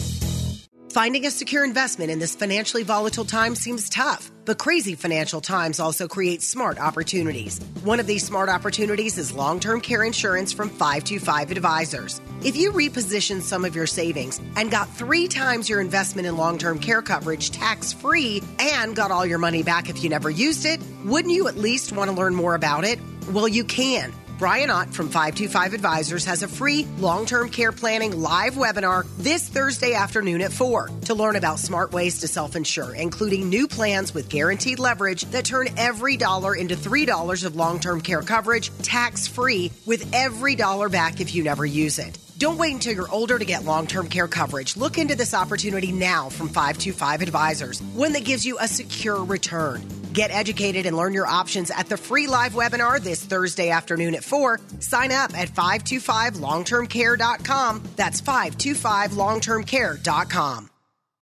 Finding 0.90 1.26
a 1.26 1.30
secure 1.30 1.64
investment 1.64 2.10
in 2.10 2.18
this 2.18 2.34
financially 2.34 2.82
volatile 2.82 3.24
time 3.24 3.54
seems 3.54 3.88
tough, 3.88 4.28
but 4.44 4.58
crazy 4.58 4.96
financial 4.96 5.40
times 5.40 5.78
also 5.78 6.08
create 6.08 6.42
smart 6.42 6.80
opportunities. 6.80 7.60
One 7.84 8.00
of 8.00 8.08
these 8.08 8.26
smart 8.26 8.48
opportunities 8.48 9.18
is 9.18 9.32
long 9.32 9.60
term 9.60 9.80
care 9.80 10.02
insurance 10.02 10.52
from 10.52 10.68
525 10.68 11.52
Advisors. 11.52 12.20
If 12.44 12.54
you 12.54 12.70
repositioned 12.70 13.42
some 13.42 13.64
of 13.64 13.74
your 13.74 13.88
savings 13.88 14.40
and 14.54 14.70
got 14.70 14.88
three 14.94 15.26
times 15.26 15.68
your 15.68 15.80
investment 15.80 16.28
in 16.28 16.36
long 16.36 16.56
term 16.56 16.78
care 16.78 17.02
coverage 17.02 17.50
tax 17.50 17.92
free 17.92 18.42
and 18.60 18.94
got 18.94 19.10
all 19.10 19.26
your 19.26 19.38
money 19.38 19.64
back 19.64 19.90
if 19.90 20.04
you 20.04 20.08
never 20.08 20.30
used 20.30 20.64
it, 20.64 20.80
wouldn't 21.04 21.34
you 21.34 21.48
at 21.48 21.56
least 21.56 21.90
want 21.90 22.08
to 22.10 22.16
learn 22.16 22.36
more 22.36 22.54
about 22.54 22.84
it? 22.84 23.00
Well, 23.32 23.48
you 23.48 23.64
can. 23.64 24.12
Brian 24.38 24.70
Ott 24.70 24.94
from 24.94 25.08
525 25.08 25.74
Advisors 25.74 26.24
has 26.26 26.44
a 26.44 26.48
free 26.48 26.86
long 26.98 27.26
term 27.26 27.48
care 27.48 27.72
planning 27.72 28.22
live 28.22 28.54
webinar 28.54 29.04
this 29.18 29.48
Thursday 29.48 29.94
afternoon 29.94 30.40
at 30.40 30.52
4 30.52 30.90
to 31.06 31.14
learn 31.14 31.34
about 31.34 31.58
smart 31.58 31.90
ways 31.90 32.20
to 32.20 32.28
self 32.28 32.54
insure, 32.54 32.94
including 32.94 33.48
new 33.48 33.66
plans 33.66 34.14
with 34.14 34.28
guaranteed 34.28 34.78
leverage 34.78 35.22
that 35.32 35.44
turn 35.44 35.66
every 35.76 36.16
dollar 36.16 36.54
into 36.54 36.76
$3 36.76 37.44
of 37.44 37.56
long 37.56 37.80
term 37.80 38.00
care 38.00 38.22
coverage 38.22 38.70
tax 38.82 39.26
free 39.26 39.72
with 39.86 40.08
every 40.14 40.54
dollar 40.54 40.88
back 40.88 41.20
if 41.20 41.34
you 41.34 41.42
never 41.42 41.66
use 41.66 41.98
it. 41.98 42.16
Don't 42.38 42.56
wait 42.56 42.72
until 42.72 42.94
you're 42.94 43.10
older 43.10 43.36
to 43.36 43.44
get 43.44 43.64
long 43.64 43.88
term 43.88 44.08
care 44.08 44.28
coverage. 44.28 44.76
Look 44.76 44.96
into 44.96 45.16
this 45.16 45.34
opportunity 45.34 45.90
now 45.90 46.28
from 46.28 46.46
525 46.48 47.22
Advisors, 47.22 47.82
one 47.82 48.12
that 48.12 48.24
gives 48.24 48.46
you 48.46 48.58
a 48.60 48.68
secure 48.68 49.24
return. 49.24 49.82
Get 50.12 50.30
educated 50.30 50.86
and 50.86 50.96
learn 50.96 51.14
your 51.14 51.26
options 51.26 51.72
at 51.72 51.88
the 51.88 51.96
free 51.96 52.28
live 52.28 52.52
webinar 52.52 53.00
this 53.00 53.24
Thursday 53.24 53.70
afternoon 53.70 54.14
at 54.14 54.22
4. 54.22 54.60
Sign 54.78 55.10
up 55.10 55.36
at 55.36 55.48
525longtermcare.com. 55.48 57.82
That's 57.96 58.20
525longtermcare.com. 58.20 60.70